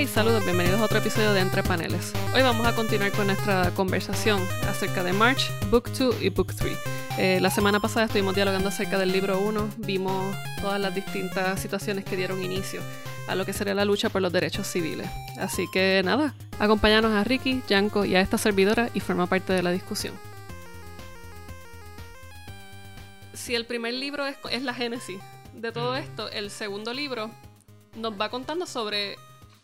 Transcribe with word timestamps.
Hey, 0.00 0.06
saludos, 0.06 0.42
bienvenidos 0.46 0.80
a 0.80 0.84
otro 0.84 0.96
episodio 0.96 1.34
de 1.34 1.40
Entre 1.40 1.62
Paneles. 1.62 2.14
Hoy 2.34 2.40
vamos 2.40 2.66
a 2.66 2.74
continuar 2.74 3.12
con 3.12 3.26
nuestra 3.26 3.70
conversación 3.74 4.40
acerca 4.66 5.04
de 5.04 5.12
March, 5.12 5.50
Book 5.70 5.90
2 5.92 6.22
y 6.22 6.30
Book 6.30 6.54
3. 6.56 6.78
Eh, 7.18 7.38
la 7.42 7.50
semana 7.50 7.80
pasada 7.80 8.06
estuvimos 8.06 8.34
dialogando 8.34 8.70
acerca 8.70 8.98
del 8.98 9.12
libro 9.12 9.38
1, 9.38 9.68
vimos 9.76 10.34
todas 10.62 10.80
las 10.80 10.94
distintas 10.94 11.60
situaciones 11.60 12.06
que 12.06 12.16
dieron 12.16 12.42
inicio 12.42 12.80
a 13.28 13.34
lo 13.34 13.44
que 13.44 13.52
sería 13.52 13.74
la 13.74 13.84
lucha 13.84 14.08
por 14.08 14.22
los 14.22 14.32
derechos 14.32 14.66
civiles. 14.66 15.06
Así 15.38 15.66
que 15.70 16.00
nada, 16.02 16.34
acompáñanos 16.58 17.12
a 17.12 17.22
Ricky, 17.22 17.62
Yanko 17.68 18.06
y 18.06 18.16
a 18.16 18.22
esta 18.22 18.38
servidora 18.38 18.88
y 18.94 19.00
forma 19.00 19.26
parte 19.26 19.52
de 19.52 19.62
la 19.62 19.70
discusión. 19.70 20.14
Si 23.34 23.54
el 23.54 23.66
primer 23.66 23.92
libro 23.92 24.24
es, 24.24 24.38
es 24.50 24.62
la 24.62 24.72
génesis 24.72 25.20
de 25.52 25.72
todo 25.72 25.94
esto, 25.94 26.30
el 26.30 26.50
segundo 26.50 26.94
libro 26.94 27.30
nos 27.96 28.18
va 28.18 28.30
contando 28.30 28.64
sobre 28.64 29.18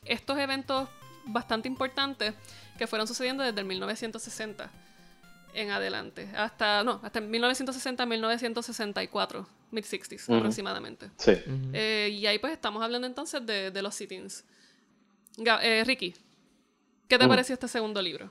estos 0.09 0.39
eventos 0.39 0.89
bastante 1.27 1.69
importantes 1.69 2.33
que 2.79 2.87
fueron 2.87 3.07
sucediendo 3.07 3.43
desde 3.43 3.61
el 3.61 3.67
1960 3.67 4.71
en 5.55 5.71
adelante, 5.71 6.29
hasta, 6.37 6.83
no, 6.85 7.01
hasta 7.03 7.21
1960-1964, 7.21 9.47
mid-60s 9.73 10.37
aproximadamente. 10.37 11.11
Sí. 11.17 11.33
Eh, 11.73 12.11
y 12.13 12.27
ahí 12.27 12.39
pues 12.39 12.53
estamos 12.53 12.83
hablando 12.83 13.07
entonces 13.07 13.47
de, 13.47 13.71
de 13.71 13.83
los 13.83 13.95
sittings. 13.95 14.45
Eh, 15.63 15.83
Ricky, 15.87 16.15
¿qué 17.09 17.19
te 17.19 17.27
pareció 17.27 17.55
este 17.55 17.69
segundo 17.69 18.03
libro? 18.03 18.31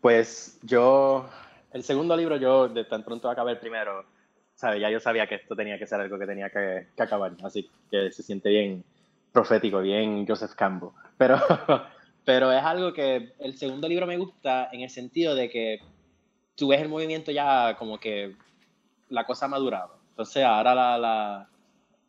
Pues 0.00 0.58
yo, 0.62 1.28
el 1.72 1.84
segundo 1.84 2.16
libro 2.16 2.36
yo 2.36 2.68
de 2.68 2.84
tan 2.84 3.04
pronto 3.04 3.28
acabé 3.28 3.52
el 3.52 3.58
primero, 3.58 4.06
¿sabes? 4.54 4.80
Ya 4.80 4.88
yo 4.90 5.00
sabía 5.00 5.26
que 5.26 5.34
esto 5.34 5.54
tenía 5.54 5.78
que 5.78 5.86
ser 5.86 6.00
algo 6.00 6.18
que 6.18 6.26
tenía 6.26 6.48
que, 6.48 6.86
que 6.96 7.02
acabar, 7.02 7.36
así 7.44 7.68
que 7.90 8.10
se 8.10 8.22
siente 8.22 8.48
bien 8.48 8.82
profético, 9.32 9.80
bien 9.80 10.26
Joseph 10.26 10.54
Campbell. 10.54 10.90
Pero, 11.16 11.36
pero 12.24 12.52
es 12.52 12.62
algo 12.62 12.92
que 12.92 13.32
el 13.38 13.56
segundo 13.56 13.88
libro 13.88 14.06
me 14.06 14.16
gusta 14.16 14.68
en 14.72 14.82
el 14.82 14.90
sentido 14.90 15.34
de 15.34 15.48
que 15.48 15.80
tú 16.54 16.68
ves 16.68 16.80
el 16.80 16.88
movimiento 16.88 17.30
ya 17.30 17.76
como 17.78 17.98
que 17.98 18.34
la 19.08 19.24
cosa 19.24 19.46
ha 19.46 19.48
madurado. 19.48 19.98
Entonces 20.10 20.44
ahora 20.44 20.74
la, 20.74 21.48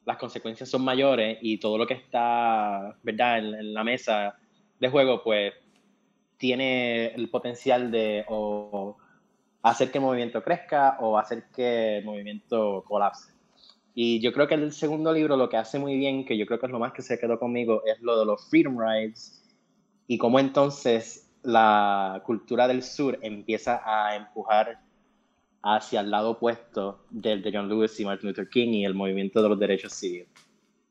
las 0.05 0.17
consecuencias 0.17 0.69
son 0.69 0.83
mayores 0.83 1.37
y 1.41 1.59
todo 1.59 1.77
lo 1.77 1.85
que 1.85 1.93
está, 1.93 2.95
¿verdad?, 3.03 3.37
en, 3.37 3.73
la 3.73 3.83
mesa 3.83 4.35
de 4.79 4.89
juego, 4.89 5.23
pues 5.23 5.53
tiene 6.37 7.07
el 7.13 7.29
potencial 7.29 7.91
de 7.91 8.25
o 8.27 8.97
hacer 9.61 9.91
que 9.91 9.97
el 9.97 10.03
movimiento 10.03 10.41
crezca 10.43 10.97
o 10.99 11.17
hacer 11.17 11.43
que 11.53 11.97
el 11.97 12.05
movimiento 12.05 12.83
colapse. 12.87 13.38
Y 13.95 14.19
yo 14.21 14.31
creo 14.31 14.47
que 14.47 14.55
el 14.55 14.71
segundo 14.71 15.11
libro 15.11 15.35
lo 15.35 15.49
que 15.49 15.57
hace 15.57 15.79
muy 15.79 15.97
bien, 15.97 16.25
que 16.25 16.37
yo 16.37 16.45
creo 16.45 16.59
que 16.59 16.67
es 16.67 16.71
lo 16.71 16.79
más 16.79 16.93
que 16.93 17.01
se 17.01 17.19
quedó 17.19 17.39
conmigo, 17.39 17.83
es 17.85 17.99
lo 18.01 18.19
de 18.19 18.25
los 18.25 18.49
freedom 18.49 18.77
rides 18.79 19.43
y 20.07 20.17
cómo 20.17 20.39
entonces 20.39 21.29
la 21.43 22.21
cultura 22.25 22.67
del 22.67 22.83
sur 22.83 23.17
empieza 23.21 23.81
a 23.83 24.15
empujar 24.15 24.79
hacia 25.61 26.01
el 26.01 26.11
lado 26.11 26.31
opuesto 26.31 26.99
del 27.09 27.41
de 27.41 27.51
John 27.53 27.69
Lewis 27.69 27.99
y 27.99 28.05
Martin 28.05 28.29
Luther 28.29 28.49
King 28.49 28.69
y 28.69 28.85
el 28.85 28.93
movimiento 28.93 29.41
de 29.41 29.49
los 29.49 29.59
derechos 29.59 29.93
civiles. 29.93 30.27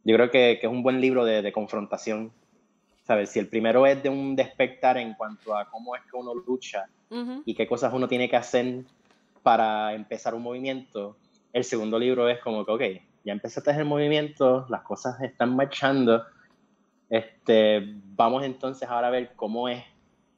Yo 0.04 0.14
creo 0.16 0.30
que, 0.30 0.58
que 0.60 0.66
es 0.66 0.72
un 0.72 0.82
buen 0.82 1.00
libro 1.00 1.24
de, 1.24 1.42
de, 1.42 1.52
confrontación. 1.52 2.32
¿Sabes? 3.02 3.30
Si 3.30 3.38
el 3.38 3.48
primero 3.48 3.86
es 3.86 4.02
de 4.02 4.10
un 4.10 4.36
despertar 4.36 4.98
en 4.98 5.14
cuanto 5.14 5.56
a 5.56 5.70
cómo 5.70 5.96
es 5.96 6.02
que 6.02 6.16
uno 6.16 6.34
lucha 6.34 6.86
y 7.46 7.54
qué 7.54 7.66
cosas 7.66 7.92
uno 7.94 8.06
tiene 8.06 8.28
que 8.28 8.36
hacer 8.36 8.84
para 9.42 9.94
empezar 9.94 10.34
un 10.34 10.42
movimiento, 10.42 11.16
el 11.52 11.64
segundo 11.64 11.98
libro 11.98 12.28
es 12.28 12.40
como 12.40 12.64
que, 12.64 12.72
ok, 12.72 12.82
ya 13.24 13.32
empezaste 13.32 13.70
el 13.70 13.84
movimiento, 13.84 14.66
las 14.68 14.82
cosas 14.82 15.20
están 15.22 15.54
marchando, 15.56 16.24
este, 17.08 17.94
vamos 18.14 18.44
entonces 18.44 18.88
ahora 18.88 19.08
a 19.08 19.10
ver 19.10 19.32
cómo 19.34 19.68
es 19.68 19.82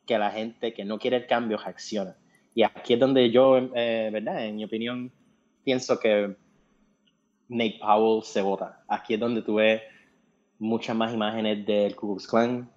que 0.06 0.18
la 0.18 0.30
gente 0.30 0.72
que 0.72 0.84
no 0.84 0.98
quiere 0.98 1.18
el 1.18 1.26
cambio 1.26 1.56
reacciona. 1.56 2.16
Y 2.54 2.62
aquí 2.62 2.94
es 2.94 3.00
donde 3.00 3.30
yo, 3.30 3.58
eh, 3.58 4.10
¿verdad? 4.12 4.44
En 4.44 4.56
mi 4.56 4.64
opinión, 4.64 5.12
pienso 5.64 6.00
que 6.00 6.36
Nate 7.48 7.78
Powell 7.80 8.22
se 8.24 8.42
vota. 8.42 8.82
Aquí 8.88 9.14
es 9.14 9.20
donde 9.20 9.42
tú 9.42 9.54
ves 9.54 9.82
muchas 10.58 10.96
más 10.96 11.14
imágenes 11.14 11.64
del 11.64 11.96
Ku 11.96 12.08
Klux 12.08 12.26
Klan, 12.26 12.70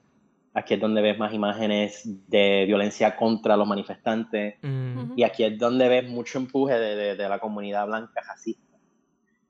Aquí 0.55 0.75
es 0.75 0.79
donde 0.79 1.01
ves 1.01 1.17
más 1.17 1.33
imágenes 1.33 2.03
de 2.27 2.65
violencia 2.67 3.15
contra 3.15 3.57
los 3.57 3.67
manifestantes. 3.67 4.55
Mm. 4.61 5.13
Y 5.15 5.23
aquí 5.23 5.43
es 5.43 5.57
donde 5.57 5.89
ves 5.89 6.07
mucho 6.07 6.37
empuje 6.37 6.75
de, 6.75 7.15
de, 7.15 7.29
la 7.29 7.39
comunidad 7.39 7.87
blanca 7.87 8.21
racista. 8.21 8.77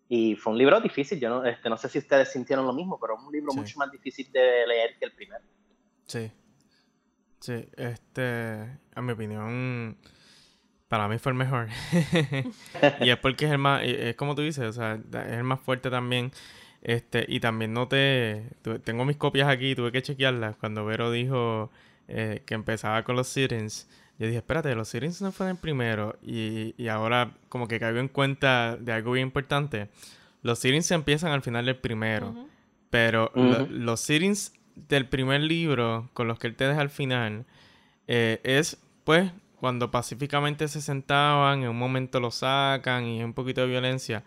Y 0.08 0.36
fue 0.36 0.54
un 0.54 0.60
libro 0.60 0.80
difícil. 0.80 1.20
Yo 1.20 1.30
no, 1.30 1.44
este, 1.44 1.70
no 1.70 1.78
sé 1.78 1.90
si 1.90 2.00
ustedes 2.00 2.32
sintieron 2.32 2.66
lo 2.66 2.74
mismo, 2.74 2.98
pero 3.00 3.16
es 3.18 3.24
un 3.26 3.34
libro 3.34 3.54
mucho 3.54 3.78
más 3.80 3.92
difícil 3.92 4.32
de 4.32 4.66
leer 4.66 4.92
que 4.98 5.06
el 5.06 5.12
primero. 5.12 5.44
Sí. 6.06 6.32
Sí, 7.44 7.66
este, 7.76 8.80
a 8.96 9.02
mi 9.02 9.12
opinión, 9.12 9.98
para 10.88 11.10
mí 11.10 11.18
fue 11.18 11.34
el 11.34 11.38
mejor. 11.38 11.68
y 13.02 13.10
es 13.10 13.18
porque 13.18 13.48
es 13.48 13.52
el 13.52 13.58
más, 13.58 13.84
es 13.84 14.16
como 14.16 14.34
tú 14.34 14.44
dices, 14.44 14.64
o 14.64 14.72
sea, 14.72 14.94
es 14.94 15.34
el 15.34 15.44
más 15.44 15.60
fuerte 15.60 15.90
también. 15.90 16.32
Este, 16.84 17.26
y 17.30 17.40
también 17.40 17.74
noté, 17.74 18.44
tengo 18.84 19.06
mis 19.06 19.16
copias 19.16 19.48
aquí, 19.48 19.74
tuve 19.74 19.94
que 19.94 20.02
chequearlas. 20.02 20.58
Cuando 20.58 20.86
Vero 20.86 21.12
dijo 21.12 21.72
eh, 22.10 22.44
que 22.46 22.56
empezaba 22.56 23.04
con 23.04 23.16
los 23.16 23.30
sittings, 23.30 23.88
yo 24.20 24.28
dije, 24.28 24.40
espérate, 24.40 24.76
los 24.76 24.90
sittings 24.90 25.22
no 25.22 25.32
fueron 25.32 25.56
el 25.56 25.62
primero. 25.62 26.18
Y, 26.22 26.76
y 26.78 26.90
ahora 26.90 27.32
como 27.48 27.70
que 27.70 27.80
caigo 27.80 28.00
en 28.00 28.10
cuenta 28.10 28.76
de 28.76 28.92
algo 28.92 29.14
bien 29.14 29.28
importante. 29.28 29.88
Los 30.42 30.60
sittings 30.60 30.92
empiezan 30.92 31.32
al 31.32 31.42
final 31.42 31.66
del 31.66 31.78
primero. 31.78 32.36
Pero 32.90 33.32
los 33.34 34.02
sittings 34.02 34.54
del 34.76 35.08
primer 35.08 35.42
libro, 35.42 36.10
con 36.14 36.28
los 36.28 36.38
que 36.38 36.48
él 36.48 36.56
te 36.56 36.68
deja 36.68 36.82
al 36.82 36.90
final, 36.90 37.46
eh, 38.08 38.42
es 38.44 38.78
pues 39.06 39.32
cuando 39.60 39.90
pacíficamente 39.90 40.68
se 40.68 40.82
sentaban, 40.82 41.64
en 41.64 41.70
un 41.70 41.80
momento 41.80 42.20
lo 42.20 42.30
sacan 42.30 43.06
y 43.06 43.24
un 43.24 43.34
poquito 43.34 43.62
de 43.62 43.68
violencia. 43.68 44.24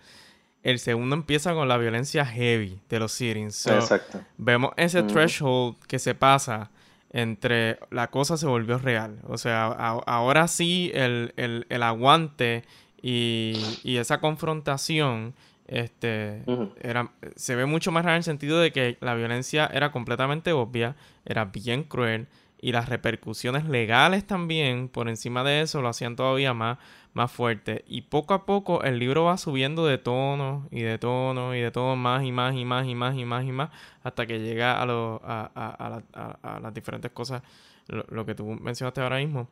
El 0.66 0.80
segundo 0.80 1.14
empieza 1.14 1.54
con 1.54 1.68
la 1.68 1.78
violencia 1.78 2.26
heavy 2.26 2.80
de 2.88 2.98
los 2.98 3.12
sittings. 3.12 3.68
Exacto. 3.68 4.20
Vemos 4.36 4.72
ese 4.76 5.04
threshold 5.04 5.76
que 5.86 6.00
se 6.00 6.16
pasa 6.16 6.72
entre 7.10 7.78
la 7.92 8.10
cosa 8.10 8.36
se 8.36 8.46
volvió 8.46 8.76
real. 8.76 9.20
O 9.28 9.38
sea, 9.38 9.66
ahora 9.66 10.48
sí 10.48 10.90
el, 10.92 11.64
aguante 11.80 12.64
y, 13.00 13.54
esa 13.84 14.18
confrontación 14.18 15.34
este, 15.68 16.42
era, 16.80 17.12
se 17.36 17.54
ve 17.54 17.66
mucho 17.66 17.92
más 17.92 18.04
real 18.04 18.16
en 18.16 18.18
el 18.18 18.24
sentido 18.24 18.58
de 18.58 18.72
que 18.72 18.96
la 19.00 19.14
violencia 19.14 19.70
era 19.72 19.92
completamente 19.92 20.50
obvia, 20.50 20.96
era 21.24 21.44
bien 21.44 21.84
cruel 21.84 22.26
y 22.60 22.72
las 22.72 22.88
repercusiones 22.88 23.66
legales 23.66 24.26
también 24.26 24.88
por 24.88 25.08
encima 25.08 25.44
de 25.44 25.60
eso 25.60 25.82
lo 25.82 25.88
hacían 25.88 26.16
todavía 26.16 26.54
más, 26.54 26.78
más 27.12 27.30
fuerte. 27.30 27.84
Y 27.86 28.02
poco 28.02 28.34
a 28.34 28.46
poco 28.46 28.82
el 28.82 28.98
libro 28.98 29.24
va 29.24 29.36
subiendo 29.36 29.86
de 29.86 29.98
tono 29.98 30.66
y 30.70 30.82
de 30.82 30.98
tono 30.98 31.54
y 31.54 31.60
de 31.60 31.70
tono 31.70 31.96
más 31.96 32.24
y 32.24 32.32
más 32.32 32.54
y 32.54 32.64
más 32.64 32.86
y 32.86 32.94
más 32.94 33.16
y 33.16 33.24
más 33.24 33.44
y 33.44 33.52
más 33.52 33.70
hasta 34.02 34.26
que 34.26 34.40
llega 34.40 34.80
a, 34.80 34.86
lo, 34.86 35.20
a, 35.24 35.50
a, 35.54 36.02
a, 36.42 36.60
las 36.60 36.74
diferentes 36.74 37.10
cosas, 37.12 37.42
lo, 37.88 38.24
que 38.24 38.34
tú 38.34 38.46
mencionaste 38.46 39.00
ahora 39.00 39.18
mismo. 39.18 39.48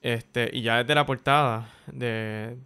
Este, 0.00 0.48
y 0.52 0.62
ya 0.62 0.78
desde 0.78 0.94
la 0.94 1.04
portada 1.04 1.70
de, 1.86 2.56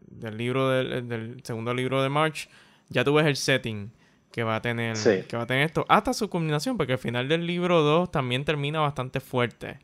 del 0.00 0.36
libro 0.36 0.68
del, 0.68 1.08
del, 1.08 1.40
segundo 1.44 1.72
libro 1.72 2.02
de 2.02 2.08
March, 2.08 2.48
ya 2.88 3.04
tú 3.04 3.14
ves 3.14 3.26
el 3.26 3.36
setting 3.36 3.90
que 4.36 4.42
va 4.42 4.56
a 4.56 4.60
tener 4.60 4.98
que 5.26 5.34
va 5.34 5.44
a 5.44 5.46
tener 5.46 5.64
esto 5.64 5.86
hasta 5.88 6.12
su 6.12 6.28
culminación, 6.28 6.76
porque 6.76 6.92
al 6.92 6.98
final 6.98 7.26
del 7.26 7.46
libro 7.46 7.80
2 7.80 8.10
también 8.10 8.44
termina 8.44 8.80
bastante 8.80 9.18
fuerte 9.18 9.78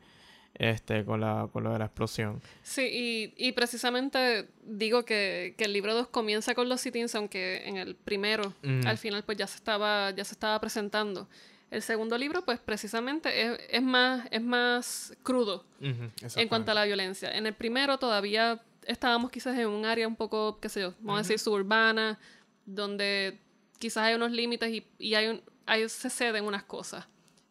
este, 0.53 1.07
con, 1.07 1.23
la, 1.23 1.49
con 1.51 1.65
lo 1.65 1.73
de 1.73 1.79
la 1.79 1.87
explosión. 1.87 2.43
Sí, 2.63 3.33
y, 3.35 3.53
precisamente 3.53 4.51
digo 4.63 5.07
que, 5.07 5.55
el 5.57 5.73
libro 5.73 5.95
2 5.95 6.09
comienza 6.09 6.55
con 6.55 6.69
los 6.69 6.83
sit-ins, 6.83 7.15
aunque 7.15 7.67
en 7.67 7.79
el 7.79 7.95
primero, 7.95 8.53
al 8.85 8.99
final, 8.99 9.23
pues 9.25 9.39
ya 9.39 9.47
se 9.47 9.57
estaba, 9.57 10.11
ya 10.11 10.23
se 10.23 10.35
estaba 10.35 10.61
presentando. 10.61 11.31
El 11.71 11.81
segundo 11.81 12.19
libro, 12.19 12.45
pues 12.45 12.59
precisamente 12.59 13.31
es, 13.75 13.83
más, 13.83 14.29
es 14.31 14.43
más 14.43 15.17
crudo 15.23 15.65
en 15.81 16.49
cuanto 16.49 16.73
a 16.73 16.75
la 16.75 16.85
violencia. 16.85 17.35
En 17.35 17.47
el 17.47 17.55
primero 17.55 17.97
todavía 17.97 18.61
estábamos 18.87 19.31
quizás 19.31 19.59
en 19.59 19.69
un 19.69 19.87
área 19.87 20.07
un 20.07 20.17
poco, 20.17 20.61
qué 20.61 20.69
sé 20.69 20.83
yo, 20.83 20.93
vamos 21.01 21.21
a 21.21 21.23
decir 21.23 21.39
suburbana, 21.39 22.19
donde 22.67 23.39
quizás 23.83 24.05
hay 24.05 24.15
unos 24.15 24.31
límites 24.31 24.71
y, 24.71 24.87
y 24.97 25.15
hay, 25.15 25.27
un, 25.27 25.43
hay 25.67 25.89
se 25.89 26.09
ceden 26.09 26.45
unas 26.45 26.63
cosas. 26.63 27.09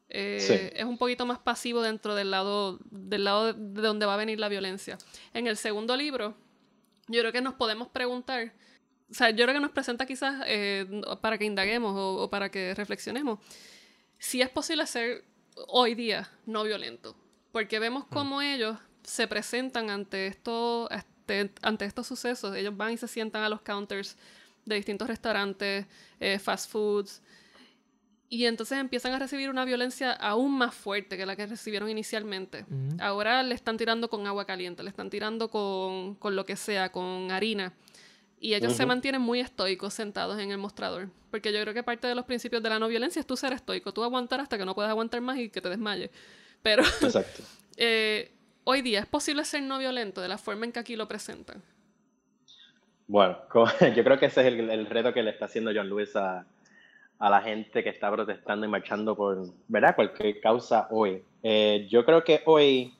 Eh, 0.07 0.71
es 0.75 0.85
un 0.85 0.97
poquito 0.97 1.25
más 1.25 1.39
pasivo 1.39 1.81
dentro 1.81 2.15
del 2.15 2.31
lado, 2.31 2.79
del 2.89 3.25
lado 3.25 3.53
de 3.53 3.81
donde 3.81 4.05
va 4.05 4.13
a 4.13 4.17
venir 4.17 4.39
la 4.39 4.47
violencia. 4.47 4.97
En 5.33 5.47
el 5.47 5.57
segundo 5.57 5.97
libro, 5.97 6.37
yo 7.09 7.19
creo 7.19 7.33
que 7.33 7.41
nos 7.41 7.55
podemos 7.55 7.89
preguntar, 7.89 8.53
o 9.09 9.13
sea, 9.13 9.31
yo 9.31 9.43
creo 9.43 9.55
que 9.55 9.59
nos 9.59 9.71
presenta 9.71 10.05
quizás 10.05 10.41
eh, 10.47 10.85
para 11.19 11.37
que 11.37 11.43
indaguemos 11.43 11.93
o, 11.97 12.29
para 12.29 12.49
que 12.49 12.73
reflexionemos, 12.75 13.39
si 14.17 14.41
es 14.41 14.49
posible 14.49 14.87
ser 14.87 15.25
hoy 15.67 15.95
día 15.95 16.29
no 16.45 16.63
violento. 16.63 17.17
Porque 17.51 17.79
vemos 17.79 18.05
mm. 18.05 18.13
cómo 18.13 18.41
ellos 18.41 18.77
se 19.03 19.27
presentan 19.27 19.89
ante, 19.89 20.27
esto, 20.27 20.89
este, 20.91 21.51
ante 21.61 21.83
estos 21.83 22.07
sucesos. 22.07 22.55
Ellos 22.55 22.75
van 22.77 22.93
y 22.93 22.97
se 22.97 23.09
sientan 23.09 23.43
a 23.43 23.49
los 23.49 23.61
counters 23.61 24.17
de 24.65 24.75
distintos 24.75 25.07
restaurantes, 25.07 25.85
eh, 26.19 26.39
fast 26.39 26.71
foods, 26.71 27.21
y 28.31 28.45
entonces 28.45 28.77
empiezan 28.77 29.11
a 29.11 29.19
recibir 29.19 29.49
una 29.49 29.65
violencia 29.65 30.13
aún 30.13 30.57
más 30.57 30.73
fuerte 30.73 31.17
que 31.17 31.25
la 31.25 31.35
que 31.35 31.47
recibieron 31.47 31.89
inicialmente. 31.89 32.65
Ahora 32.97 33.43
le 33.43 33.53
están 33.53 33.75
tirando 33.75 34.09
con 34.09 34.25
agua 34.25 34.45
caliente, 34.45 34.83
le 34.83 34.89
están 34.89 35.09
tirando 35.09 35.49
con, 35.49 36.15
con 36.15 36.37
lo 36.37 36.45
que 36.45 36.55
sea, 36.55 36.93
con 36.93 37.29
harina. 37.29 37.73
Y 38.39 38.53
ellos 38.53 38.71
se 38.71 38.85
mantienen 38.85 39.21
muy 39.21 39.41
estoicos 39.41 39.93
sentados 39.93 40.39
en 40.39 40.49
el 40.49 40.57
mostrador. 40.57 41.09
Porque 41.29 41.51
yo 41.51 41.61
creo 41.61 41.73
que 41.73 41.83
parte 41.83 42.07
de 42.07 42.15
los 42.15 42.23
principios 42.23 42.63
de 42.63 42.69
la 42.69 42.79
no 42.79 42.87
violencia 42.87 43.19
es 43.19 43.27
tú 43.27 43.35
ser 43.35 43.51
estoico, 43.51 43.93
tú 43.93 44.01
aguantar 44.01 44.39
hasta 44.39 44.57
que 44.57 44.63
no 44.63 44.75
puedas 44.75 44.91
aguantar 44.91 45.19
más 45.19 45.37
y 45.37 45.49
que 45.49 45.59
te 45.59 45.67
desmayes. 45.67 46.09
Pero 46.61 46.83
eh, 47.75 48.31
hoy 48.63 48.81
día 48.81 49.01
es 49.01 49.07
posible 49.07 49.43
ser 49.43 49.61
no 49.63 49.77
violento 49.77 50.21
de 50.21 50.29
la 50.29 50.37
forma 50.37 50.63
en 50.63 50.71
que 50.71 50.79
aquí 50.79 50.95
lo 50.95 51.05
presentan. 51.05 51.61
Bueno, 53.11 53.37
yo 53.93 54.03
creo 54.05 54.17
que 54.17 54.27
ese 54.27 54.39
es 54.39 54.47
el, 54.47 54.85
reto 54.85 55.13
que 55.13 55.21
le 55.21 55.31
está 55.31 55.43
haciendo 55.43 55.73
John 55.75 55.89
Lewis 55.89 56.15
a, 56.15 56.45
a 57.19 57.29
la 57.29 57.41
gente 57.41 57.83
que 57.83 57.89
está 57.89 58.09
protestando 58.09 58.65
y 58.65 58.69
marchando 58.69 59.17
por, 59.17 59.47
¿verdad? 59.67 59.97
Cualquier 59.97 60.39
causa 60.39 60.87
hoy. 60.91 61.21
Eh, 61.43 61.87
yo 61.89 62.05
creo 62.05 62.23
que 62.23 62.39
hoy 62.45 62.93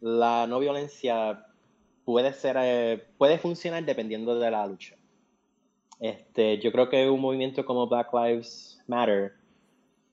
la 0.00 0.48
no 0.48 0.58
violencia 0.58 1.46
puede 2.04 2.32
ser, 2.32 2.56
eh, 2.58 3.04
puede 3.16 3.38
funcionar 3.38 3.84
dependiendo 3.84 4.36
de 4.36 4.50
la 4.50 4.66
lucha. 4.66 4.96
Este, 6.00 6.58
yo 6.58 6.72
creo 6.72 6.88
que 6.88 7.08
un 7.08 7.20
movimiento 7.20 7.64
como 7.64 7.86
Black 7.86 8.12
Lives 8.12 8.82
Matter, 8.88 9.34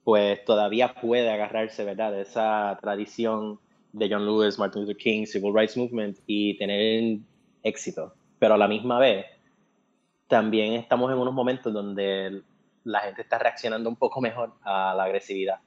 pues 0.04 0.46
todavía 0.46 0.94
puede 0.94 1.32
agarrarse, 1.32 1.84
¿verdad? 1.84 2.12
De 2.12 2.22
esa 2.22 2.78
tradición 2.80 3.60
de 3.92 4.08
John 4.08 4.24
Lewis, 4.24 4.60
Martin 4.60 4.84
Luther 4.84 4.98
King, 4.98 5.26
Civil 5.26 5.52
Rights 5.52 5.76
Movement 5.76 6.20
y 6.28 6.56
tener 6.60 7.18
éxito. 7.64 8.14
Pero 8.40 8.54
a 8.56 8.58
la 8.58 8.68
misma 8.68 9.00
vez, 9.00 9.26
también 10.28 10.74
estamos 10.74 11.12
en 11.12 11.18
unos 11.18 11.34
momentos 11.34 11.74
donde 11.74 12.42
la 12.84 13.02
gente 13.02 13.22
está 13.22 13.38
reaccionando 13.38 13.90
un 13.90 13.96
poco 13.96 14.22
mejor 14.22 14.54
a 14.64 14.94
la 14.96 15.04
agresividad. 15.04 15.60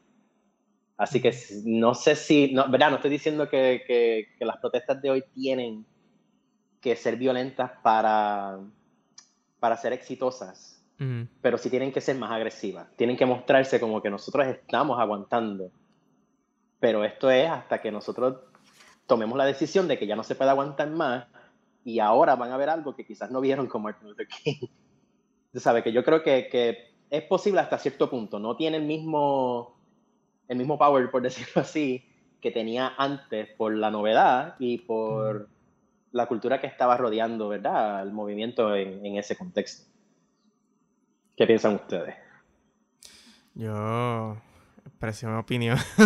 Así 0.97 1.21
que 1.21 1.35
no 1.65 1.95
sé 1.95 2.15
si, 2.15 2.53
no, 2.53 2.69
¿verdad? 2.69 2.91
No 2.91 2.97
estoy 2.97 3.11
diciendo 3.11 3.49
que, 3.49 3.83
que, 3.87 4.45
las 4.45 4.59
protestas 4.59 5.03
de 5.03 5.11
hoy 5.11 5.25
tienen 5.35 5.85
que 6.81 6.97
ser 6.97 7.17
violentas 7.17 7.73
para, 7.83 8.59
para 9.59 9.77
ser 9.77 9.93
exitosas, 9.93 10.85
pero 11.41 11.59
sí 11.59 11.69
tienen 11.69 11.91
que 11.91 12.01
ser 12.01 12.17
más 12.17 12.31
agresivas. 12.31 12.87
Tienen 12.97 13.17
que 13.17 13.27
mostrarse 13.27 13.81
como 13.81 14.01
que 14.01 14.11
nosotros 14.11 14.47
estamos 14.47 15.01
aguantando. 15.01 15.73
Pero 16.79 17.05
esto 17.05 17.29
es 17.29 17.51
hasta 17.51 17.81
que 17.81 17.91
nosotros 17.91 18.37
tomemos 19.09 19.37
la 19.37 19.45
decisión 19.45 19.89
de 19.89 19.99
que 19.99 20.07
ya 20.07 20.15
no 20.15 20.23
se 20.23 20.37
puede 20.37 20.51
aguantar 20.51 20.89
más 20.91 21.27
y 21.85 21.99
ahora 21.99 22.37
van 22.37 22.53
a 22.53 22.57
ver 22.57 22.71
algo 22.71 22.95
que 22.95 23.05
quizás 23.05 23.31
no 23.31 23.41
vieron 23.41 23.67
como 23.67 23.85
Martin 23.85 24.09
Luther 24.09 24.29
King. 24.29 24.67
¿Sabe? 25.55 25.83
Que 25.83 25.93
yo 25.93 26.05
creo 26.05 26.23
que, 26.23 26.49
que 26.49 26.93
es 27.11 27.23
posible 27.25 27.61
hasta 27.61 27.79
cierto 27.79 28.09
punto. 28.09 28.39
No 28.39 28.57
tiene 28.57 28.79
el 28.79 28.85
mismo, 28.85 29.77
el 30.49 30.57
mismo 30.57 30.79
power, 30.79 31.11
por 31.11 31.23
decirlo 31.23 31.63
así, 31.63 32.05
que 32.41 32.51
tenía 32.51 32.95
antes 32.97 33.49
por 33.57 33.75
la 33.75 33.91
novedad 33.91 34.57
y 34.59 34.79
por 34.79 35.49
la 36.13 36.27
cultura 36.27 36.61
que 36.61 36.67
estaba 36.67 36.97
rodeando, 36.97 37.49
¿verdad? 37.49 38.03
El 38.03 38.13
movimiento 38.13 38.75
en, 38.75 39.17
ese 39.17 39.37
contexto. 39.37 39.91
¿Qué 41.37 41.47
piensan 41.47 41.77
ustedes? 41.77 42.15
Yo 43.55 44.37
expresé 44.87 45.27
mi 45.27 45.39
opinión 45.39 45.79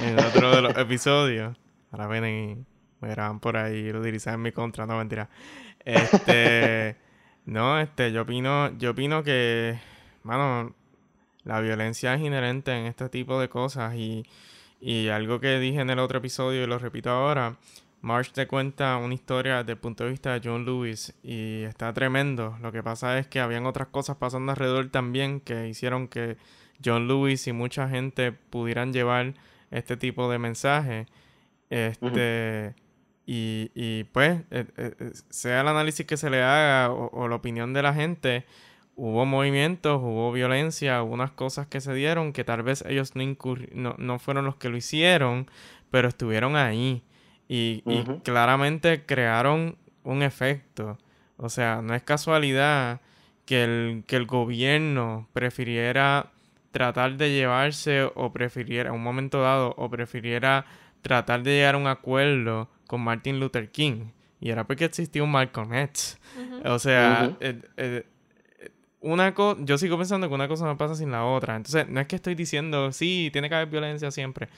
en 0.00 0.18
otro 0.18 0.56
de 0.56 0.62
los 0.62 0.76
episodios. 0.76 1.56
Ahora 1.90 2.08
vienen 2.08 2.50
y 2.50 2.75
me 3.00 3.08
graban 3.08 3.40
por 3.40 3.56
ahí 3.56 3.76
y 3.76 3.92
lo 3.92 4.00
utilizan 4.00 4.34
en 4.34 4.42
mi 4.42 4.52
contra, 4.52 4.86
no 4.86 4.98
mentira. 4.98 5.28
Este. 5.84 6.96
No, 7.46 7.78
este, 7.78 8.10
yo 8.10 8.22
opino, 8.22 8.76
yo 8.76 8.90
opino 8.90 9.22
que, 9.22 9.78
mano, 10.24 10.74
la 11.44 11.60
violencia 11.60 12.12
es 12.14 12.20
inherente 12.20 12.72
en 12.72 12.86
este 12.86 13.08
tipo 13.08 13.40
de 13.40 13.48
cosas 13.48 13.94
y, 13.94 14.26
y 14.80 15.08
algo 15.08 15.38
que 15.38 15.60
dije 15.60 15.80
en 15.80 15.90
el 15.90 16.00
otro 16.00 16.18
episodio 16.18 16.64
y 16.64 16.66
lo 16.66 16.80
repito 16.80 17.10
ahora, 17.10 17.56
March 18.00 18.32
te 18.32 18.48
cuenta 18.48 18.96
una 18.96 19.14
historia 19.14 19.58
desde 19.58 19.72
el 19.72 19.78
punto 19.78 20.04
de 20.04 20.10
vista 20.10 20.32
de 20.32 20.40
John 20.46 20.64
Lewis 20.64 21.14
y 21.22 21.62
está 21.62 21.92
tremendo. 21.92 22.58
Lo 22.60 22.72
que 22.72 22.82
pasa 22.82 23.16
es 23.18 23.28
que 23.28 23.38
habían 23.38 23.64
otras 23.66 23.88
cosas 23.88 24.16
pasando 24.16 24.50
alrededor 24.50 24.88
también 24.90 25.40
que 25.40 25.68
hicieron 25.68 26.08
que 26.08 26.36
John 26.84 27.06
Lewis 27.06 27.46
y 27.46 27.52
mucha 27.52 27.88
gente 27.88 28.32
pudieran 28.32 28.92
llevar 28.92 29.34
este 29.70 29.96
tipo 29.96 30.28
de 30.30 30.38
mensaje. 30.38 31.06
Este, 31.70 32.74
y, 33.26 33.72
y 33.74 34.04
pues, 34.04 34.40
eh, 34.52 34.66
eh, 34.76 34.94
eh, 34.98 35.10
sea 35.30 35.60
el 35.62 35.68
análisis 35.68 36.06
que 36.06 36.16
se 36.16 36.30
le 36.30 36.42
haga 36.42 36.92
o, 36.92 37.26
la 37.28 37.34
opinión 37.34 37.72
de 37.72 37.82
la 37.82 37.92
gente, 37.92 38.46
hubo 38.94 39.26
movimientos, 39.26 40.00
hubo 40.00 40.30
violencia, 40.30 41.02
hubo 41.02 41.14
unas 41.14 41.32
cosas 41.32 41.66
que 41.66 41.80
se 41.80 41.92
dieron 41.92 42.32
que 42.32 42.44
tal 42.44 42.62
vez 42.62 42.84
ellos 42.86 43.12
no, 43.16 43.96
no, 43.98 44.18
fueron 44.20 44.44
los 44.44 44.56
que 44.56 44.68
lo 44.68 44.76
hicieron, 44.76 45.50
pero 45.90 46.08
estuvieron 46.08 46.54
ahí. 46.54 47.02
Y, 47.48 47.82
y, 47.84 48.04
claramente 48.22 49.04
crearon 49.04 49.76
un 50.04 50.22
efecto. 50.22 50.98
O 51.36 51.48
sea, 51.48 51.82
no 51.82 51.94
es 51.94 52.02
casualidad 52.02 53.00
que 53.44 53.64
el, 53.64 54.04
que 54.06 54.16
el 54.16 54.26
gobierno 54.26 55.28
prefiriera 55.32 56.30
tratar 56.70 57.16
de 57.16 57.30
llevarse 57.30 58.04
o 58.14 58.32
prefiriera, 58.32 58.90
en 58.90 58.96
un 58.96 59.02
momento 59.02 59.42
dado, 59.42 59.74
o 59.76 59.90
prefiriera 59.90 60.66
tratar 61.02 61.42
de 61.42 61.52
llegar 61.52 61.74
a 61.74 61.78
un 61.78 61.86
acuerdo 61.86 62.68
con 62.86 63.00
Martin 63.00 63.40
Luther 63.40 63.70
King. 63.70 64.10
Y 64.40 64.50
era 64.50 64.66
porque 64.66 64.84
existía 64.84 65.22
un 65.22 65.30
Malcolm 65.30 65.72
X. 65.74 66.18
O 66.64 66.78
sea, 66.78 67.36
eh, 67.40 67.60
eh, 67.76 68.06
una 69.00 69.34
cosa, 69.34 69.60
yo 69.64 69.78
sigo 69.78 69.96
pensando 69.96 70.28
que 70.28 70.34
una 70.34 70.48
cosa 70.48 70.66
no 70.66 70.76
pasa 70.76 70.94
sin 70.94 71.10
la 71.10 71.24
otra. 71.24 71.56
Entonces, 71.56 71.88
no 71.88 72.00
es 72.00 72.06
que 72.06 72.16
estoy 72.16 72.34
diciendo, 72.34 72.92
sí, 72.92 73.30
tiene 73.32 73.48
que 73.48 73.54
haber 73.54 73.68
violencia 73.68 74.10
siempre. 74.10 74.48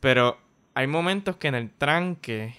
Pero 0.00 0.38
hay 0.74 0.86
momentos 0.86 1.36
que 1.36 1.48
en 1.48 1.54
el 1.54 1.70
tranque 1.70 2.54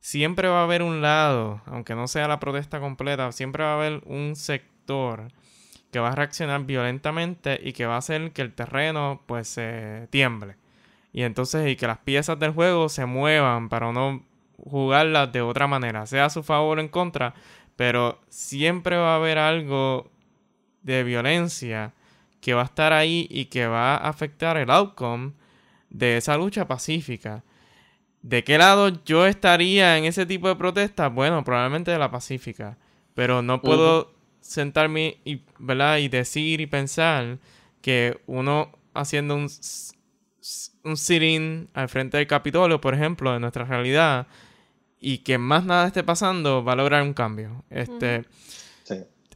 siempre 0.00 0.48
va 0.48 0.60
a 0.60 0.64
haber 0.64 0.82
un 0.82 1.02
lado, 1.02 1.62
aunque 1.66 1.94
no 1.94 2.08
sea 2.08 2.28
la 2.28 2.40
protesta 2.40 2.80
completa, 2.80 3.30
siempre 3.32 3.64
va 3.64 3.72
a 3.72 3.76
haber 3.76 4.02
un 4.06 4.36
sector 4.36 5.28
que 5.90 5.98
va 5.98 6.10
a 6.10 6.14
reaccionar 6.14 6.64
violentamente 6.64 7.60
y 7.62 7.72
que 7.72 7.86
va 7.86 7.94
a 7.94 7.98
hacer 7.98 8.32
que 8.32 8.42
el 8.42 8.52
terreno 8.52 9.22
pues 9.26 9.48
se 9.48 10.08
tiemble. 10.10 10.56
Y 11.12 11.22
entonces 11.22 11.68
y 11.68 11.76
que 11.76 11.86
las 11.86 11.98
piezas 11.98 12.38
del 12.38 12.52
juego 12.52 12.88
se 12.88 13.06
muevan 13.06 13.68
para 13.68 13.92
no 13.92 14.22
jugarlas 14.64 15.32
de 15.32 15.42
otra 15.42 15.66
manera, 15.66 16.06
sea 16.06 16.26
a 16.26 16.30
su 16.30 16.42
favor 16.42 16.78
o 16.78 16.80
en 16.80 16.88
contra, 16.88 17.34
pero 17.76 18.20
siempre 18.28 18.96
va 18.96 19.12
a 19.12 19.16
haber 19.16 19.38
algo 19.38 20.10
de 20.82 21.04
violencia 21.04 21.92
que 22.40 22.54
va 22.54 22.62
a 22.62 22.66
estar 22.66 22.92
ahí 22.92 23.26
y 23.30 23.46
que 23.46 23.66
va 23.66 23.96
a 23.96 24.08
afectar 24.08 24.56
el 24.56 24.70
outcome 24.70 25.32
de 25.90 26.16
esa 26.16 26.36
lucha 26.36 26.66
pacífica. 26.66 27.44
¿De 28.22 28.44
qué 28.44 28.58
lado 28.58 29.04
yo 29.04 29.26
estaría 29.26 29.96
en 29.96 30.04
ese 30.04 30.26
tipo 30.26 30.48
de 30.48 30.56
protestas? 30.56 31.12
Bueno, 31.12 31.44
probablemente 31.44 31.90
de 31.90 31.98
la 31.98 32.10
pacífica, 32.10 32.76
pero 33.14 33.42
no 33.42 33.62
puedo 33.62 34.12
sentarme 34.40 35.18
y, 35.24 35.42
¿verdad? 35.58 35.98
y 35.98 36.08
decir 36.08 36.60
y 36.60 36.66
pensar 36.66 37.38
que 37.80 38.20
uno 38.26 38.72
haciendo 38.94 39.36
un, 39.36 39.48
un 40.84 40.96
sitting 40.96 41.68
al 41.74 41.88
frente 41.88 42.16
del 42.16 42.26
Capitolio, 42.26 42.80
por 42.80 42.94
ejemplo, 42.94 43.32
de 43.32 43.40
nuestra 43.40 43.64
realidad, 43.64 44.26
y 45.00 45.18
que 45.18 45.38
más 45.38 45.64
nada 45.64 45.86
esté 45.86 46.02
pasando, 46.02 46.64
va 46.64 46.72
a 46.72 46.76
lograr 46.76 47.02
un 47.02 47.14
cambio. 47.14 47.64
Este, 47.70 48.24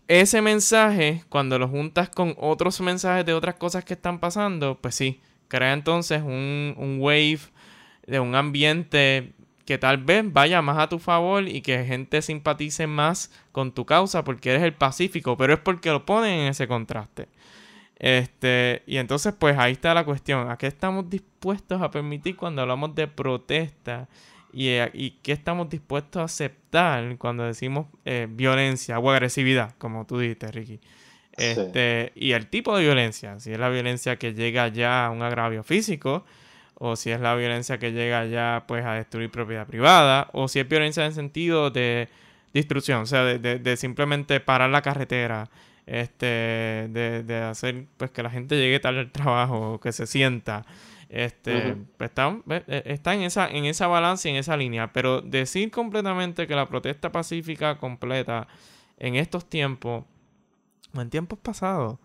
Ese 0.08 0.42
mensaje, 0.42 1.24
cuando 1.28 1.58
lo 1.58 1.68
juntas 1.68 2.08
con 2.08 2.34
otros 2.38 2.80
mensajes 2.80 3.24
de 3.24 3.34
otras 3.34 3.54
cosas 3.54 3.84
que 3.84 3.94
están 3.94 4.18
pasando, 4.18 4.78
pues 4.80 4.94
sí, 4.94 5.20
crea 5.48 5.72
entonces 5.72 6.22
un, 6.22 6.74
un 6.76 6.98
wave 7.00 7.40
de 8.06 8.20
un 8.20 8.34
ambiente 8.34 9.32
que 9.64 9.78
tal 9.78 9.98
vez 9.98 10.24
vaya 10.30 10.60
más 10.60 10.78
a 10.78 10.88
tu 10.88 10.98
favor 10.98 11.48
y 11.48 11.62
que 11.62 11.84
gente 11.84 12.20
simpatice 12.20 12.86
más 12.86 13.30
con 13.52 13.72
tu 13.72 13.86
causa 13.86 14.24
porque 14.24 14.50
eres 14.50 14.62
el 14.62 14.74
pacífico, 14.74 15.36
pero 15.36 15.54
es 15.54 15.60
porque 15.60 15.90
lo 15.90 16.04
ponen 16.04 16.40
en 16.40 16.48
ese 16.48 16.66
contraste. 16.66 17.28
Este, 17.96 18.82
y 18.86 18.96
entonces, 18.96 19.32
pues 19.38 19.56
ahí 19.56 19.72
está 19.72 19.94
la 19.94 20.04
cuestión. 20.04 20.50
¿A 20.50 20.58
qué 20.58 20.66
estamos 20.66 21.08
dispuestos 21.08 21.80
a 21.80 21.90
permitir 21.90 22.36
cuando 22.36 22.62
hablamos 22.62 22.94
de 22.96 23.06
protesta? 23.06 24.08
Eh, 24.54 24.90
y, 24.92 25.10
qué 25.22 25.32
estamos 25.32 25.68
dispuestos 25.70 26.20
a 26.20 26.24
aceptar 26.24 27.16
cuando 27.18 27.44
decimos 27.44 27.86
eh, 28.04 28.26
violencia 28.30 28.98
o 28.98 29.10
agresividad, 29.10 29.74
como 29.78 30.06
tú 30.06 30.18
dijiste, 30.18 30.50
Ricky. 30.50 30.80
Este, 31.36 32.12
Y 32.14 32.32
el 32.32 32.48
tipo 32.48 32.76
de 32.76 32.84
violencia, 32.84 33.40
si 33.40 33.52
es 33.52 33.58
la 33.58 33.70
violencia 33.70 34.16
que 34.16 34.34
llega 34.34 34.68
ya 34.68 35.06
a 35.06 35.10
un 35.10 35.22
agravio 35.22 35.62
físico, 35.62 36.24
o 36.74 36.96
si 36.96 37.10
es 37.10 37.20
la 37.20 37.34
violencia 37.34 37.78
que 37.78 37.92
llega 37.92 38.26
ya 38.26 38.64
pues 38.66 38.84
a 38.84 38.94
destruir 38.94 39.30
propiedad 39.30 39.66
privada, 39.66 40.28
o 40.32 40.48
si 40.48 40.58
es 40.60 40.68
violencia 40.68 41.06
en 41.06 41.14
sentido 41.14 41.70
de 41.70 42.08
destrucción, 42.52 43.02
o 43.02 43.06
sea, 43.06 43.24
de, 43.24 43.58
de, 43.58 43.76
simplemente 43.76 44.40
parar 44.40 44.68
la 44.68 44.82
carretera, 44.82 45.48
este, 45.86 46.26
de, 46.26 47.22
de, 47.24 47.36
hacer 47.36 47.86
pues 47.96 48.10
que 48.10 48.22
la 48.22 48.30
gente 48.30 48.56
llegue 48.56 48.78
tarde 48.80 49.00
al 49.00 49.10
trabajo, 49.12 49.80
que 49.80 49.92
se 49.92 50.06
sienta, 50.06 50.66
este, 51.12 51.68
eh, 51.68 52.82
está, 52.86 53.14
en 53.14 53.22
esa, 53.22 53.46
en 53.48 53.66
esa 53.66 53.86
balanza 53.86 54.28
y 54.28 54.30
en 54.32 54.38
esa 54.38 54.56
línea. 54.56 54.92
Pero 54.94 55.20
decir 55.20 55.70
completamente 55.70 56.46
que 56.46 56.54
la 56.54 56.68
protesta 56.68 57.12
pacífica 57.12 57.76
completa 57.76 58.48
en 58.96 59.16
estos 59.16 59.44
tiempos, 59.48 60.04
o 60.96 61.00
en 61.00 61.10
tiempos 61.10 61.38
pasados, 61.38 61.98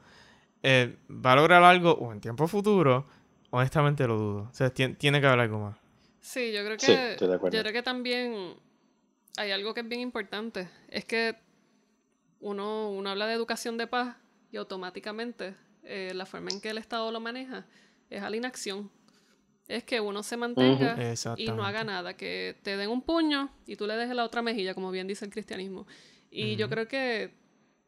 eh, 0.62 0.98
va 1.10 1.32
a 1.32 1.36
lograr 1.38 1.64
algo 1.64 1.94
o 1.94 2.12
en 2.12 2.20
tiempo 2.20 2.48
futuro, 2.50 3.08
honestamente 3.50 4.06
lo 4.06 4.18
dudo. 4.18 4.50
O 4.52 4.54
sea, 4.54 4.72
tiene 4.72 5.22
que 5.22 5.28
haber 5.28 5.40
algo 5.40 5.60
más. 5.60 5.78
Sí, 6.20 6.52
yo 6.52 6.66
creo 6.66 6.76
que, 6.78 7.16
yo 7.18 7.62
creo 7.62 7.72
que 7.72 7.84
también 7.84 8.56
hay 9.38 9.52
algo 9.52 9.74
que 9.74 9.80
es 9.80 9.88
bien 9.88 10.02
importante. 10.02 10.68
Es 10.90 11.06
que 11.06 11.38
uno, 12.42 12.92
uno 12.92 13.10
habla 13.10 13.26
de 13.26 13.34
educación 13.36 13.78
de 13.78 13.88
paz 13.88 14.18
y 14.52 14.58
automáticamente 14.58 15.56
eh, 15.84 16.12
la 16.14 16.26
forma 16.26 16.50
en 16.52 16.60
que 16.60 16.72
el 16.72 16.78
Estado 16.78 17.10
lo 17.14 17.22
maneja 17.22 17.66
es 18.10 18.22
a 18.22 18.30
la 18.30 18.36
inacción. 18.36 18.92
Es 19.68 19.84
que 19.84 20.00
uno 20.00 20.24
se 20.24 20.38
mantenga 20.38 20.98
y 21.36 21.48
no 21.48 21.66
haga 21.66 21.84
nada, 21.84 22.16
que 22.16 22.56
te 22.64 22.78
den 22.78 22.90
un 22.90 23.02
puño 23.02 23.50
y 23.66 23.76
tú 23.76 23.86
le 23.86 23.96
dejes 23.96 24.16
la 24.16 24.24
otra 24.24 24.42
mejilla, 24.42 24.74
como 24.74 24.92
bien 24.92 25.08
dice 25.08 25.26
el 25.26 25.32
cristianismo. 25.32 25.86
Y 26.32 26.56
yo 26.56 26.70
creo 26.70 26.88
que 26.88 27.34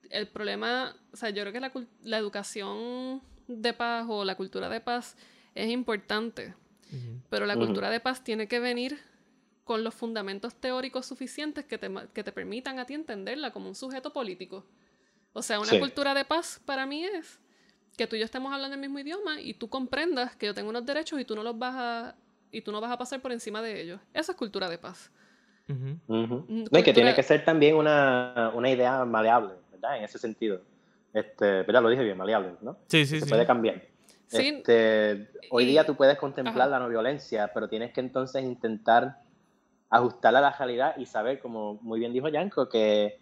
el 0.09 0.27
problema, 0.27 0.95
o 1.13 1.17
sea, 1.17 1.29
yo 1.29 1.43
creo 1.43 1.53
que 1.53 1.59
la, 1.59 1.71
la, 2.03 2.17
educación 2.17 3.21
de 3.47 3.73
paz 3.73 4.05
o 4.09 4.25
la 4.25 4.35
cultura 4.35 4.67
de 4.69 4.81
paz 4.81 5.15
es 5.55 5.69
importante, 5.69 6.53
pero 7.29 7.45
la 7.45 7.55
cultura 7.55 7.89
de 7.89 7.99
paz 7.99 8.23
tiene 8.23 8.47
que 8.47 8.59
venir 8.59 8.99
con 9.63 9.83
los 9.83 9.93
fundamentos 9.93 10.55
teóricos 10.55 11.05
suficientes 11.05 11.63
que 11.63 11.77
te, 11.77 11.91
que 12.13 12.23
te 12.23 12.31
permitan 12.31 12.79
a 12.79 12.85
ti 12.85 12.95
entenderla 12.95 13.51
como 13.51 13.69
un 13.69 13.75
sujeto 13.75 14.11
político. 14.11 14.65
O 15.33 15.43
sea, 15.43 15.59
una 15.59 15.77
cultura 15.79 16.15
de 16.15 16.25
paz 16.25 16.59
para 16.65 16.87
mí 16.87 17.05
es 17.05 17.39
que 17.99 18.07
tú 18.07 18.15
y 18.15 18.19
yo 18.19 18.25
estemos 18.25 18.53
hablando 18.53 18.75
el 18.75 18.79
mismo 18.79 18.97
idioma 18.97 19.41
y 19.41 19.53
tú 19.53 19.67
comprendas 19.67 20.33
que 20.37 20.45
yo 20.45 20.53
tengo 20.53 20.69
unos 20.69 20.85
derechos 20.85 21.19
y 21.19 21.25
tú 21.25 21.35
no 21.35 21.43
los 21.43 21.59
vas 21.59 21.75
a 21.77 22.15
y 22.49 22.61
tú 22.61 22.71
no 22.71 22.79
vas 22.79 22.91
a 22.91 22.97
pasar 22.97 23.19
por 23.19 23.33
encima 23.33 23.61
de 23.61 23.81
ellos. 23.81 23.99
Esa 24.13 24.31
es 24.31 24.37
cultura 24.37 24.69
de 24.69 24.77
paz. 24.77 25.11
Mm, 25.67 26.63
que 26.81 26.93
tiene 26.93 27.13
que 27.13 27.21
ser 27.21 27.43
también 27.43 27.75
una, 27.75 28.51
una, 28.55 28.69
idea 28.71 29.03
maleable, 29.03 29.53
¿verdad? 29.71 29.97
En 29.97 30.05
ese 30.05 30.17
sentido. 30.17 30.61
Este, 31.13 31.65
pero 31.65 31.81
lo 31.81 31.89
dije 31.89 32.01
bien, 32.03 32.17
maleable, 32.17 32.53
¿no? 32.61 32.77
Sí, 32.87 33.05
sí, 33.05 33.19
Se 33.19 33.25
sí. 33.25 33.29
puede 33.29 33.45
cambiar. 33.45 33.83
Este, 34.31 35.29
hoy 35.51 35.65
día 35.65 35.85
tú 35.85 35.95
puedes 35.95 36.17
contemplar 36.17 36.69
la 36.69 36.79
no 36.79 36.87
violencia, 36.87 37.51
pero 37.53 37.67
tienes 37.67 37.91
que 37.91 37.99
entonces 37.99 38.43
intentar 38.43 39.17
ajustarla 39.89 40.39
a 40.39 40.43
la 40.43 40.51
realidad 40.53 40.95
y 40.97 41.05
saber, 41.05 41.39
como 41.39 41.75
muy 41.81 41.99
bien 41.99 42.13
dijo 42.13 42.29
Yanko, 42.29 42.69
que, 42.69 43.19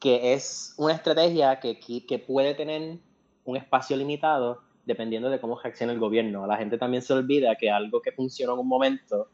que 0.00 0.32
es 0.32 0.74
una 0.78 0.94
estrategia 0.94 1.60
que, 1.60 1.78
que 1.78 2.18
puede 2.18 2.54
tener 2.54 2.98
un 3.44 3.56
espacio 3.56 3.96
limitado 3.96 4.62
dependiendo 4.84 5.30
de 5.30 5.40
cómo 5.40 5.58
reaccione 5.58 5.92
el 5.92 5.98
gobierno. 5.98 6.46
La 6.46 6.56
gente 6.56 6.78
también 6.78 7.02
se 7.02 7.12
olvida 7.12 7.56
que 7.56 7.70
algo 7.70 8.02
que 8.02 8.12
funcionó 8.12 8.54
en 8.54 8.60
un 8.60 8.68
momento 8.68 9.30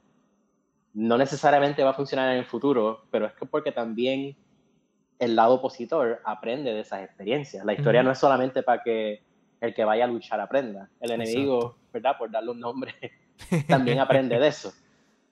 no 0.95 1.17
necesariamente 1.17 1.85
va 1.85 1.91
a 1.91 1.95
funcionar 1.95 2.33
en 2.33 2.39
el 2.39 2.45
futuro, 2.45 3.05
pero 3.11 3.27
es 3.27 3.33
que 3.35 3.47
porque 3.47 3.73
también 3.73 4.37
el 5.19 5.37
lado 5.37 5.55
opositor 5.55 6.21
aprende 6.25 6.73
de 6.73 6.81
esas 6.81 7.03
experiencias. 7.03 7.65
La 7.65 7.75
historia 7.75 8.03
no 8.03 8.11
es 8.11 8.19
solamente 8.19 8.63
para 8.63 8.83
que 8.83 9.23
el 9.61 9.75
que 9.75 9.85
vaya 9.85 10.05
a 10.05 10.09
luchar 10.09 10.41
aprenda. 10.41 10.89
El 11.01 11.13
enemigo, 11.13 11.77
¿verdad? 11.93 12.17
Por 12.19 12.31
darle 12.31 12.51
un 12.51 12.61
nombre, 12.61 12.95
también 13.69 13.99
aprende 13.99 14.39
de 14.39 14.49
eso. 14.49 14.73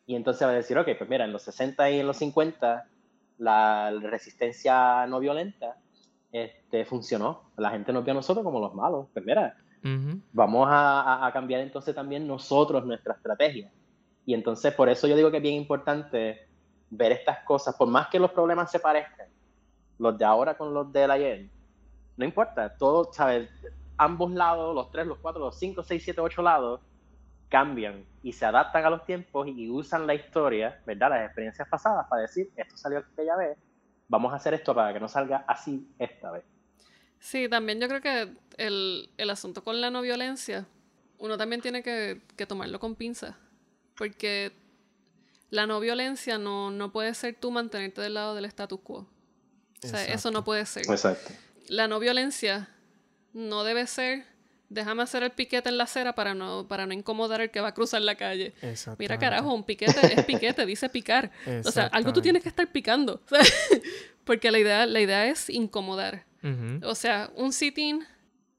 Y 0.07 0.15
entonces 0.15 0.47
va 0.47 0.53
a 0.53 0.55
decir, 0.55 0.79
ok, 0.79 0.89
pues 0.97 1.09
mira, 1.09 1.25
en 1.25 1.33
los 1.33 1.43
60 1.43 1.91
y 1.91 2.01
en 2.01 2.07
los 2.07 2.17
50 2.19 2.87
la 3.39 3.91
resistencia 4.03 5.07
no 5.07 5.21
violenta 5.21 5.77
este, 6.33 6.85
funcionó. 6.85 7.51
La 7.57 7.71
gente 7.71 7.93
nos 7.93 8.05
vio 8.05 8.13
a 8.13 8.17
nosotros 8.17 8.45
como 8.45 8.61
los 8.61 8.75
malos. 8.75 9.07
Pues 9.13 9.25
mira, 9.25 9.57
vamos 10.33 10.69
a, 10.71 11.27
a, 11.27 11.33
cambiar 11.33 11.61
entonces 11.61 11.95
también 11.95 12.27
nosotros 12.27 12.85
nuestra 12.85 13.15
estrategia. 13.15 13.71
Y 14.27 14.35
entonces 14.35 14.75
por 14.75 14.89
eso 14.89 15.07
yo 15.07 15.17
digo 15.17 15.31
que 15.31 15.39
es 15.39 15.43
bien 15.43 15.55
importante 15.55 16.49
ver 16.91 17.13
estas 17.13 17.41
cosas, 17.45 17.75
por 17.77 17.89
más 17.89 18.09
que 18.09 18.19
los 18.19 18.31
problemas 18.31 18.71
se 18.71 18.81
parezcan, 18.81 19.29
los 19.99 20.17
de 20.17 20.25
ahora 20.25 20.57
con 20.57 20.73
los 20.73 20.93
del 20.93 21.11
ayer, 21.11 21.51
no 22.17 22.25
importa, 22.25 22.77
todo, 22.77 23.13
¿sabes? 23.13 23.49
Ambos 23.97 24.33
lados, 24.33 24.75
los 24.75 24.91
tres, 24.91 25.07
los 25.07 25.19
cuatro, 25.19 25.41
los 25.41 25.59
cinco, 25.59 25.83
seis, 25.83 26.03
siete, 26.05 26.21
ocho 26.21 26.43
lados, 26.43 26.81
cambian 27.49 28.05
y 28.23 28.33
se 28.33 28.45
adaptan 28.45 28.85
a 28.85 28.91
los 28.91 29.05
tiempos 29.05 29.49
y 29.49 29.71
usan 29.71 30.07
la 30.07 30.15
historia, 30.15 30.81
¿verdad? 30.87 31.11
Las 31.11 31.27
experiencias 31.27 31.69
pasadas 31.69 32.07
para 32.09 32.23
decir, 32.23 32.51
esto 32.57 32.77
salió 32.77 32.99
aquella 32.99 33.37
vez, 33.37 33.59
vamos 34.09 34.33
a 34.33 34.37
hacer 34.37 34.55
esto 34.55 34.75
para 34.75 34.93
que 34.93 35.01
no 35.01 35.09
salga 35.09 35.45
así 35.47 35.89
esta 35.99 36.31
vez. 36.31 36.45
Sí, 37.21 37.49
también 37.49 37.81
yo 37.81 37.89
creo 37.89 38.01
que 38.01 38.35
el, 38.57 39.11
el 39.17 39.31
asunto 39.31 39.63
con 39.63 39.81
la 39.81 39.91
no 39.91 40.03
violencia, 40.03 40.67
uno 41.19 41.37
también 41.37 41.61
tiene 41.61 41.83
que, 41.83 42.23
que 42.37 42.47
tomarlo 42.47 42.79
con 42.81 42.95
pinzas, 42.95 43.35
porque 43.97 44.53
la 45.51 45.67
no 45.67 45.81
violencia 45.81 46.39
no, 46.39 46.71
no 46.71 46.93
puede 46.93 47.15
ser 47.15 47.35
tú 47.35 47.51
mantenerte 47.51 48.01
del 48.01 48.15
lado 48.15 48.35
del 48.35 48.45
status 48.45 48.81
quo. 48.81 49.09
O 49.83 49.87
sea, 49.87 50.05
eso 50.05 50.31
no 50.31 50.45
puede 50.45 50.67
ser. 50.67 50.89
Exacto. 50.91 51.33
La 51.69 51.87
no 51.87 51.99
violencia 51.99 52.69
no 53.33 53.65
debe 53.65 53.87
ser 53.87 54.27
déjame 54.69 55.03
hacer 55.03 55.23
el 55.23 55.31
piquete 55.31 55.69
en 55.69 55.79
la 55.79 55.85
acera 55.85 56.15
para 56.15 56.35
no, 56.35 56.67
para 56.69 56.87
no 56.87 56.93
incomodar 56.93 57.41
al 57.41 57.51
que 57.51 57.61
va 57.61 57.69
a 57.69 57.75
cruzar 57.75 58.03
la 58.03 58.17
calle. 58.17 58.55
Mira, 58.99 59.19
carajo, 59.19 59.53
un 59.55 59.65
piquete 59.65 60.15
es 60.15 60.25
piquete, 60.25 60.67
dice 60.67 60.89
picar. 60.89 61.31
O 61.65 61.71
sea, 61.71 61.87
algo 61.87 62.13
tú 62.13 62.21
tienes 62.21 62.43
que 62.43 62.49
estar 62.49 62.71
picando. 62.71 63.23
Porque 64.25 64.51
la 64.51 64.59
idea, 64.59 64.87
la 64.87 65.01
idea 65.01 65.27
es 65.27 65.49
incomodar. 65.49 66.27
O 66.83 66.95
sea, 66.95 67.31
un 67.35 67.53
sit-in 67.53 68.05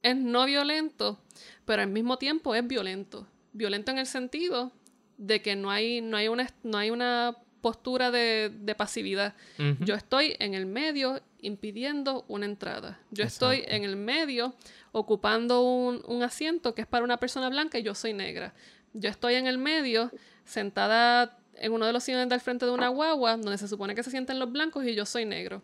es 0.01 0.16
no 0.16 0.46
violento, 0.46 1.20
pero 1.66 1.82
al 1.82 1.89
mismo 1.89 2.18
tiempo 2.18 2.56
es 2.56 2.66
violento. 2.66 3.28
Violento 3.54 3.92
en 3.92 4.00
el 4.00 4.06
sentido 4.06 4.72
de 5.18 5.42
que 5.42 5.56
no 5.56 5.70
hay, 5.70 6.01
no 6.01 6.18
hay, 6.18 6.28
una, 6.28 6.50
no 6.63 6.78
hay 6.78 6.92
una 6.92 7.36
postura 7.62 8.12
de, 8.12 8.51
de 8.54 8.75
pasividad. 8.75 9.34
Yo 9.80 9.96
estoy 9.96 10.36
en 10.39 10.54
el 10.54 10.66
medio 10.66 11.22
impidiendo 11.42 12.25
una 12.28 12.46
entrada. 12.46 13.00
Yo 13.12 13.24
estoy 13.24 13.63
en 13.68 13.84
el 13.84 13.96
medio 13.96 14.54
ocupando 14.92 15.62
un, 15.62 16.01
un, 16.08 16.24
asiento 16.24 16.74
que 16.74 16.82
es 16.82 16.88
para 16.88 17.04
una 17.04 17.18
persona 17.18 17.50
blanca 17.50 17.78
y 17.78 17.84
yo 17.84 17.96
soy 17.96 18.13
negra. 18.13 18.54
Yo 18.94 19.10
estoy 19.10 19.36
en 19.36 19.48
el 19.48 19.58
medio 19.58 20.12
sentada 20.46 21.38
en 21.56 21.72
uno 21.72 21.86
de 21.86 21.94
los 21.94 22.04
sillones 22.04 22.30
del 22.30 22.39
frente 22.39 22.66
de 22.66 22.72
una 22.72 22.88
guagua 22.88 23.38
donde 23.38 23.58
se 23.58 23.68
supone 23.68 23.94
que 23.96 24.04
se 24.04 24.12
sienten 24.12 24.39
los 24.39 24.51
blancos 24.51 24.86
y 24.86 24.96
yo 24.96 25.06
soy 25.06 25.25
negro. 25.25 25.62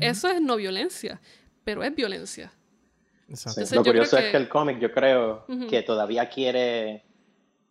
Eso 0.00 0.28
es 0.28 0.42
no 0.42 0.56
violencia, 0.56 1.20
pero 1.64 1.82
es 1.82 1.94
violencia. 1.94 2.52
lo 3.72 3.82
curioso 3.82 4.18
es 4.18 4.30
que 4.30 4.36
el 4.36 4.48
cómic 4.48 4.78
yo 4.78 4.92
creo 4.92 5.46
que 5.68 5.82
todavía 5.82 6.28
quiere 6.28 7.04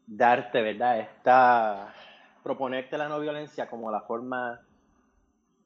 darte, 0.08 0.62
¿verdad? 0.62 1.00
Esta 1.00 1.94
proponerte 2.44 2.98
la 2.98 3.10
no 3.10 3.20
violencia 3.20 3.70
como 3.70 3.92
la 3.92 4.02
forma 4.02 4.60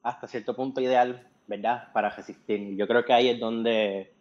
hasta 0.03 0.27
cierto 0.27 0.55
punto 0.55 0.81
ideal, 0.81 1.27
¿verdad? 1.47 1.91
Para 1.93 2.09
resistir. 2.09 2.75
Yo 2.75 2.87
creo 2.87 3.03
que 3.05 3.13
ahí 3.13 3.29
es 3.29 3.39
donde 3.39 4.13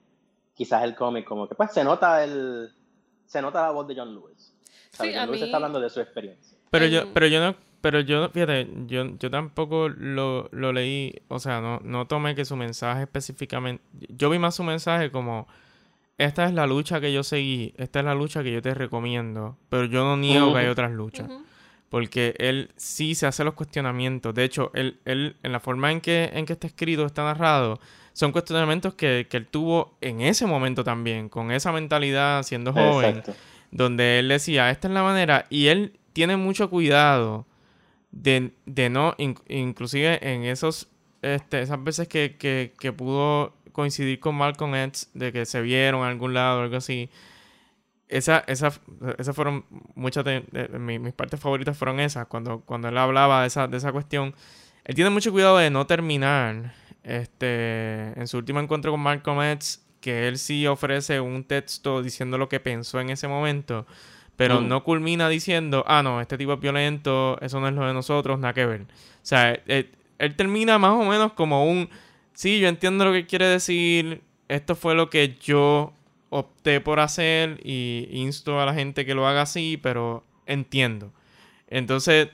quizás 0.55 0.85
el 0.85 0.95
cómic 0.95 1.25
como 1.25 1.49
que 1.49 1.55
pues 1.55 1.73
se 1.73 1.85
nota 1.85 2.23
el 2.23 2.71
se 3.27 3.43
nota 3.43 3.63
la 3.63 3.71
voz 3.71 3.87
de 3.89 3.97
John 3.97 4.15
Lewis. 4.15 4.55
Sí, 4.93 5.13
John 5.15 5.27
Lewis 5.27 5.43
está 5.43 5.57
hablando 5.57 5.81
de 5.81 5.91
su 5.91 6.01
experiencia. 6.01 6.57
Pero 6.71 6.87
yo 6.87 7.13
pero 7.13 7.27
yo 7.27 7.41
no 7.41 7.57
pero 7.81 8.01
yo 8.01 8.29
fíjate, 8.29 8.69
yo, 8.87 9.17
yo 9.19 9.29
tampoco 9.29 9.89
lo, 9.89 10.49
lo 10.53 10.73
leí, 10.73 11.21
o 11.27 11.41
sea, 11.41 11.61
no, 11.61 11.81
no 11.83 12.07
tomé 12.07 12.37
que 12.37 12.45
su 12.45 12.55
mensaje 12.55 13.03
específicamente, 13.03 13.83
yo 14.09 14.31
vi 14.31 14.39
más 14.39 14.55
su 14.55 14.63
mensaje 14.63 15.11
como 15.11 15.49
esta 16.17 16.45
es 16.45 16.55
la 16.55 16.69
lucha 16.69 17.01
que 17.01 17.13
yo 17.13 17.25
seguí, 17.25 17.75
esta 17.77 17.99
es 17.99 18.05
la 18.05 18.15
lucha 18.15 18.45
que 18.45 18.53
yo 18.53 18.63
te 18.63 18.73
recomiendo, 18.73 19.59
pero 19.69 19.87
yo 19.87 20.05
no 20.05 20.17
niego 20.17 20.53
que 20.53 20.61
hay 20.61 20.69
otras 20.69 20.93
luchas 20.93 21.29
porque 21.93 22.35
él 22.39 22.71
sí 22.79 23.15
se 23.15 23.27
hace 23.27 23.45
los 23.45 23.53
cuestionamientos. 23.53 24.35
De 24.35 24.45
hecho, 24.45 24.71
él, 24.73 24.99
él 25.05 25.37
en 25.43 25.53
la 25.53 25.61
forma 25.61 25.93
en 25.93 26.01
que, 26.01 26.31
en 26.33 26.47
que 26.47 26.55
está 26.55 26.67
escrito, 26.67 27.05
está 27.05 27.23
narrado, 27.23 27.81
son 28.15 28.33
cuestionamientos 28.33 28.95
que, 28.95 29.27
él 29.31 29.47
tuvo 29.47 29.95
en 30.01 30.23
ese 30.23 30.47
momento 30.47 30.85
también, 30.85 31.29
con 31.29 31.53
esa 31.53 31.71
mentalidad 31.71 32.45
siendo 32.45 32.73
joven, 32.73 33.23
donde 33.71 34.21
él 34.21 34.29
decía, 34.29 34.71
esta 34.71 34.89
es 34.89 34.95
la 34.95 35.03
manera, 35.03 35.45
y 35.51 35.67
él 35.67 35.99
tiene 36.15 36.39
mucho 36.39 36.71
cuidado 36.71 37.45
de, 38.11 38.53
no, 38.91 39.15
inclusive 39.49 40.19
en 40.27 40.45
esos, 40.45 40.89
este, 41.21 41.61
esas 41.61 41.85
veces 41.85 42.09
que, 42.09 42.37
que, 42.39 42.73
que 42.81 42.95
pudo 42.95 43.53
coincidir 43.73 44.19
con 44.19 44.35
Malcolm 44.35 44.75
X, 44.77 45.11
de 45.13 45.31
que 45.31 45.45
se 45.45 45.61
vieron 45.61 46.01
en 46.01 46.07
algún 46.07 46.33
lado 46.33 46.61
o 46.61 46.63
algo 46.63 46.77
así, 46.79 47.11
esa, 48.13 48.45
esa, 48.47 48.73
esas 49.19 49.35
fueron 49.35 49.65
muchas 49.95 50.25
de, 50.25 50.45
mis, 50.79 51.15
partes 51.15 51.41
favoritas 51.41 51.77
fueron 51.77 51.99
esas, 51.99 52.27
cuando, 52.27 52.61
cuando 52.61 52.89
él 52.89 52.99
hablaba 52.99 53.41
de 53.41 53.47
esa, 53.47 53.67
de 53.67 53.79
esa 53.79 53.91
cuestión. 53.91 54.35
Él 54.85 54.95
tiene 54.95 55.09
mucho 55.11 55.33
cuidado 55.33 55.57
de 55.57 55.71
no 55.71 55.87
terminar 55.87 56.75
este, 57.03 58.13
en 58.21 58.29
su 58.29 58.37
último 58.37 58.61
encuentro 58.61 58.91
con 58.91 59.01
Malcolm 59.01 59.41
X, 59.43 59.83
que 60.01 60.29
él 60.29 60.39
sí 60.39 60.67
ofrece 60.67 61.21
un 61.21 61.45
texto 61.45 62.03
diciendo 62.03 62.37
lo 62.37 62.51
que 62.51 62.61
pensó 62.61 63.01
en 63.01 63.09
ese 63.09 63.29
momento, 63.29 63.87
pero 64.37 64.61
mm. 64.61 64.69
no 64.69 64.85
culmina 64.85 65.31
diciendo, 65.31 65.83
ah, 65.87 66.03
no, 66.03 66.21
este 66.21 66.37
tipo 66.37 66.53
es 66.53 66.61
violento, 66.61 67.39
eso 67.41 67.61
no 67.61 67.69
es 67.69 67.75
lo 67.75 67.87
de 67.87 67.95
nosotros, 67.95 68.39
nada 68.39 68.53
que 68.53 68.67
ver. 68.67 68.83
O 68.83 68.87
sea, 69.23 69.53
él, 69.67 69.91
él 70.19 70.37
termina 70.37 70.79
más 70.79 70.93
o 70.93 71.05
menos 71.05 71.33
como 71.33 71.65
un, 71.65 71.89
sí, 72.35 72.61
yo 72.61 72.69
entiendo 72.69 73.07
lo 73.07 73.13
que 73.13 73.25
quiere 73.27 73.47
decir, 73.47 74.21
esto 74.49 74.77
fue 74.77 74.95
lo 74.95 75.09
que 75.09 75.37
yo 75.41 75.95
opté 76.33 76.81
por 76.81 76.99
hacer 76.99 77.61
y 77.63 78.09
insto 78.11 78.59
a 78.59 78.65
la 78.65 78.73
gente 78.73 79.05
que 79.05 79.15
lo 79.15 79.27
haga 79.27 79.43
así, 79.43 79.79
pero 79.81 80.25
entiendo. 80.47 81.13
Entonces, 81.69 82.29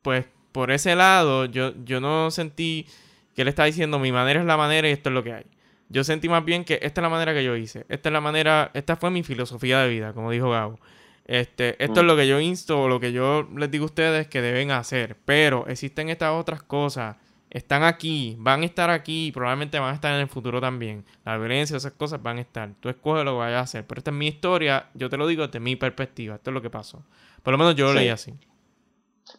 pues 0.00 0.24
por 0.50 0.70
ese 0.70 0.96
lado, 0.96 1.44
yo, 1.44 1.74
yo 1.84 2.00
no 2.00 2.30
sentí 2.30 2.86
que 3.34 3.42
él 3.42 3.48
está 3.48 3.64
diciendo 3.64 3.98
mi 3.98 4.12
manera 4.12 4.40
es 4.40 4.46
la 4.46 4.56
manera 4.56 4.88
y 4.88 4.92
esto 4.92 5.10
es 5.10 5.14
lo 5.14 5.22
que 5.22 5.34
hay. 5.34 5.44
Yo 5.90 6.04
sentí 6.04 6.30
más 6.30 6.42
bien 6.42 6.64
que 6.64 6.78
esta 6.80 7.00
es 7.00 7.02
la 7.02 7.10
manera 7.10 7.34
que 7.34 7.44
yo 7.44 7.54
hice. 7.54 7.84
Esta 7.90 8.08
es 8.08 8.12
la 8.14 8.22
manera, 8.22 8.70
esta 8.72 8.96
fue 8.96 9.10
mi 9.10 9.22
filosofía 9.22 9.80
de 9.80 9.90
vida, 9.90 10.14
como 10.14 10.30
dijo 10.30 10.48
Gabo. 10.50 10.80
Este, 11.26 11.82
esto 11.84 12.00
es 12.00 12.04
mm. 12.04 12.06
lo 12.06 12.16
que 12.16 12.26
yo 12.26 12.40
insto, 12.40 12.88
lo 12.88 12.98
que 12.98 13.12
yo 13.12 13.46
les 13.54 13.70
digo 13.70 13.84
a 13.84 13.86
ustedes 13.86 14.26
que 14.26 14.40
deben 14.40 14.70
hacer. 14.70 15.18
Pero 15.26 15.66
existen 15.68 16.08
estas 16.08 16.32
otras 16.32 16.62
cosas. 16.62 17.16
Están 17.52 17.82
aquí, 17.82 18.34
van 18.38 18.62
a 18.62 18.64
estar 18.64 18.88
aquí 18.88 19.26
y 19.26 19.32
probablemente 19.32 19.78
van 19.78 19.90
a 19.90 19.94
estar 19.94 20.14
en 20.14 20.20
el 20.20 20.28
futuro 20.28 20.58
también. 20.58 21.04
La 21.22 21.36
violencia, 21.36 21.76
esas 21.76 21.92
cosas 21.92 22.22
van 22.22 22.38
a 22.38 22.40
estar. 22.40 22.70
Tú 22.80 22.88
escoges 22.88 23.26
lo 23.26 23.32
que 23.32 23.38
vayas 23.38 23.58
a 23.58 23.60
hacer. 23.60 23.86
Pero 23.86 23.98
esta 23.98 24.10
es 24.10 24.16
mi 24.16 24.26
historia, 24.26 24.88
yo 24.94 25.10
te 25.10 25.18
lo 25.18 25.26
digo 25.26 25.46
desde 25.46 25.60
mi 25.60 25.76
perspectiva. 25.76 26.36
Esto 26.36 26.48
es 26.50 26.54
lo 26.54 26.62
que 26.62 26.70
pasó. 26.70 27.04
Por 27.42 27.52
lo 27.52 27.58
menos 27.58 27.74
yo 27.74 27.86
lo 27.86 27.92
leí 27.92 28.08
así. 28.08 28.32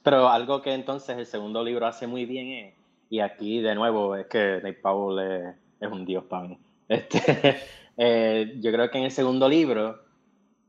Pero 0.04 0.30
algo 0.30 0.62
que 0.62 0.74
entonces 0.74 1.18
el 1.18 1.26
segundo 1.26 1.64
libro 1.64 1.88
hace 1.88 2.06
muy 2.06 2.26
bien 2.26 2.48
es, 2.50 2.74
y 3.10 3.20
aquí 3.20 3.62
de 3.62 3.74
nuevo 3.74 4.16
es 4.16 4.28
que 4.28 4.60
Nate 4.64 4.74
Powell 4.74 5.56
es, 5.82 5.92
un 5.92 6.06
dios 6.06 6.24
para 6.26 6.48
mí. 6.48 6.60
Este, 6.90 7.58
eh, 7.98 8.58
yo 8.60 8.72
creo 8.72 8.92
que 8.92 8.98
en 9.00 9.06
el 9.06 9.12
segundo 9.12 9.50
libro, 9.50 10.04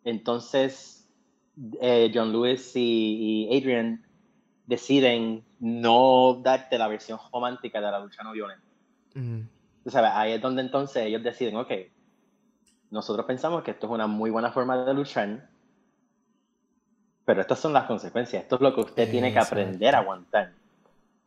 entonces 0.04 1.06
eh, 1.80 2.10
John 2.14 2.32
Lewis 2.32 2.72
y, 2.74 3.48
Adrian 3.50 4.04
deciden 4.66 5.44
no 5.64 6.42
darte 6.42 6.76
la 6.76 6.88
versión 6.88 7.18
romántica 7.32 7.80
de 7.80 7.90
la 7.90 7.98
lucha 7.98 8.22
no 8.22 8.32
violenta. 8.32 8.62
ahí 10.14 10.32
es 10.32 10.42
donde 10.42 10.60
entonces 10.60 11.06
ellos 11.06 11.22
deciden, 11.22 11.56
ok, 11.56 11.72
nosotros 12.90 13.24
pensamos 13.24 13.62
que 13.62 13.70
esto 13.70 13.86
es 13.86 13.92
una 13.92 14.06
muy 14.06 14.28
buena 14.28 14.52
forma 14.52 14.84
de 14.84 14.92
luchar, 14.92 15.48
pero 17.24 17.40
estas 17.40 17.58
son 17.60 17.72
las 17.72 17.86
consecuencias, 17.86 18.42
esto 18.42 18.56
es 18.56 18.60
lo 18.60 18.74
que 18.74 18.82
usted 18.82 19.10
tiene 19.10 19.32
que 19.32 19.38
aprender 19.38 19.94
a 19.94 20.00
aguantar. 20.00 20.52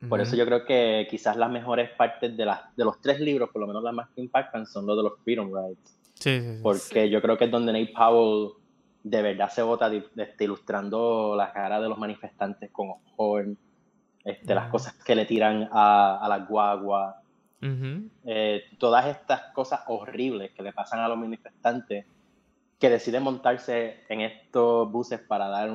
Por 0.08 0.22
eso 0.22 0.36
yo 0.36 0.46
creo 0.46 0.64
que 0.66 1.08
quizás 1.10 1.36
las 1.36 1.50
mejores 1.50 1.90
partes 1.98 2.38
de, 2.38 2.46
las, 2.46 2.76
de 2.76 2.86
los 2.86 3.02
tres 3.02 3.20
libros, 3.20 3.50
por 3.50 3.62
lo 3.62 3.68
menos 3.68 3.82
las 3.82 3.96
más 3.96 4.08
que 4.10 4.22
impactan, 4.22 4.68
son 4.68 4.86
los 4.86 4.96
de 4.96 5.02
los 5.02 5.14
Freedom 5.24 5.48
Rides. 5.48 5.98
Sí, 6.14 6.40
sí, 6.40 6.60
Porque 6.62 7.10
yo 7.10 7.24
creo 7.24 7.40
que 7.40 7.46
es 7.46 7.52
donde 7.52 7.74
Nate 7.74 7.92
Powell 7.92 8.52
de 9.04 9.22
verdad 9.24 9.50
se 9.50 9.64
vota 9.64 9.92
este, 9.92 10.44
ilustrando 10.44 11.36
la 11.36 11.52
cara 11.52 11.82
de 11.82 11.90
los 11.90 11.98
manifestantes 11.98 12.70
con 12.70 12.94
horn, 13.16 13.58
este, 14.28 14.54
las 14.54 14.70
cosas 14.70 14.94
que 14.94 15.16
le 15.16 15.26
tiran 15.26 15.70
a, 15.72 16.18
a 16.18 16.28
la 16.28 16.40
guagua, 16.40 17.22
eh, 17.62 18.64
todas 18.78 19.08
estas 19.08 19.54
cosas 19.54 19.82
horribles 19.88 20.52
que 20.52 20.62
le 20.62 20.74
pasan 20.74 21.00
a 21.00 21.08
los 21.08 21.18
manifestantes 21.18 22.06
que 22.78 22.90
deciden 22.90 23.24
montarse 23.24 24.04
en 24.10 24.22
estos 24.22 24.92
buses 24.92 25.22
para 25.22 25.48
dar, 25.48 25.72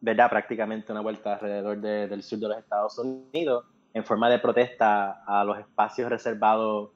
¿verdad? 0.00 0.28
prácticamente 0.28 0.90
una 0.90 1.02
vuelta 1.02 1.34
alrededor 1.34 1.80
del 1.80 2.22
sur 2.24 2.40
de 2.40 2.48
los 2.48 2.58
Estados 2.58 2.98
Unidos 2.98 3.64
en 3.94 4.04
forma 4.04 4.28
de 4.28 4.40
protesta 4.40 5.22
a 5.24 5.44
los 5.44 5.56
espacios 5.60 6.10
reservados 6.10 6.90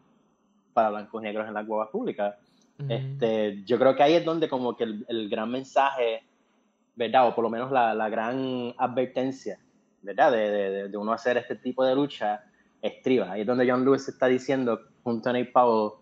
para 0.75 0.91
blancos 0.91 1.23
y 1.23 1.27
negros 1.27 1.47
en 1.47 1.55
las 1.55 1.65
guaguas 1.65 1.91
públicas. 1.91 2.35
este, 2.89 3.63
yo 3.65 3.79
creo 3.79 3.95
que 3.95 4.03
ahí 4.03 4.15
es 4.15 4.25
donde 4.25 4.49
como 4.49 4.77
que 4.77 4.83
el, 4.83 5.29
gran 5.29 5.49
mensaje, 5.49 6.25
¿verdad? 6.97 7.29
O 7.29 7.37
por 7.37 7.45
lo 7.45 7.51
menos 7.51 7.71
la, 7.71 7.95
la 7.95 8.09
gran 8.09 8.75
advertencia, 8.77 9.61
¿verdad? 10.03 10.33
De, 10.33 10.51
de, 10.51 10.89
de, 10.89 10.97
uno 10.97 11.13
hacer 11.13 11.37
este 11.37 11.57
tipo 11.57 11.85
de 11.85 11.95
lucha 11.95 12.45
estriba. 12.83 13.33
Ahí 13.33 13.43
es 13.43 13.47
donde 13.47 13.69
John 13.69 13.85
Lewis 13.85 14.09
está 14.09 14.27
diciendo, 14.27 14.81
junto 15.03 15.31
a 15.31 15.33
Nate 15.33 15.51
Powell, 15.53 15.93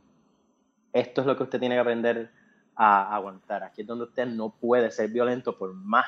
esto 0.92 1.20
es 1.20 1.26
lo 1.26 1.36
que 1.36 1.42
usted 1.42 1.60
tiene 1.60 1.74
que 1.74 1.80
aprender 1.80 2.30
a 2.74 3.14
aguantar. 3.14 3.64
Aquí 3.64 3.82
es 3.82 3.86
donde 3.86 4.04
usted 4.04 4.26
no 4.26 4.50
puede 4.50 4.90
ser 4.90 5.10
violento 5.10 5.56
por 5.56 5.74
más 5.74 6.06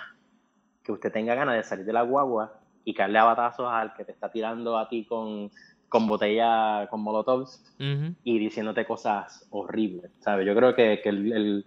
que 0.83 0.93
usted 0.93 1.13
tenga 1.13 1.35
ganas 1.35 1.57
de 1.57 1.63
salir 1.63 1.85
de 1.85 1.93
la 1.93 2.03
guagua 2.03 2.61
y 2.85 2.95
caerle 2.95 3.19
a 3.19 3.25
batazos 3.25 3.67
al 3.71 3.93
que 3.93 4.05
te 4.05 4.13
está 4.13 4.31
tirando 4.31 4.79
a 4.79 4.89
ti 4.89 5.05
con, 5.05 5.51
con 5.89 6.07
botella, 6.07 6.87
con 6.89 7.03
molotovs 7.03 7.63
y 7.79 8.39
diciéndote 8.39 8.87
cosas 8.87 9.47
horribles, 9.51 10.11
¿sabes? 10.21 10.47
Yo 10.47 10.55
creo 10.55 10.75
que, 10.75 11.01
que 11.03 11.11
el, 11.11 11.33
el, 11.33 11.67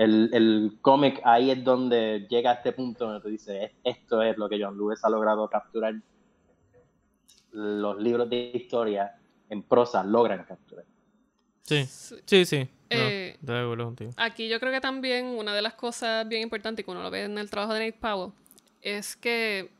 el, 0.00 0.30
el 0.32 0.78
cómic 0.80 1.20
ahí 1.24 1.50
es 1.50 1.62
donde 1.62 2.26
llega 2.30 2.52
a 2.52 2.54
este 2.54 2.72
punto 2.72 3.04
donde 3.04 3.20
tú 3.20 3.28
dices, 3.28 3.70
esto 3.84 4.22
es 4.22 4.38
lo 4.38 4.48
que 4.48 4.58
John 4.58 4.74
Lewis 4.74 5.04
ha 5.04 5.10
logrado 5.10 5.46
capturar. 5.50 5.94
Los 7.52 8.00
libros 8.00 8.30
de 8.30 8.50
historia 8.54 9.14
en 9.50 9.62
prosa 9.62 10.02
logran 10.02 10.42
capturar. 10.44 10.86
Sí, 11.64 11.84
sí, 11.84 12.46
sí. 12.46 12.66
Eh, 12.88 13.36
aquí 14.16 14.48
yo 14.48 14.58
creo 14.58 14.72
que 14.72 14.80
también 14.80 15.26
una 15.26 15.54
de 15.54 15.60
las 15.60 15.74
cosas 15.74 16.26
bien 16.26 16.40
importantes 16.40 16.82
que 16.82 16.90
uno 16.90 17.02
lo 17.02 17.10
ve 17.10 17.24
en 17.24 17.36
el 17.36 17.50
trabajo 17.50 17.74
de 17.74 17.86
Nate 17.86 17.98
Powell 18.00 18.32
es 18.80 19.16
que 19.16 19.70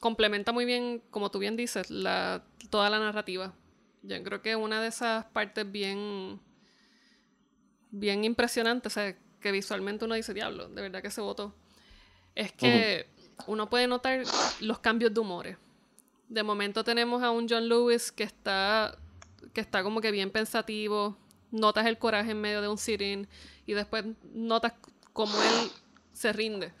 complementa 0.00 0.52
muy 0.52 0.66
bien, 0.66 1.02
como 1.10 1.30
tú 1.30 1.38
bien 1.38 1.56
dices, 1.56 1.88
la, 1.88 2.44
toda 2.68 2.90
la 2.90 2.98
narrativa. 2.98 3.54
Yo 4.02 4.22
creo 4.22 4.42
que 4.42 4.54
una 4.54 4.82
de 4.82 4.88
esas 4.88 5.24
partes 5.24 5.70
bien, 5.70 6.40
bien 7.90 8.24
impresionantes, 8.24 8.92
o 8.92 8.94
sea, 8.94 9.16
que 9.40 9.52
visualmente 9.52 10.04
uno 10.04 10.14
dice, 10.14 10.34
diablo, 10.34 10.68
de 10.68 10.82
verdad 10.82 11.02
que 11.02 11.10
se 11.10 11.20
votó, 11.20 11.54
es 12.34 12.52
que 12.52 13.06
uno 13.46 13.68
puede 13.68 13.86
notar 13.86 14.22
los 14.60 14.78
cambios 14.78 15.12
de 15.12 15.20
humores. 15.20 15.56
De 16.28 16.42
momento 16.42 16.84
tenemos 16.84 17.22
a 17.22 17.30
un 17.30 17.48
John 17.48 17.68
Lewis 17.68 18.12
que 18.12 18.22
está, 18.22 18.96
que 19.52 19.60
está 19.60 19.82
como 19.82 20.00
que 20.00 20.10
bien 20.10 20.30
pensativo, 20.30 21.16
notas 21.50 21.86
el 21.86 21.98
coraje 21.98 22.30
en 22.32 22.40
medio 22.40 22.62
de 22.62 22.68
un 22.68 22.78
sit 22.78 23.00
y 23.66 23.72
después 23.72 24.04
notas 24.32 24.74
cómo 25.12 25.32
él 25.42 25.70
se 26.12 26.32
rinde. 26.32 26.72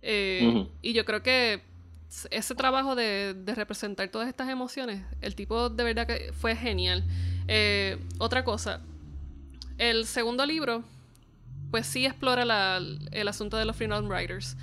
Eh, 0.00 0.66
y 0.80 0.92
yo 0.92 1.04
creo 1.04 1.22
que 1.22 1.62
ese 2.30 2.54
trabajo 2.54 2.94
de, 2.94 3.34
representar 3.54 4.08
todas 4.08 4.28
estas 4.28 4.48
emociones, 4.48 5.02
el 5.20 5.34
tipo 5.34 5.70
de 5.70 5.84
verdad 5.84 6.06
que 6.06 6.32
fue 6.32 6.56
genial. 6.56 7.04
Eh, 7.48 7.98
otra 8.18 8.44
cosa, 8.44 8.80
el 9.78 10.06
segundo 10.06 10.44
libro, 10.46 10.84
pues 11.72 11.86
sí 11.86 12.04
explora 12.04 12.76
el 12.76 13.28
asunto 13.28 13.56
de 13.56 13.64
los 13.64 13.74
Freedom 13.74 14.06
Writers. 14.06 14.58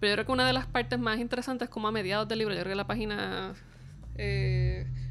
Pero 0.00 0.10
yo 0.10 0.14
creo 0.16 0.26
que 0.26 0.32
una 0.32 0.46
de 0.46 0.54
las 0.54 0.66
partes 0.66 0.98
más 0.98 1.20
interesantes, 1.20 1.68
como 1.68 1.88
a 1.88 1.92
mediados 1.92 2.26
del 2.26 2.38
libro, 2.38 2.54
yo 2.54 2.60
creo 2.62 2.72
que 2.72 2.76
la 2.76 2.86
página 2.86 3.54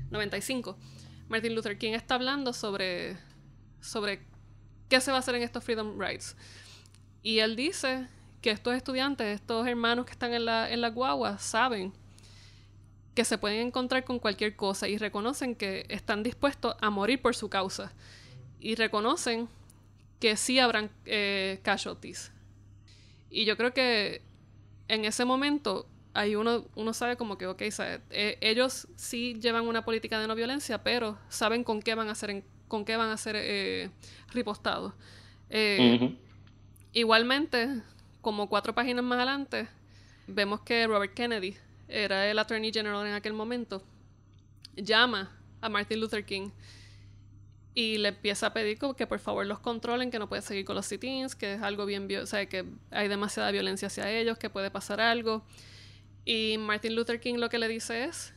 95, 0.10 0.72
eh, 0.72 0.84
Martin 1.30 1.54
Luther 1.54 1.78
King 1.78 1.94
está 1.94 2.16
hablando 2.16 2.54
sobre, 2.54 3.18
sobre 3.82 4.26
qué 4.90 5.00
se 5.00 5.12
va 5.12 5.18
a 5.18 5.20
hacer 5.20 5.36
en 5.36 5.44
estos 5.44 5.64
Freedom 5.64 6.00
Rights. 6.00 6.36
Y 7.22 7.38
él 7.38 7.56
dice 7.56 8.08
que 8.42 8.50
estos 8.50 8.74
estudiantes, 8.74 9.36
estos 9.36 9.68
hermanos 9.68 10.08
que 10.08 10.12
están 10.14 10.34
en 10.34 10.46
la, 10.46 10.72
en 10.72 10.82
la 10.82 10.90
guagua, 10.90 11.38
saben 11.38 11.94
que 13.14 13.26
se 13.26 13.38
pueden 13.38 13.68
encontrar 13.68 14.04
con 14.04 14.18
cualquier 14.18 14.56
cosa 14.56 14.88
y 14.88 14.98
reconocen 14.98 15.56
que 15.56 15.86
están 15.90 16.24
dispuestos 16.24 16.76
a 16.82 16.90
morir 16.90 17.22
por 17.22 17.36
su 17.36 17.48
causa. 17.48 17.94
Y 18.60 18.74
reconocen 18.74 19.48
que 20.24 20.38
sí 20.38 20.58
habrán 20.58 20.90
eh, 21.06 21.60
casualties. 21.64 22.32
Y 23.30 23.44
yo 23.44 23.58
creo 23.58 23.74
que 23.74 24.22
en 24.88 25.04
ese 25.04 25.26
momento 25.26 25.86
ahí 26.14 26.38
uno, 26.38 26.66
uno 26.76 26.94
sabe 26.94 27.18
como 27.18 27.38
que, 27.38 27.46
ok, 27.46 27.62
eh, 27.62 28.38
ellos 28.40 28.88
sí 28.96 29.38
llevan 29.42 29.68
una 29.68 29.84
política 29.84 30.22
de 30.22 30.28
no 30.30 30.36
violencia, 30.36 30.82
pero 30.82 31.18
saben 31.28 31.66
con 31.66 31.82
qué 31.82 31.94
van 31.94 32.08
a 32.08 32.16
ser, 32.16 32.42
con 32.70 32.86
qué 32.86 32.96
van 32.96 33.10
a 33.10 33.18
ser 33.18 33.36
eh, 33.38 33.90
ripostados. 34.32 34.94
Eh, 35.50 36.16
igualmente, 36.94 37.82
como 38.22 38.48
cuatro 38.48 38.74
páginas 38.74 39.04
más 39.04 39.18
adelante, 39.18 39.68
vemos 40.28 40.62
que 40.62 40.88
Robert 40.88 41.14
Kennedy, 41.14 41.58
era 41.90 42.32
el 42.32 42.40
Attorney 42.40 42.72
General 42.72 43.06
en 43.06 43.14
aquel 43.14 43.34
momento, 43.34 43.84
llama 44.78 45.38
a 45.60 45.68
Martin 45.68 46.00
Luther 46.00 46.26
King 46.26 46.50
y 47.76 47.98
le 47.98 48.10
empieza 48.10 48.48
a 48.48 48.54
pedir 48.54 48.78
que 48.96 49.08
por 49.08 49.20
favor 49.20 49.46
los 49.46 49.60
controlen, 49.60 50.12
que 50.12 50.20
no 50.20 50.30
puede 50.30 50.42
seguir 50.42 50.66
con 50.66 50.76
los 50.76 50.86
sit-ins, 50.86 51.36
que 51.36 51.56
es 51.56 51.62
algo 51.62 51.86
bien, 51.86 52.08
o 52.22 52.26
sea, 52.26 52.46
que 52.48 52.66
hay 52.92 53.08
demasiada 53.08 53.52
violencia 53.52 53.88
hacia 53.88 54.12
ellos, 54.12 54.38
que 54.38 54.50
puede 54.50 54.70
pasar 54.70 55.02
algo. 55.02 55.44
Y 56.26 56.58
Martin 56.60 56.96
Luther 56.96 57.20
King 57.20 57.36
lo 57.36 57.50
que 57.50 57.58
le 57.58 57.68
dice 57.68 58.06
es, 58.06 58.34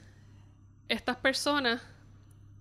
estas 0.89 1.17
personas 1.17 1.83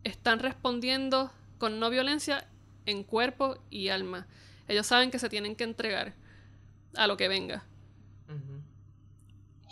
están 0.04 0.40
respondiendo 0.40 1.32
con 1.58 1.80
no 1.80 1.90
violencia 1.90 2.48
en 2.86 3.04
cuerpo 3.04 3.58
y 3.70 3.90
alma. 3.90 4.28
Ellos 4.68 4.88
saben 4.88 5.12
que 5.12 5.20
se 5.20 5.30
tienen 5.30 5.56
que 5.56 5.64
entregar 5.64 6.14
a 6.96 7.08
lo 7.08 7.18
que 7.18 7.28
venga. 7.28 7.64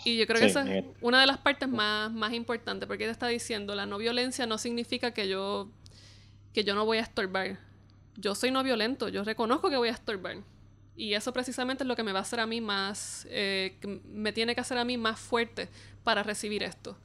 Y 0.05 0.17
yo 0.17 0.27
creo 0.27 0.39
que 0.39 0.47
esa 0.47 0.61
es 0.63 0.83
eh. 0.83 0.85
una 0.99 1.21
de 1.21 1.27
las 1.27 1.37
partes 1.37 1.69
más, 1.69 2.11
más 2.11 2.33
importantes, 2.33 2.87
porque 2.87 3.05
él 3.05 3.09
está 3.09 3.27
diciendo, 3.27 3.73
la 3.73 3.85
no 3.85 3.97
violencia 3.97 4.45
no 4.45 4.57
significa 4.57 5.11
que 5.11 5.29
yo, 5.29 5.69
que 6.53 6.63
yo 6.63 6.75
no 6.75 6.85
voy 6.85 6.97
a 6.97 7.01
estorbar. 7.01 7.57
Yo 8.15 8.35
soy 8.35 8.51
no 8.51 8.63
violento, 8.63 9.09
yo 9.09 9.23
reconozco 9.23 9.69
que 9.69 9.77
voy 9.77 9.89
a 9.89 9.93
estorbar. 9.93 10.37
Y 10.95 11.15
eso 11.15 11.33
precisamente 11.33 11.83
es 11.83 11.87
lo 11.87 11.95
que 11.95 12.03
me 12.03 12.11
va 12.11 12.19
a 12.19 12.21
hacer 12.21 12.39
a 12.39 12.45
mí 12.45 12.61
más, 12.61 13.27
eh, 13.29 13.77
me 14.05 14.31
tiene 14.31 14.53
que 14.53 14.61
hacer 14.61 14.77
a 14.77 14.85
mí 14.85 14.97
más 14.97 15.19
fuerte 15.19 15.69
para 16.03 16.21
recibir 16.21 16.61
esto. 16.61 16.95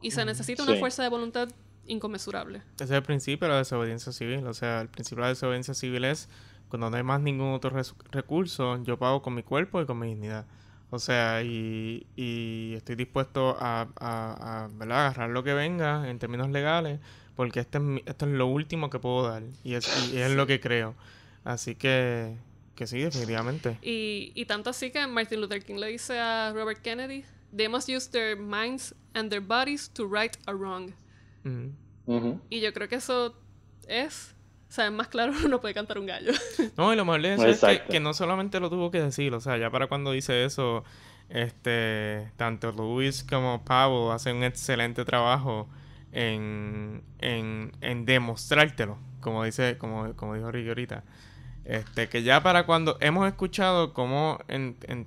Y 0.00 0.12
se 0.12 0.24
necesita 0.24 0.62
una 0.62 0.76
fuerza 0.76 1.02
de 1.02 1.10
voluntad 1.10 1.50
inconmensurable. 1.86 2.62
Ese 2.76 2.84
es 2.84 2.90
el 2.92 3.02
principio 3.02 3.46
de 3.46 3.52
la 3.52 3.58
desobediencia 3.58 4.12
civil. 4.12 4.46
O 4.46 4.54
sea, 4.54 4.80
el 4.80 4.88
principio 4.88 5.22
de 5.22 5.26
la 5.26 5.34
desobediencia 5.34 5.74
civil 5.74 6.04
es 6.06 6.28
cuando 6.70 6.88
no 6.88 6.96
hay 6.96 7.02
más 7.02 7.20
ningún 7.20 7.52
otro 7.52 7.70
recurso, 8.10 8.82
yo 8.84 8.96
pago 8.96 9.20
con 9.20 9.34
mi 9.34 9.42
cuerpo 9.42 9.82
y 9.82 9.86
con 9.86 9.98
mi 9.98 10.06
dignidad. 10.06 10.46
O 10.90 10.98
sea, 10.98 11.42
y, 11.42 12.06
estoy 12.76 12.96
dispuesto 12.96 13.56
a, 13.58 13.88
agarrar 14.80 15.30
lo 15.30 15.44
que 15.44 15.52
venga 15.52 16.08
en 16.08 16.18
términos 16.18 16.48
legales, 16.50 17.00
porque 17.40 17.60
este 17.60 17.78
es, 17.78 17.84
esto 18.04 18.26
es 18.26 18.32
lo 18.32 18.48
último 18.48 18.90
que 18.90 18.98
puedo 18.98 19.26
dar 19.26 19.42
y 19.64 19.72
es, 19.72 19.88
es 20.12 20.30
lo 20.32 20.46
que 20.46 20.60
creo. 20.60 20.94
Así 21.42 21.74
que, 21.74 22.36
que 22.74 22.86
sí, 22.86 23.00
definitivamente. 23.00 23.78
Y, 23.80 24.30
y 24.34 24.44
tanto 24.44 24.68
así 24.68 24.90
que 24.90 25.06
Martin 25.06 25.40
Luther 25.40 25.64
King 25.64 25.76
le 25.76 25.86
dice 25.86 26.18
a 26.18 26.52
Robert 26.52 26.82
Kennedy, 26.82 27.24
they 27.56 27.66
must 27.66 27.88
use 27.88 28.10
their 28.10 28.36
minds 28.36 28.94
and 29.14 29.30
their 29.30 29.40
bodies 29.40 29.88
to 29.88 30.06
right 30.06 30.36
a 30.44 30.52
wrong. 30.52 30.92
Y 32.50 32.60
yo 32.60 32.74
creo 32.74 32.90
que 32.90 32.96
eso 32.96 33.34
es 33.88 34.34
o 34.68 34.72
sea, 34.72 34.90
más 34.90 35.08
claro 35.08 35.32
no 35.48 35.62
puede 35.62 35.72
cantar 35.72 35.98
un 35.98 36.04
gallo. 36.04 36.32
No, 36.76 36.92
y 36.92 36.96
lo 36.96 37.06
mejor 37.06 37.22
de 37.22 37.52
es 37.52 37.80
que, 37.88 38.00
no 38.00 38.12
solamente 38.12 38.60
lo 38.60 38.68
tuvo 38.68 38.90
que 38.90 39.00
decir, 39.00 39.32
o 39.32 39.40
sea, 39.40 39.56
ya 39.56 39.70
para 39.70 39.86
cuando 39.86 40.12
dice 40.12 40.44
eso, 40.44 40.84
este, 41.30 42.32
tanto 42.36 42.70
Luis 42.72 43.24
como 43.24 43.64
Pablo 43.64 44.12
hacen 44.12 44.36
un 44.36 44.44
excelente 44.44 45.06
trabajo 45.06 45.70
en, 46.12 47.02
en, 47.18 47.72
en 47.80 48.04
demostrártelo, 48.04 48.98
como 49.20 49.44
dice, 49.44 49.78
como, 49.78 50.14
como 50.16 50.34
dijo 50.34 50.50
Ricky 50.50 50.68
ahorita. 50.68 51.04
Este, 51.64 52.08
que 52.08 52.22
ya 52.22 52.42
para 52.42 52.64
cuando 52.66 52.96
hemos 53.00 53.28
escuchado 53.28 53.92
cómo 53.92 54.38
en, 54.48 54.76
en 54.88 55.06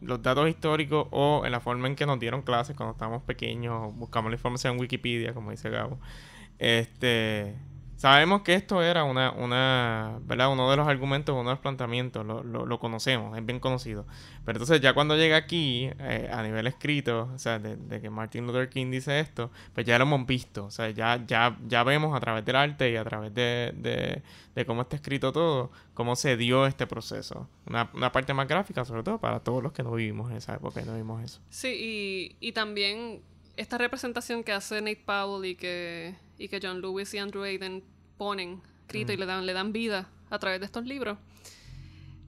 los 0.00 0.22
datos 0.22 0.48
históricos 0.48 1.08
o 1.10 1.42
en 1.44 1.52
la 1.52 1.60
forma 1.60 1.86
en 1.86 1.96
que 1.96 2.06
nos 2.06 2.18
dieron 2.18 2.42
clases 2.42 2.76
cuando 2.76 2.92
estábamos 2.92 3.22
pequeños, 3.22 3.94
buscamos 3.96 4.30
la 4.30 4.36
información 4.36 4.74
en 4.74 4.80
Wikipedia, 4.80 5.34
como 5.34 5.50
dice 5.50 5.70
Gabo, 5.70 5.98
este 6.58 7.56
Sabemos 8.02 8.42
que 8.42 8.54
esto 8.54 8.82
era 8.82 9.04
una, 9.04 9.30
una, 9.30 10.18
¿verdad? 10.22 10.50
Uno 10.50 10.68
de 10.68 10.76
los 10.76 10.88
argumentos, 10.88 11.34
uno 11.34 11.50
de 11.50 11.54
los 11.54 11.60
planteamientos, 11.60 12.26
lo, 12.26 12.42
lo, 12.42 12.78
conocemos, 12.80 13.38
es 13.38 13.46
bien 13.46 13.60
conocido. 13.60 14.08
Pero 14.44 14.56
entonces 14.56 14.80
ya 14.80 14.92
cuando 14.92 15.16
llega 15.16 15.36
aquí, 15.36 15.88
eh, 16.00 16.28
a 16.32 16.42
nivel 16.42 16.66
escrito, 16.66 17.30
o 17.32 17.38
sea, 17.38 17.60
de, 17.60 18.00
que 18.00 18.10
Martin 18.10 18.44
Luther 18.44 18.68
King 18.68 18.90
dice 18.90 19.20
esto, 19.20 19.52
pues 19.72 19.86
ya 19.86 19.98
lo 19.98 20.04
hemos 20.06 20.26
visto. 20.26 20.64
O 20.64 20.70
sea, 20.72 20.90
ya, 20.90 21.24
ya, 21.28 21.56
ya 21.68 21.84
vemos 21.84 22.16
a 22.16 22.18
través 22.18 22.44
del 22.44 22.56
arte 22.56 22.90
y 22.90 22.96
a 22.96 23.04
través 23.04 23.32
de, 23.34 24.20
de, 24.52 24.66
cómo 24.66 24.82
está 24.82 24.96
escrito 24.96 25.30
todo, 25.30 25.70
cómo 25.94 26.16
se 26.16 26.36
dio 26.36 26.66
este 26.66 26.88
proceso. 26.88 27.48
Una, 27.66 27.88
una, 27.94 28.10
parte 28.10 28.34
más 28.34 28.48
gráfica, 28.48 28.84
sobre 28.84 29.04
todo 29.04 29.18
para 29.18 29.38
todos 29.38 29.62
los 29.62 29.70
que 29.70 29.84
no 29.84 29.92
vivimos 29.92 30.28
en 30.32 30.38
esa 30.38 30.56
época 30.56 30.80
y 30.80 30.84
no 30.86 30.96
vimos 30.96 31.22
eso. 31.22 31.40
Sí, 31.50 32.34
y, 32.40 32.48
y 32.48 32.50
también 32.50 33.22
esta 33.56 33.78
representación 33.78 34.44
que 34.44 34.52
hace 34.52 34.80
Nate 34.80 35.02
Powell 35.04 35.44
y 35.44 35.54
que, 35.56 36.14
y 36.38 36.48
que 36.48 36.60
John 36.62 36.80
Lewis 36.80 37.12
y 37.14 37.18
Andrew 37.18 37.42
Aiden 37.42 37.84
ponen 38.16 38.62
escrito 38.80 39.12
y 39.12 39.16
le 39.16 39.26
dan, 39.26 39.46
le 39.46 39.52
dan 39.52 39.72
vida 39.72 40.08
a 40.30 40.38
través 40.38 40.60
de 40.60 40.66
estos 40.66 40.84
libros, 40.84 41.18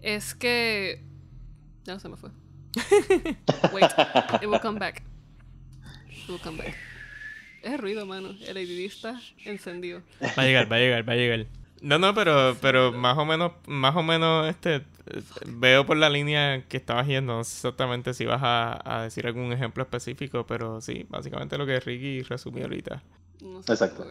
es 0.02 0.34
que. 0.34 1.02
Ya 1.84 1.94
no 1.94 2.00
se 2.00 2.08
me 2.08 2.16
fue. 2.16 2.30
Wait, 3.72 3.90
it 4.42 4.48
will 4.48 4.60
come 4.60 4.78
back. 4.78 5.02
It 6.08 6.28
will 6.28 6.40
come 6.40 6.58
back. 6.58 6.74
Es 7.62 7.80
ruido, 7.80 8.04
mano. 8.04 8.30
El 8.46 8.56
editista 8.56 9.20
encendido. 9.44 10.02
Va 10.22 10.42
a 10.42 10.44
llegar, 10.44 10.70
va 10.70 10.76
a 10.76 10.78
llegar, 10.78 11.08
va 11.08 11.12
a 11.12 11.16
llegar. 11.16 11.46
No, 11.84 11.98
no, 11.98 12.14
pero, 12.14 12.56
pero 12.62 12.92
más 12.92 13.18
o 13.18 13.26
menos, 13.26 13.52
más 13.66 13.94
o 13.94 14.02
menos, 14.02 14.48
este, 14.48 14.86
veo 15.46 15.84
por 15.84 15.98
la 15.98 16.08
línea 16.08 16.64
que 16.66 16.78
estabas 16.78 17.06
yendo, 17.06 17.36
no 17.36 17.44
sé 17.44 17.56
exactamente 17.56 18.14
si 18.14 18.24
vas 18.24 18.40
a, 18.42 18.80
a, 18.84 19.02
decir 19.02 19.26
algún 19.26 19.52
ejemplo 19.52 19.82
específico, 19.82 20.46
pero 20.46 20.80
sí, 20.80 21.04
básicamente 21.10 21.58
lo 21.58 21.66
que 21.66 21.78
Ricky 21.80 22.22
resumió 22.22 22.64
ahorita. 22.64 23.02
Exacto. 23.68 24.06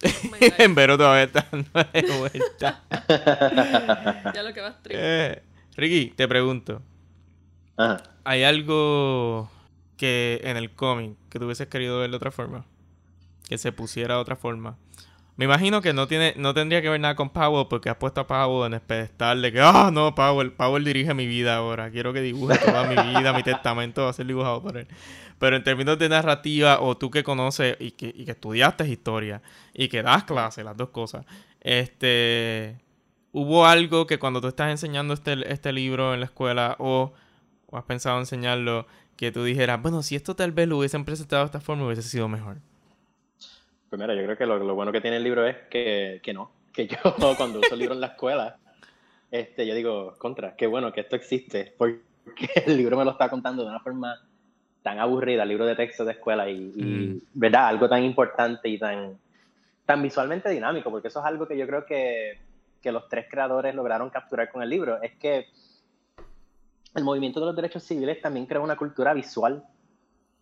en 0.58 0.74
Vero 0.74 0.96
todavía 0.96 1.24
está 1.24 1.46
de 1.92 2.18
vuelta. 2.18 2.82
ya 4.34 4.42
lo 4.42 4.54
que 4.54 4.60
vas 4.62 4.76
eh, 4.88 5.42
Ricky, 5.76 6.14
te 6.16 6.26
pregunto. 6.26 6.80
¿Hay 8.24 8.42
algo 8.42 9.50
que 9.98 10.40
en 10.44 10.56
el 10.56 10.70
cómic 10.70 11.14
que 11.28 11.38
tú 11.38 11.44
hubieses 11.44 11.68
querido 11.68 11.98
ver 11.98 12.08
de 12.08 12.16
otra 12.16 12.30
forma? 12.30 12.64
Que 13.50 13.58
se 13.58 13.70
pusiera 13.70 14.14
de 14.14 14.20
otra 14.22 14.36
forma. 14.36 14.78
Me 15.36 15.44
imagino 15.44 15.82
que 15.82 15.92
no 15.92 16.08
tiene, 16.08 16.32
no 16.38 16.54
tendría 16.54 16.80
que 16.80 16.88
ver 16.88 16.98
nada 16.98 17.14
con 17.14 17.28
Powell 17.28 17.66
porque 17.68 17.90
has 17.90 17.96
puesto 17.96 18.22
a 18.22 18.26
Powell 18.26 18.68
en 18.68 18.74
el 18.74 18.80
pedestal 18.80 19.42
de 19.42 19.52
que, 19.52 19.60
ah, 19.60 19.90
no, 19.92 20.14
Powell, 20.14 20.84
dirige 20.84 21.12
mi 21.12 21.26
vida 21.26 21.56
ahora. 21.56 21.90
Quiero 21.90 22.14
que 22.14 22.22
dibuje 22.22 22.56
toda 22.58 22.84
mi 22.84 22.94
vida, 22.94 23.34
mi 23.34 23.42
testamento 23.42 24.04
va 24.04 24.10
a 24.10 24.12
ser 24.14 24.26
dibujado 24.26 24.62
por 24.62 24.78
él. 24.78 24.88
Pero 25.38 25.56
en 25.56 25.62
términos 25.62 25.98
de 25.98 26.08
narrativa, 26.08 26.80
o 26.80 26.96
tú 26.96 27.10
que 27.10 27.22
conoces 27.22 27.76
y 27.78 27.90
que, 27.90 28.14
estudiaste 28.26 28.88
historia 28.88 29.42
y 29.74 29.88
que 29.88 30.02
das 30.02 30.24
clases, 30.24 30.64
las 30.64 30.76
dos 30.76 30.88
cosas, 30.88 31.26
este, 31.60 32.78
¿hubo 33.32 33.66
algo 33.66 34.06
que 34.06 34.18
cuando 34.18 34.40
tú 34.40 34.48
estás 34.48 34.70
enseñando 34.70 35.12
este, 35.12 35.52
este 35.52 35.70
libro 35.70 36.14
en 36.14 36.20
la 36.20 36.26
escuela 36.26 36.76
o, 36.78 37.12
o 37.66 37.76
has 37.76 37.84
pensado 37.84 38.18
enseñarlo, 38.18 38.86
que 39.16 39.32
tú 39.32 39.44
dijeras, 39.44 39.82
bueno, 39.82 40.02
si 40.02 40.16
esto 40.16 40.34
tal 40.34 40.52
vez 40.52 40.66
lo 40.66 40.78
hubiesen 40.78 41.04
presentado 41.04 41.42
de 41.42 41.46
esta 41.46 41.60
forma, 41.60 41.84
hubiese 41.84 42.02
sido 42.02 42.26
mejor? 42.26 42.56
Pues 43.96 44.06
mira, 44.06 44.20
yo 44.20 44.26
creo 44.26 44.36
que 44.36 44.44
lo, 44.44 44.74
bueno 44.74 44.92
que 44.92 45.00
tiene 45.00 45.16
el 45.16 45.24
libro 45.24 45.46
es 45.46 45.56
que, 45.70 46.20
que 46.22 46.34
no. 46.34 46.50
Que 46.70 46.86
yo 46.86 46.98
cuando 47.38 47.60
uso 47.60 47.72
el 47.72 47.78
libro 47.78 47.94
en 47.94 48.02
la 48.02 48.08
escuela, 48.08 48.58
este, 49.30 49.66
yo 49.66 49.74
digo, 49.74 50.14
contra, 50.18 50.54
qué 50.54 50.66
bueno 50.66 50.92
que 50.92 51.00
esto 51.00 51.16
existe, 51.16 51.74
porque 51.78 52.02
el 52.66 52.76
libro 52.76 52.98
me 52.98 53.06
lo 53.06 53.12
está 53.12 53.30
contando 53.30 53.62
de 53.62 53.70
una 53.70 53.80
forma 53.80 54.20
tan 54.82 54.98
aburrida, 54.98 55.44
el 55.44 55.48
libro 55.48 55.64
de 55.64 55.76
texto 55.76 56.04
de 56.04 56.12
escuela, 56.12 56.48
y, 56.50 56.60
mm. 56.60 57.20
¿verdad? 57.32 57.68
Algo 57.68 57.88
tan 57.88 58.04
importante 58.04 58.68
y 58.68 58.78
tan, 58.78 59.18
tan 59.86 60.02
visualmente 60.02 60.50
dinámico, 60.50 60.90
porque 60.90 61.08
eso 61.08 61.20
es 61.20 61.26
algo 61.26 61.48
que 61.48 61.56
yo 61.56 61.66
creo 61.66 61.86
que, 61.86 62.38
que 62.82 62.92
los 62.92 63.08
tres 63.08 63.26
creadores 63.30 63.74
lograron 63.74 64.10
capturar 64.10 64.52
con 64.52 64.62
el 64.62 64.68
libro, 64.68 65.00
es 65.00 65.14
que 65.14 65.46
el 66.94 67.02
movimiento 67.02 67.40
de 67.40 67.46
los 67.46 67.56
derechos 67.56 67.82
civiles 67.82 68.20
también 68.20 68.44
crea 68.44 68.60
una 68.60 68.76
cultura 68.76 69.14
visual, 69.14 69.64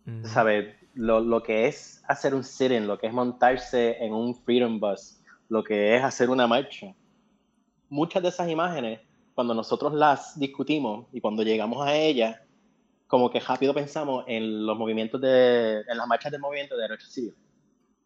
mm. 0.03 0.25
¿sabes? 0.25 0.75
Lo, 0.95 1.19
lo, 1.19 1.43
que 1.43 1.67
es 1.67 2.03
hacer 2.07 2.33
un 2.33 2.43
sit-in, 2.43 2.87
lo 2.87 2.97
que 2.97 3.07
es 3.07 3.13
montarse 3.13 3.97
en 4.03 4.13
un 4.13 4.33
Freedom 4.33 4.79
Bus, 4.79 5.19
lo 5.49 5.63
que 5.63 5.95
es 5.95 6.03
hacer 6.03 6.29
una 6.29 6.47
marcha. 6.47 6.93
Muchas 7.89 8.23
de 8.23 8.29
esas 8.29 8.49
imágenes, 8.49 9.01
cuando 9.33 9.53
nosotros 9.53 9.93
las 9.93 10.39
discutimos 10.39 11.05
y 11.11 11.21
cuando 11.21 11.43
llegamos 11.43 11.85
a 11.85 11.95
ellas, 11.95 12.39
como 13.07 13.29
que 13.29 13.39
rápido 13.39 13.73
pensamos 13.73 14.23
en 14.27 14.65
los 14.65 14.77
movimientos 14.77 15.21
de, 15.21 15.81
en 15.87 15.97
las 15.97 16.07
marchas 16.07 16.31
del 16.31 16.41
movimiento 16.41 16.75
de 16.75 16.81
derechos 16.83 17.11
civiles. 17.11 17.37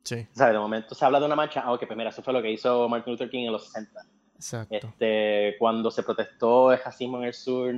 Sí. 0.04 0.28
O 0.34 0.36
sea, 0.36 0.52
de 0.52 0.58
momento 0.58 0.96
se 0.96 1.06
habla 1.06 1.20
de 1.20 1.26
una 1.26 1.36
marcha, 1.36 1.62
ah, 1.62 1.74
ok, 1.74 1.86
pues 1.86 1.98
mira, 1.98 2.10
eso 2.10 2.22
fue 2.22 2.34
lo 2.34 2.42
que 2.42 2.52
hizo 2.52 2.90
Martin 2.90 3.14
Luther 3.14 3.30
King 3.30 3.46
en 3.46 3.52
los 3.52 3.66
60. 3.66 4.06
Exacto. 4.36 4.76
Este, 4.76 5.56
cuando 5.60 5.92
se 5.92 6.04
protestó 6.04 6.72
el 6.72 6.80
racismo 6.84 7.18
en 7.18 7.26
el 7.26 7.34
sur 7.34 7.76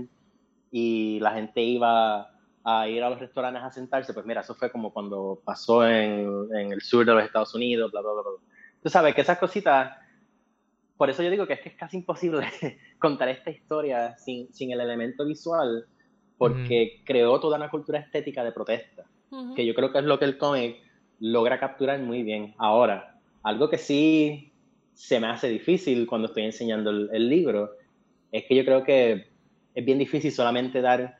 y 0.71 1.19
la 1.19 1.33
gente 1.33 1.61
iba 1.61 2.30
a 2.63 2.87
ir 2.87 3.03
a 3.03 3.09
los 3.09 3.19
restaurantes 3.19 3.63
a 3.63 3.71
sentarse, 3.71 4.13
pues 4.13 4.25
mira, 4.25 4.41
eso 4.41 4.55
fue 4.55 4.71
como 4.71 4.93
cuando 4.93 5.41
pasó 5.43 5.85
en, 5.87 6.47
en 6.55 6.71
el 6.71 6.81
sur 6.81 7.05
de 7.05 7.13
los 7.13 7.23
Estados 7.23 7.53
Unidos, 7.55 7.91
bla, 7.91 8.01
bla, 8.01 8.13
bla, 8.13 8.21
bla. 8.21 8.31
Tú 8.81 8.89
sabes 8.89 9.13
que 9.15 9.21
esas 9.21 9.37
cositas, 9.37 9.97
por 10.97 11.09
eso 11.09 11.23
yo 11.23 11.29
digo 11.29 11.47
que 11.47 11.53
es 11.53 11.61
que 11.61 11.69
es 11.69 11.75
casi 11.75 11.97
imposible 11.97 12.47
contar 12.99 13.29
esta 13.29 13.51
historia 13.51 14.17
sin, 14.17 14.51
sin 14.53 14.71
el 14.71 14.81
elemento 14.81 15.25
visual, 15.25 15.85
porque 16.37 17.03
creó 17.05 17.39
toda 17.39 17.57
una 17.57 17.69
cultura 17.69 17.99
estética 17.99 18.43
de 18.43 18.51
protesta, 18.51 19.05
que 19.55 19.65
yo 19.65 19.75
creo 19.75 19.91
que 19.91 19.99
es 19.99 20.05
lo 20.05 20.17
que 20.17 20.25
el 20.25 20.37
cómic 20.37 20.77
logra 21.19 21.59
capturar 21.59 21.99
muy 21.99 22.23
bien. 22.23 22.55
Ahora, 22.57 23.19
algo 23.43 23.69
que 23.69 23.77
sí 23.77 24.51
se 24.93 25.19
me 25.19 25.27
hace 25.27 25.49
difícil 25.49 26.07
cuando 26.07 26.27
estoy 26.27 26.43
enseñando 26.43 26.89
el, 26.89 27.29
libro, 27.29 27.71
es 28.31 28.45
que 28.45 28.55
yo 28.55 28.65
creo 28.65 28.83
que 28.83 29.27
es 29.73 29.85
bien 29.85 29.99
difícil 29.99 30.31
solamente 30.31 30.81
dar 30.81 31.17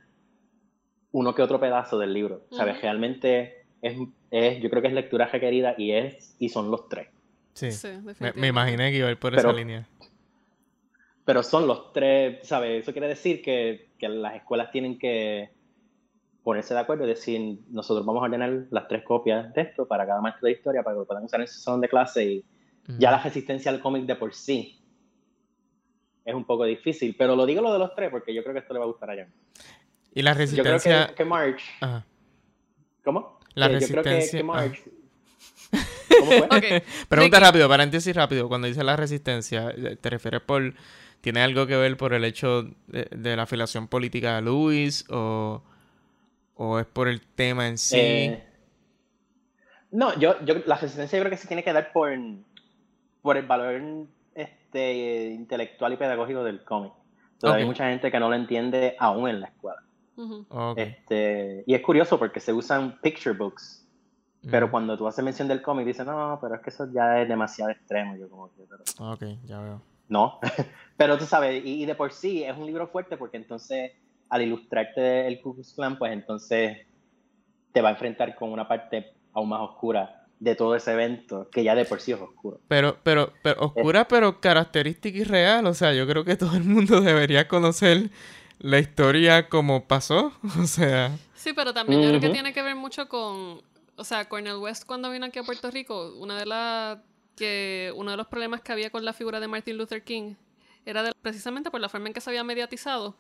uno 1.12 1.36
que 1.36 1.42
otro 1.42 1.60
pedazo 1.60 1.98
del 2.00 2.14
libro, 2.14 2.46
¿sabes? 2.52 2.82
Realmente 2.82 3.66
es, 3.82 3.98
es, 4.30 4.62
yo 4.62 4.70
creo 4.70 4.82
que 4.82 4.88
es 4.88 4.94
lectura 4.94 5.28
requerida 5.28 5.76
y 5.78 5.92
es 5.92 6.36
y 6.40 6.50
son 6.50 6.72
los 6.72 6.88
tres. 6.88 7.10
Sí, 7.54 7.70
me, 8.36 8.48
imaginé 8.48 8.92
que 8.92 8.98
iba 8.98 9.08
a 9.08 9.12
ir 9.12 9.20
por 9.20 9.36
esa 9.36 9.52
línea. 9.52 9.88
Pero 11.26 11.44
son 11.44 11.68
los 11.68 11.94
tres, 11.94 12.48
¿sabes? 12.48 12.84
Eso 12.84 12.94
quiere 12.94 13.08
decir 13.08 13.42
que 13.42 13.92
que 14.02 14.10
las 14.10 14.36
escuelas 14.36 14.72
tienen 14.72 14.98
que 14.98 15.52
ponerse 16.44 16.74
de 16.74 16.80
acuerdo 16.80 17.06
y 17.06 17.10
decir, 17.10 17.60
nosotros 17.70 18.04
vamos 18.04 18.24
a 18.24 18.26
ordenar 18.26 18.66
las 18.72 18.88
tres 18.88 19.04
copias 19.04 19.54
de 19.54 19.62
esto 19.62 19.88
para 19.88 20.08
cada 20.08 20.20
maestro 20.20 20.48
de 20.48 20.54
historia, 20.54 20.82
para 20.82 20.96
que 20.96 21.02
lo 21.02 21.06
puedan 21.06 21.24
usar 21.24 21.40
en 21.40 21.48
su 21.48 21.60
salón 21.60 21.82
de 21.82 21.88
clase 21.88 22.26
y 22.26 22.46
ya 22.98 23.12
la 23.12 23.22
resistencia 23.22 23.70
al 23.70 23.80
cómic 23.80 24.06
de 24.06 24.16
por 24.16 24.34
sí 24.34 24.82
es 26.26 26.34
un 26.34 26.46
poco 26.46 26.66
difícil, 26.66 27.16
pero 27.16 27.36
lo 27.36 27.46
digo 27.46 27.62
lo 27.62 27.72
de 27.72 27.78
los 27.78 27.94
tres 27.94 28.10
porque 28.10 28.34
yo 28.34 28.42
creo 28.42 28.54
que 28.54 28.62
esto 28.62 28.74
le 28.74 28.80
va 28.80 28.86
a 28.86 28.88
gustar 28.88 29.12
a 29.12 29.16
Jan. 29.16 29.32
Y 30.14 30.22
la 30.22 30.34
resistencia... 30.34 31.00
Yo 31.00 31.06
creo 31.06 31.16
que, 31.16 31.26
March... 31.26 31.64
¿Cómo? 33.04 33.40
La 33.54 33.68
resistencia... 33.68 33.96
Yo 33.96 34.04
creo 34.04 34.32
que, 34.32 34.44
March... 34.44 34.84
¿Cómo 36.20 36.32
fue? 36.32 36.84
Pregunta 37.08 37.40
rápido, 37.40 37.70
paréntesis 37.70 38.16
rápido. 38.16 38.48
Cuando 38.48 38.68
dice 38.68 38.84
la 38.84 38.96
resistencia, 38.96 39.74
¿te 40.00 40.10
refieres 40.10 40.42
por 40.42 40.74
¿Tiene 41.22 41.42
algo 41.42 41.68
que 41.68 41.78
ver 41.78 41.96
por 41.98 42.14
el 42.14 42.26
hecho 42.26 42.64
de, 42.88 43.36
la 43.36 43.44
afiliación 43.44 43.88
política 43.88 44.36
de 44.36 44.42
Luis 44.42 45.06
o, 45.10 45.62
es 46.80 46.86
por 46.88 47.08
el 47.08 47.22
tema 47.22 47.68
en 47.68 47.78
sí? 47.78 48.00
Eh, 48.00 48.44
no, 49.92 50.18
yo, 50.20 50.44
yo, 50.44 50.56
la 50.66 50.76
resistencia 50.76 51.18
yo 51.18 51.24
creo 51.24 51.30
que 51.30 51.38
se 51.38 51.48
tiene 51.48 51.64
que 51.64 51.74
dar 51.74 51.92
por, 51.92 52.12
por 53.22 53.38
el 53.38 53.46
valor 53.46 54.08
este, 54.34 55.30
intelectual 55.30 55.94
y 55.94 55.98
pedagógico 55.98 56.44
del 56.44 56.64
cómic. 56.64 56.94
Todavía 57.38 57.64
hay 57.64 57.68
mucha 57.68 57.88
gente 57.88 58.12
que 58.12 58.20
no 58.20 58.30
lo 58.30 58.36
entiende 58.36 58.96
aún 58.98 59.30
en 59.30 59.42
la 59.42 59.48
escuela. 59.48 59.84
Este, 60.76 61.64
y 61.66 61.74
es 61.74 61.82
curioso 61.82 62.20
porque 62.20 62.40
se 62.40 62.54
usan 62.54 63.00
picture 63.02 63.36
books, 63.36 63.88
pero 64.50 64.72
cuando 64.72 64.98
tú 64.98 65.08
haces 65.08 65.24
mención 65.24 65.48
del 65.48 65.62
cómic, 65.62 65.86
dicen, 65.86 66.08
no, 66.08 66.38
pero 66.42 66.56
es 66.56 66.62
que 66.62 66.72
eso 66.72 66.92
ya 66.92 67.22
es 67.22 67.28
demasiado 67.28 67.72
extremo. 67.72 68.16
Yo 68.16 68.28
como 68.30 68.50
que, 68.50 68.64
Ok, 69.00 69.24
ya 69.46 69.60
veo. 69.60 69.82
No, 70.10 70.40
pero 70.98 71.18
tú 71.18 71.26
sabes, 71.26 71.64
y, 71.64 71.86
de 71.86 71.96
por 71.96 72.12
sí 72.12 72.44
es 72.44 72.58
un 72.58 72.66
libro 72.66 72.88
fuerte 72.88 73.18
porque 73.18 73.38
entonces 73.38 73.92
al 74.30 74.42
ilustrarte 74.42 75.28
el 75.28 75.42
Ku 75.42 75.54
Klux 75.54 75.74
Klan, 75.74 75.98
pues 75.98 76.12
entonces 76.12 76.80
te 77.72 77.82
va 77.82 77.90
a 77.90 77.92
enfrentar 77.94 78.36
con 78.36 78.52
una 78.52 78.68
parte 78.68 79.14
aún 79.34 79.50
más 79.50 79.62
oscura 79.62 80.26
de 80.40 80.56
todo 80.56 80.76
ese 80.76 80.94
evento, 80.94 81.50
que 81.52 81.64
ya 81.64 81.76
de 81.76 81.86
por 81.86 82.02
sí 82.02 82.12
es 82.14 82.20
oscuro. 82.20 82.60
Pero, 82.68 82.98
pero, 83.04 83.32
pero 83.44 83.62
oscura, 83.62 84.08
pero 84.08 84.42
característica 84.42 85.20
y 85.20 85.24
real. 85.24 85.68
O 85.68 85.74
sea, 85.76 85.94
yo 85.94 86.08
creo 86.08 86.26
que 86.26 86.36
todo 86.36 86.56
el 86.56 86.64
mundo 86.64 87.00
debería 87.02 87.48
conocer 87.48 88.10
la 88.62 88.80
historia 88.80 89.50
como 89.50 89.88
pasó. 89.88 90.32
O 90.60 90.66
sea. 90.66 91.18
Sí, 91.36 91.54
pero 91.54 91.74
también 91.74 92.02
yo 92.02 92.10
creo 92.10 92.22
que 92.22 92.30
tiene 92.30 92.54
que 92.54 92.62
ver 92.62 92.76
mucho 92.76 93.08
con. 93.08 93.62
O 93.96 94.04
sea, 94.04 94.28
Cornel 94.28 94.58
West 94.58 94.86
cuando 94.86 95.12
vino 95.12 95.26
aquí 95.26 95.40
a 95.40 95.44
Puerto 95.44 95.70
Rico, 95.70 96.14
una 96.18 96.38
de 96.38 96.46
las 96.46 97.00
que 97.36 97.92
uno 97.96 98.12
de 98.12 98.18
los 98.18 98.28
problemas 98.28 98.62
que 98.62 98.72
había 98.72 98.90
con 98.90 99.06
la 99.06 99.14
figura 99.14 99.40
de 99.40 99.48
Martin 99.48 99.78
Luther 99.78 100.04
King 100.04 100.36
era 100.86 101.12
precisamente 101.22 101.70
por 101.70 101.80
la 101.80 101.90
forma 101.90 102.08
en 102.08 102.14
que 102.14 102.22
se 102.22 102.30
había 102.30 102.44
mediatizado 102.44 103.16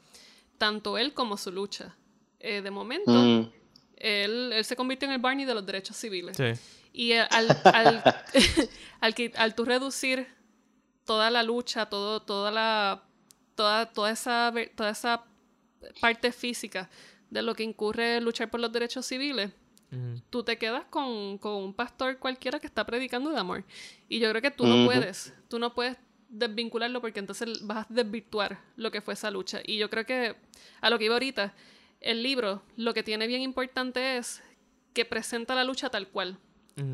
tanto 0.57 0.97
él 0.97 1.13
como 1.13 1.37
su 1.37 1.51
lucha. 1.51 1.95
Eh, 2.39 2.61
de 2.61 2.71
momento, 2.71 3.11
mm. 3.11 3.51
él, 3.97 4.53
él, 4.53 4.65
se 4.65 4.75
convirtió 4.75 5.07
en 5.07 5.13
el 5.13 5.21
Barney 5.21 5.45
de 5.45 5.53
los 5.53 5.65
derechos 5.65 5.95
civiles. 5.95 6.37
Sí. 6.37 6.53
Y 6.93 7.13
al, 7.13 7.29
al, 7.29 8.03
al, 9.01 9.15
al, 9.35 9.55
tú 9.55 9.65
reducir 9.65 10.27
toda 11.05 11.29
la 11.29 11.43
lucha, 11.43 11.87
todo, 11.87 12.21
toda 12.21 12.51
la 12.51 13.03
toda, 13.55 13.85
toda, 13.91 14.11
esa, 14.11 14.53
toda 14.75 14.89
esa 14.89 15.23
parte 15.99 16.31
física 16.31 16.89
de 17.29 17.41
lo 17.41 17.55
que 17.55 17.63
incurre 17.63 18.21
luchar 18.21 18.49
por 18.49 18.59
los 18.59 18.71
derechos 18.71 19.05
civiles, 19.05 19.51
tú 20.29 20.43
te 20.43 20.57
quedas 20.57 20.85
con, 20.89 21.37
con, 21.37 21.53
un 21.53 21.73
pastor 21.73 22.17
cualquiera 22.17 22.59
que 22.59 22.67
está 22.67 22.85
predicando 22.85 23.29
de 23.29 23.37
amor. 23.37 23.65
Y 24.07 24.19
yo 24.19 24.29
creo 24.29 24.41
que 24.41 24.51
tú 24.51 24.65
no 24.65 24.85
puedes, 24.85 25.33
tú 25.49 25.59
no 25.59 25.73
puedes 25.73 25.97
desvincularlo 26.29 27.01
porque 27.01 27.19
entonces 27.19 27.65
vas 27.65 27.85
a 27.89 27.93
desvirtuar 27.93 28.59
lo 28.77 28.91
que 28.91 29.01
fue 29.01 29.13
esa 29.13 29.29
lucha. 29.31 29.61
Y 29.65 29.77
yo 29.77 29.89
creo 29.89 30.05
que 30.05 30.35
a 30.79 30.89
lo 30.89 30.97
que 30.97 31.05
iba 31.05 31.15
ahorita, 31.15 31.53
el 31.99 32.23
libro 32.23 32.63
lo 32.77 32.93
que 32.93 33.03
tiene 33.03 33.27
bien 33.27 33.41
importante 33.41 34.17
es 34.17 34.41
que 34.93 35.05
presenta 35.05 35.55
la 35.55 35.63
lucha 35.63 35.89
tal 35.89 36.07
cual. 36.07 36.37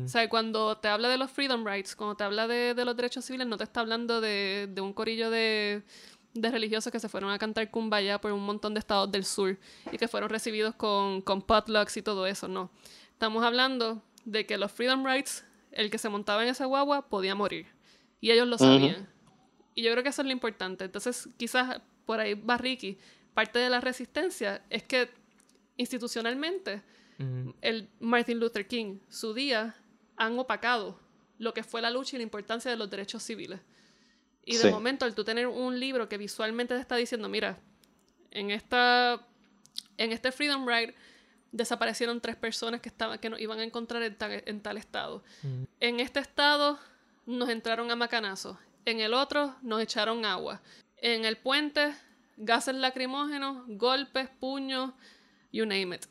O 0.04 0.08
sea, 0.08 0.28
cuando 0.28 0.76
te 0.76 0.88
habla 0.88 1.08
de 1.08 1.16
los 1.16 1.30
freedom 1.30 1.64
rights, 1.64 1.96
cuando 1.96 2.14
te 2.14 2.22
habla 2.22 2.46
de, 2.46 2.74
de 2.74 2.84
los 2.84 2.94
derechos 2.94 3.24
civiles, 3.24 3.46
no 3.46 3.56
te 3.56 3.64
está 3.64 3.80
hablando 3.80 4.20
de, 4.20 4.68
de 4.70 4.80
un 4.82 4.92
corillo 4.92 5.30
de, 5.30 5.82
de, 6.34 6.50
religiosos 6.50 6.92
que 6.92 7.00
se 7.00 7.08
fueron 7.08 7.30
a 7.30 7.38
cantar 7.38 7.70
Kumbaya 7.70 8.20
por 8.20 8.32
un 8.32 8.44
montón 8.44 8.74
de 8.74 8.80
estados 8.80 9.10
del 9.10 9.24
sur 9.24 9.58
y 9.92 9.98
que 9.98 10.08
fueron 10.08 10.30
recibidos 10.30 10.74
con, 10.74 11.22
con 11.22 11.42
potlucks 11.42 11.96
y 11.96 12.02
todo 12.02 12.26
eso, 12.26 12.48
no. 12.48 12.70
Estamos 13.12 13.44
hablando 13.44 14.02
de 14.24 14.46
que 14.46 14.58
los 14.58 14.70
freedom 14.70 15.04
rights, 15.04 15.44
el 15.72 15.90
que 15.90 15.98
se 15.98 16.08
montaba 16.08 16.42
en 16.42 16.50
esa 16.50 16.66
guagua 16.66 17.08
podía 17.08 17.34
morir. 17.34 17.66
Y 18.20 18.30
ellos 18.30 18.46
lo 18.46 18.58
sabían. 18.58 19.08
Y 19.74 19.82
yo 19.82 19.92
creo 19.92 20.02
que 20.02 20.10
eso 20.10 20.22
es 20.22 20.26
lo 20.26 20.32
importante. 20.32 20.84
Entonces, 20.84 21.28
quizás 21.36 21.80
por 22.04 22.20
ahí 22.20 22.34
va 22.34 22.58
Ricky. 22.58 22.98
Parte 23.34 23.58
de 23.58 23.70
la 23.70 23.80
resistencia 23.80 24.62
es 24.70 24.82
que 24.82 25.10
institucionalmente 25.76 26.82
el 27.60 27.88
Martin 28.00 28.38
Luther 28.38 28.66
King, 28.66 28.98
su 29.08 29.34
día, 29.34 29.74
han 30.16 30.38
opacado 30.38 31.00
lo 31.38 31.54
que 31.54 31.62
fue 31.62 31.80
la 31.80 31.90
lucha 31.90 32.16
y 32.16 32.18
la 32.18 32.24
importancia 32.24 32.70
de 32.70 32.76
los 32.76 32.90
derechos 32.90 33.22
civiles. 33.22 33.60
Y 34.48 34.56
de 34.56 34.70
momento, 34.70 35.04
al 35.04 35.14
tú 35.14 35.24
tener 35.24 35.46
un 35.46 35.78
libro 35.78 36.08
que 36.08 36.16
visualmente 36.16 36.74
te 36.74 36.80
está 36.80 36.96
diciendo, 36.96 37.28
mira, 37.28 37.58
en 38.30 38.50
esta 38.50 39.26
en 39.98 40.12
este 40.12 40.32
Freedom 40.32 40.66
Ride 40.66 40.94
desaparecieron 41.52 42.20
tres 42.20 42.36
personas 42.36 42.80
que 42.80 42.88
estaban 42.88 43.18
que 43.18 43.28
nos 43.28 43.40
iban 43.40 43.58
a 43.60 43.64
encontrar 43.64 44.02
en 44.02 44.60
tal, 44.60 44.76
estado. 44.78 45.22
En 45.80 46.00
este 46.00 46.20
estado 46.20 46.78
nos 47.26 47.50
entraron 47.50 47.90
a 47.90 47.96
macanazos. 47.96 48.56
En 48.86 49.00
el 49.00 49.12
otro 49.12 49.54
nos 49.60 49.82
echaron 49.82 50.24
agua. 50.24 50.62
En 50.96 51.26
el 51.26 51.36
puente, 51.36 51.94
gases 52.38 52.74
lacrimógenos, 52.74 53.64
golpes, 53.66 54.30
puños, 54.40 54.92
you 55.52 55.66
name 55.66 55.94
it. 55.94 56.06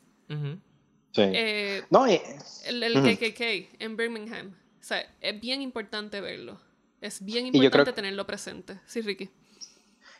Eh, 1.16 1.82
no, 1.90 2.06
el, 2.06 3.16
KKK 3.18 3.80
en 3.82 3.96
Birmingham. 3.96 4.54
O 4.80 4.84
sea, 4.84 5.04
es 5.20 5.40
bien 5.40 5.60
importante 5.60 6.20
verlo. 6.20 6.67
Es 7.00 7.24
bien 7.24 7.46
importante 7.46 7.92
tenerlo 7.92 8.26
presente. 8.26 8.80
Sí, 8.86 9.00
Ricky. 9.00 9.30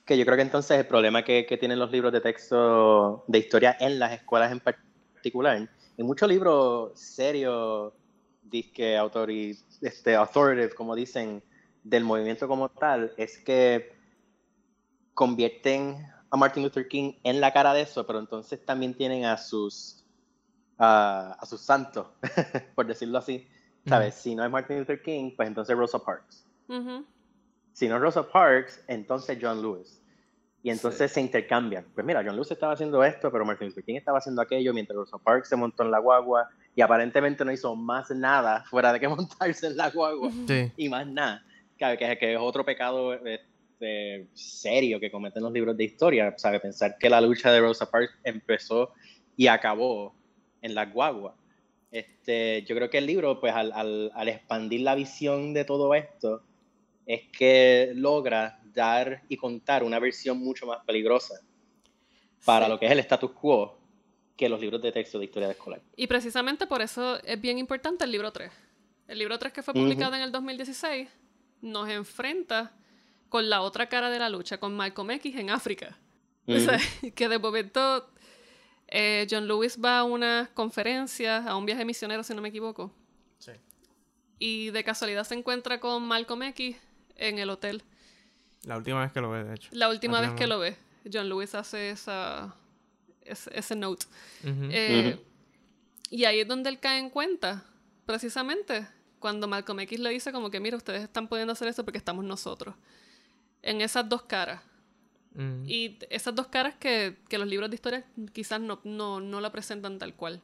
Que 0.04 0.16
yo 0.16 0.24
creo 0.24 0.36
que 0.36 0.42
entonces 0.42 0.78
el 0.78 0.86
problema 0.86 1.24
que, 1.24 1.44
que, 1.44 1.56
tienen 1.56 1.78
los 1.78 1.90
libros 1.90 2.12
de 2.12 2.20
texto 2.20 3.24
de 3.26 3.38
historia 3.38 3.76
en 3.80 3.98
las 3.98 4.12
escuelas 4.12 4.52
en 4.52 4.60
particular, 4.60 5.56
en 5.56 6.06
muchos 6.06 6.28
libros 6.28 6.98
serios, 6.98 7.92
disque 8.42 8.98
este, 9.82 10.14
authoritative, 10.16 10.74
como 10.74 10.94
dicen, 10.94 11.42
del 11.82 12.04
movimiento 12.04 12.48
como 12.48 12.68
tal, 12.70 13.12
es 13.16 13.38
que 13.38 13.92
convierten 15.14 15.96
a 16.30 16.36
Martin 16.36 16.62
Luther 16.62 16.86
King 16.88 17.14
en 17.24 17.40
la 17.40 17.52
cara 17.52 17.74
de 17.74 17.82
eso, 17.82 18.06
pero 18.06 18.18
entonces 18.18 18.64
también 18.64 18.94
tienen 18.94 19.24
a 19.24 19.36
sus 19.36 20.04
a, 20.78 21.38
sus 21.44 21.60
santos, 21.60 22.06
por 22.74 22.86
decirlo 22.86 23.18
así. 23.18 23.46
¿Sabes? 23.86 24.16
Si 24.16 24.34
no 24.34 24.44
es 24.44 24.50
Martin 24.50 24.78
Luther 24.78 25.02
King, 25.02 25.32
pues 25.34 25.48
entonces 25.48 25.76
Rosa 25.76 25.98
Parks. 25.98 26.47
Si 27.72 27.88
no 27.88 27.96
es 27.96 28.02
Rosa 28.02 28.28
Parks, 28.28 28.82
entonces 28.88 29.38
John 29.40 29.62
Lewis. 29.62 30.02
Y 30.62 30.70
entonces 30.70 31.12
se 31.12 31.20
intercambian. 31.20 31.86
Pues 31.94 32.04
mira, 32.04 32.22
John 32.24 32.34
Lewis 32.34 32.50
estaba 32.50 32.72
haciendo 32.72 33.02
esto, 33.04 33.30
pero 33.30 33.44
Martin 33.44 33.68
Luther 33.68 33.84
King 33.84 33.94
estaba 33.94 34.18
haciendo 34.18 34.42
aquello, 34.42 34.74
mientras 34.74 34.96
Rosa 34.96 35.18
Parks 35.18 35.48
se 35.48 35.56
montó 35.56 35.84
en 35.84 35.90
la 35.90 36.00
guagua 36.00 36.48
y 36.74 36.80
aparentemente 36.80 37.44
no 37.44 37.52
hizo 37.52 37.74
más 37.76 38.10
nada 38.10 38.64
fuera 38.70 38.92
de 38.92 39.00
que 39.00 39.08
montarse 39.08 39.68
en 39.68 39.76
la 39.76 39.90
guagua. 39.90 40.30
Y 40.76 40.88
más 40.88 41.06
nada. 41.06 41.44
Que, 41.76 42.16
que, 42.18 42.34
es 42.34 42.38
otro 42.40 42.64
pecado 42.64 43.14
este, 43.24 44.26
serio 44.34 44.98
que 44.98 45.10
cometen 45.12 45.44
los 45.44 45.52
libros 45.52 45.76
de 45.76 45.84
historia. 45.84 46.34
¿Sabe? 46.36 46.58
Pensar 46.58 46.96
que 46.98 47.08
la 47.08 47.20
lucha 47.20 47.52
de 47.52 47.60
Rosa 47.60 47.88
Parks 47.88 48.18
empezó 48.24 48.92
y 49.36 49.46
acabó 49.46 50.14
en 50.60 50.74
la 50.74 50.86
guagua. 50.86 51.36
Este, 51.90 52.64
yo 52.64 52.74
creo 52.74 52.90
que 52.90 52.98
el 52.98 53.06
libro, 53.06 53.40
pues 53.40 53.54
al, 53.54 53.72
al, 53.72 54.10
al, 54.14 54.28
expandir 54.28 54.82
la 54.82 54.94
visión 54.94 55.54
de 55.54 55.64
todo 55.64 55.94
esto, 55.94 56.42
es 57.08 57.22
que 57.30 57.92
logra 57.94 58.60
dar 58.74 59.22
y 59.30 59.36
contar 59.38 59.82
una 59.82 59.98
versión 59.98 60.38
mucho 60.38 60.66
más 60.66 60.84
peligrosa 60.84 61.40
para 62.44 62.68
lo 62.68 62.78
que 62.78 62.84
es 62.84 62.92
el 62.92 62.98
status 62.98 63.30
quo 63.30 63.78
que 64.36 64.46
los 64.48 64.60
libros 64.60 64.82
de 64.82 64.92
texto 64.92 65.18
de 65.18 65.24
historia 65.24 65.48
de 65.48 65.54
escolar. 65.54 65.80
Y 65.96 66.06
precisamente 66.06 66.66
por 66.66 66.82
eso 66.82 67.18
es 67.24 67.40
bien 67.40 67.56
importante 67.56 68.04
el 68.04 68.12
libro 68.12 68.30
3. 68.30 68.52
El 69.08 69.18
libro 69.18 69.38
3 69.38 69.54
que 69.54 69.62
fue 69.62 69.72
publicado 69.72 70.14
en 70.16 70.20
el 70.20 70.30
2016 70.30 71.08
nos 71.62 71.88
enfrenta 71.88 72.76
con 73.30 73.48
la 73.48 73.62
otra 73.62 73.88
cara 73.88 74.10
de 74.10 74.18
la 74.18 74.28
lucha, 74.28 74.58
con 74.58 74.76
Malcolm 74.76 75.10
X 75.12 75.34
en 75.36 75.48
África. 75.48 75.98
o 76.46 76.58
sea, 76.58 76.78
que 77.14 77.28
de 77.28 77.38
momento 77.38 78.10
eh, 78.86 79.26
John 79.30 79.48
Lewis 79.48 79.78
va 79.82 80.00
a 80.00 80.04
una 80.04 80.50
conferencia, 80.52 81.38
a 81.38 81.56
un 81.56 81.64
viaje 81.64 81.86
misionero, 81.86 82.22
si 82.22 82.34
no 82.34 82.42
me 82.42 82.50
equivoco. 82.50 82.92
Sí. 83.38 83.52
Y 84.38 84.70
de 84.70 84.84
casualidad 84.84 85.24
se 85.24 85.34
encuentra 85.34 85.80
con 85.80 86.02
Malcolm 86.06 86.42
X 86.42 86.76
en 87.18 87.38
el 87.38 87.50
hotel. 87.50 87.82
La 88.64 88.76
última 88.76 89.00
vez 89.00 89.12
que 89.12 89.20
lo 89.20 89.30
ve, 89.30 89.44
de 89.44 89.54
hecho. 89.54 89.68
La 89.72 89.88
última, 89.88 90.20
vez 90.20 90.32
que 90.32 90.46
lo 90.46 90.58
ve. 90.58 90.76
John 91.10 91.28
Lewis 91.28 91.54
hace 91.54 91.90
esa, 91.90 92.54
ese, 93.24 93.76
note. 93.76 94.06
Eh, 94.44 95.18
y 96.10 96.24
ahí 96.24 96.40
es 96.40 96.48
donde 96.48 96.70
él 96.70 96.80
cae 96.80 96.98
en 96.98 97.10
cuenta, 97.10 97.64
precisamente, 98.06 98.86
cuando 99.18 99.48
Malcolm 99.48 99.80
X 99.80 100.00
le 100.00 100.10
dice 100.10 100.32
como 100.32 100.50
que, 100.50 100.60
mira, 100.60 100.76
ustedes 100.76 101.02
están 101.02 101.28
pudiendo 101.28 101.52
hacer 101.52 101.68
esto 101.68 101.84
porque 101.84 101.98
estamos 101.98 102.24
nosotros. 102.24 102.74
En 103.62 103.80
esas 103.80 104.08
dos 104.08 104.22
caras. 104.22 104.62
Mm. 105.34 105.64
Y 105.66 105.98
esas 106.10 106.34
dos 106.34 106.48
caras 106.48 106.74
que, 106.76 107.16
los 107.30 107.46
libros 107.46 107.70
de 107.70 107.76
historia 107.76 108.04
quizás 108.32 108.60
no, 108.60 108.80
no, 108.84 109.20
no 109.20 109.40
la 109.40 109.52
presentan 109.52 109.98
tal 109.98 110.14
cual. 110.14 110.42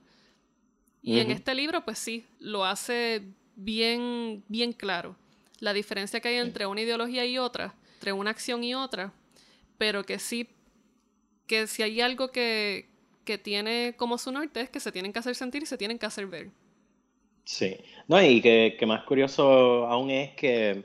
Y 1.03 1.19
en 1.19 1.31
este 1.31 1.55
libro, 1.55 1.85
pues 1.85 1.99
sí, 1.99 2.25
lo 2.39 2.65
hace 2.65 3.23
bien, 3.57 4.43
bien 4.49 4.73
claro. 4.73 5.17
La 5.61 5.73
diferencia 5.73 6.21
que 6.21 6.29
hay 6.29 6.37
entre 6.37 6.67
una 6.67 6.81
ideología 6.81 7.25
y 7.25 7.39
otra, 7.39 7.75
entre 7.95 8.13
una 8.13 8.31
acción 8.31 8.65
y 8.65 8.75
otra, 8.75 9.13
pero 9.79 10.05
que 10.05 10.19
sí, 10.19 10.49
que 11.47 11.67
si 11.67 11.83
hay 11.83 12.01
algo 12.01 12.29
que, 12.29 12.89
que 13.25 13.39
tiene 13.39 13.95
como 13.97 14.19
su 14.19 14.33
norte 14.33 14.61
es 14.61 14.71
que 14.71 14.81
se 14.81 14.93
tienen 14.93 15.13
que 15.13 15.19
hacer 15.19 15.35
sentir 15.35 15.63
y 15.63 15.67
se 15.67 15.79
tienen 15.79 15.99
que 15.99 16.07
hacer 16.07 16.27
ver. 16.27 16.51
Sí, 17.45 17.77
no, 18.09 18.23
y 18.23 18.41
que, 18.41 18.77
que 18.79 18.87
más 18.87 19.05
curioso 19.05 19.87
aún 19.87 20.11
es 20.11 20.35
que, 20.35 20.85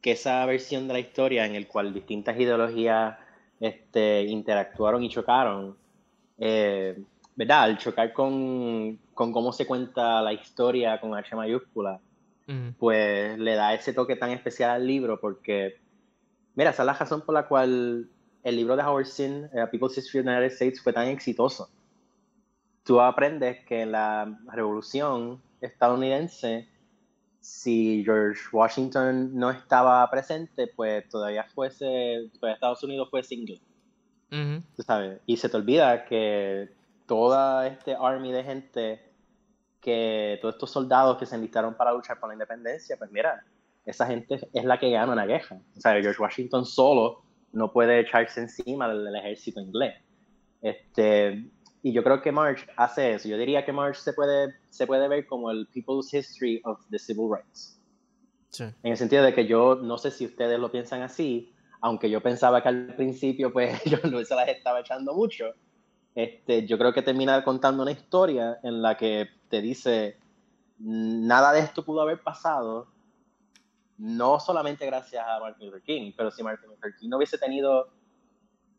que, 0.00 0.12
esa 0.12 0.46
versión 0.46 0.86
de 0.86 0.94
la 0.94 1.00
historia 1.00 1.46
en 1.46 1.56
el 1.56 1.66
cual 1.66 1.92
distintas 1.92 2.38
ideologías 2.38 3.16
este, 3.58 4.22
interactuaron 4.22 5.02
y 5.02 5.08
chocaron, 5.08 5.76
eh, 6.38 6.96
¿verdad? 7.34 7.62
Al 7.62 7.78
chocar 7.78 8.12
con, 8.12 8.98
con, 9.14 9.32
cómo 9.32 9.52
se 9.52 9.66
cuenta 9.66 10.22
la 10.22 10.32
historia 10.32 11.00
con 11.00 11.14
H 11.14 11.34
mayúscula, 11.34 12.00
pues 12.78 13.38
le 13.38 13.54
da 13.54 13.74
ese 13.74 13.92
toque 13.92 14.16
tan 14.16 14.30
especial 14.30 14.70
al 14.70 14.86
libro 14.86 15.20
porque, 15.20 15.80
mira, 16.54 16.70
esa 16.70 16.82
es 16.82 16.86
la 16.86 16.94
razón 16.94 17.22
por 17.22 17.34
la 17.34 17.46
cual 17.46 18.08
el 18.42 18.56
libro 18.56 18.76
de 18.76 18.82
Howard 18.82 19.06
Zinn, 19.06 19.50
uh, 19.52 19.70
People's 19.70 19.96
History 19.96 20.20
of 20.20 20.26
the 20.26 20.30
United 20.30 20.52
States, 20.52 20.82
fue 20.82 20.92
tan 20.92 21.08
exitoso. 21.08 21.70
Tú 22.84 23.00
aprendes 23.00 23.64
que 23.66 23.82
en 23.82 23.92
la 23.92 24.38
revolución 24.52 25.40
estadounidense, 25.60 26.68
si 27.40 28.02
George 28.04 28.40
Washington 28.52 29.34
no 29.34 29.50
estaba 29.50 30.08
presente, 30.10 30.66
pues 30.66 31.08
todavía 31.08 31.44
fuese, 31.54 32.30
pues 32.40 32.54
Estados 32.54 32.82
Unidos 32.82 33.08
fue 33.10 33.22
single. 33.22 33.60
Tú 34.76 34.82
sabes, 34.82 35.20
y 35.26 35.36
se 35.36 35.48
te 35.48 35.56
olvida 35.56 36.04
que 36.04 36.70
toda 37.06 37.66
este 37.66 37.96
army 38.00 38.30
de 38.30 38.44
gente, 38.44 39.09
que 39.80 40.38
todos 40.40 40.54
estos 40.54 40.70
soldados 40.70 41.18
que 41.18 41.26
se 41.26 41.36
enlistaron 41.36 41.74
para 41.74 41.92
luchar 41.92 42.20
por 42.20 42.28
la 42.28 42.34
independencia, 42.34 42.96
pues 42.96 43.10
mira, 43.10 43.44
esa 43.84 44.06
gente 44.06 44.40
es 44.52 44.64
la 44.64 44.78
que 44.78 44.90
gana 44.90 45.12
una 45.12 45.26
guerra. 45.26 45.60
O 45.76 45.80
sea, 45.80 45.92
George 46.00 46.20
Washington 46.20 46.64
solo 46.64 47.22
no 47.52 47.72
puede 47.72 48.00
echarse 48.00 48.40
encima 48.40 48.88
del, 48.88 49.14
ejército 49.16 49.60
inglés. 49.60 49.94
Este, 50.60 51.50
y 51.82 51.92
yo 51.92 52.04
creo 52.04 52.20
que 52.20 52.30
March 52.30 52.66
hace 52.76 53.14
eso. 53.14 53.28
Yo 53.28 53.38
diría 53.38 53.64
que 53.64 53.72
March 53.72 53.96
se 53.96 54.12
puede, 54.12 54.54
se 54.68 54.86
puede 54.86 55.08
ver 55.08 55.26
como 55.26 55.50
el 55.50 55.66
People's 55.68 56.12
History 56.12 56.60
of 56.64 56.78
the 56.90 56.98
Civil 56.98 57.30
Rights. 57.32 57.80
En 58.58 58.90
el 58.90 58.96
sentido 58.96 59.22
de 59.22 59.32
que 59.32 59.46
yo 59.46 59.76
no 59.76 59.96
sé 59.96 60.10
si 60.10 60.26
ustedes 60.26 60.58
lo 60.58 60.70
piensan 60.70 61.02
así, 61.02 61.54
aunque 61.80 62.10
yo 62.10 62.20
pensaba 62.20 62.62
que 62.62 62.68
al 62.68 62.94
principio 62.96 63.52
pues 63.52 63.82
yo 63.84 63.98
no 64.10 64.22
se 64.24 64.34
las 64.34 64.48
estaba 64.48 64.80
echando 64.80 65.14
mucho. 65.14 65.54
Este, 66.24 66.66
yo 66.66 66.76
creo 66.76 66.92
que 66.92 67.02
termina 67.02 67.42
contando 67.42 67.82
una 67.82 67.92
historia 67.92 68.58
en 68.62 68.82
la 68.82 68.96
que 68.96 69.28
te 69.48 69.62
dice 69.62 70.18
nada 70.78 71.52
de 71.52 71.60
esto 71.60 71.84
pudo 71.84 72.00
haber 72.02 72.22
pasado 72.22 72.88
no 73.96 74.40
solamente 74.40 74.86
gracias 74.86 75.26
a 75.26 75.40
Martin 75.40 75.66
Luther 75.66 75.82
King, 75.82 76.12
pero 76.16 76.30
si 76.30 76.42
Martin 76.42 76.70
Luther 76.70 76.94
King 76.96 77.08
no 77.08 77.16
hubiese 77.16 77.38
tenido 77.38 77.90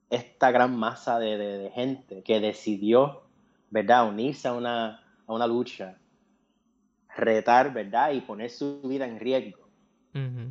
esta 0.09 0.51
gran 0.51 0.75
masa 0.75 1.19
de, 1.19 1.71
gente 1.73 2.23
que 2.23 2.39
decidió, 2.39 3.23
¿verdad?, 3.69 4.07
unirse 4.07 4.47
a 4.47 4.53
una, 4.53 5.03
a 5.25 5.33
una 5.33 5.47
lucha, 5.47 5.97
retar, 7.15 7.71
¿verdad?, 7.73 8.11
y 8.11 8.21
poner 8.21 8.49
su 8.49 8.81
vida 8.83 9.05
en 9.05 9.19
riesgo 9.19 9.67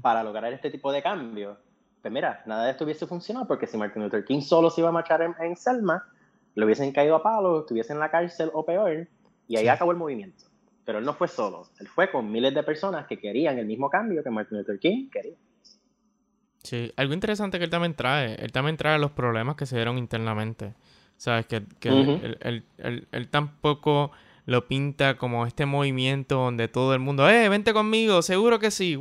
para 0.00 0.22
lograr 0.22 0.52
este 0.52 0.70
tipo 0.70 0.90
de 0.90 1.02
cambio, 1.02 1.58
pues 2.00 2.12
mira, 2.12 2.42
nada 2.46 2.64
de 2.64 2.70
esto 2.70 2.84
hubiese 2.84 3.06
funcionado 3.06 3.46
porque 3.46 3.66
si 3.66 3.76
Martin 3.76 4.02
Luther 4.02 4.24
King 4.24 4.40
solo 4.40 4.70
se 4.70 4.80
iba 4.80 4.88
a 4.88 4.92
marchar 4.92 5.20
en, 5.38 5.56
Selma, 5.56 6.06
le 6.54 6.64
hubiesen 6.64 6.92
caído 6.92 7.16
a 7.16 7.22
palo, 7.22 7.60
estuviese 7.60 7.92
en 7.92 8.00
la 8.00 8.10
cárcel 8.10 8.50
o 8.52 8.64
peor, 8.64 9.08
y 9.48 9.56
ahí 9.56 9.68
acabó 9.68 9.92
el 9.92 9.98
movimiento. 9.98 10.44
Pero 10.84 10.98
él 10.98 11.04
no 11.04 11.14
fue 11.14 11.28
solo, 11.28 11.68
él 11.78 11.88
fue 11.88 12.10
con 12.10 12.30
miles 12.30 12.54
de 12.54 12.62
personas 12.62 13.06
que 13.06 13.18
querían 13.18 13.58
el 13.58 13.66
mismo 13.66 13.88
cambio 13.90 14.22
que 14.22 14.30
Martin 14.30 14.58
Luther 14.58 14.78
King 14.78 15.08
quería. 15.10 15.36
Sí, 16.62 16.92
algo 16.96 17.14
interesante 17.14 17.58
que 17.58 17.64
él 17.64 17.70
también 17.70 17.94
trae, 17.94 18.34
él 18.34 18.52
también 18.52 18.76
trae 18.76 18.98
los 18.98 19.12
problemas 19.12 19.56
que 19.56 19.66
se 19.66 19.76
dieron 19.76 19.98
internamente. 19.98 20.74
Sabes, 21.16 21.46
que, 21.46 21.62
él, 22.40 23.28
tampoco 23.30 24.10
lo 24.46 24.66
pinta 24.66 25.16
como 25.16 25.46
este 25.46 25.66
movimiento 25.66 26.36
donde 26.36 26.66
todo 26.66 26.94
el 26.94 27.00
mundo, 27.00 27.28
eh, 27.28 27.48
vente 27.48 27.72
conmigo, 27.72 28.22
seguro 28.22 28.58
que 28.58 28.70
sí, 28.70 28.96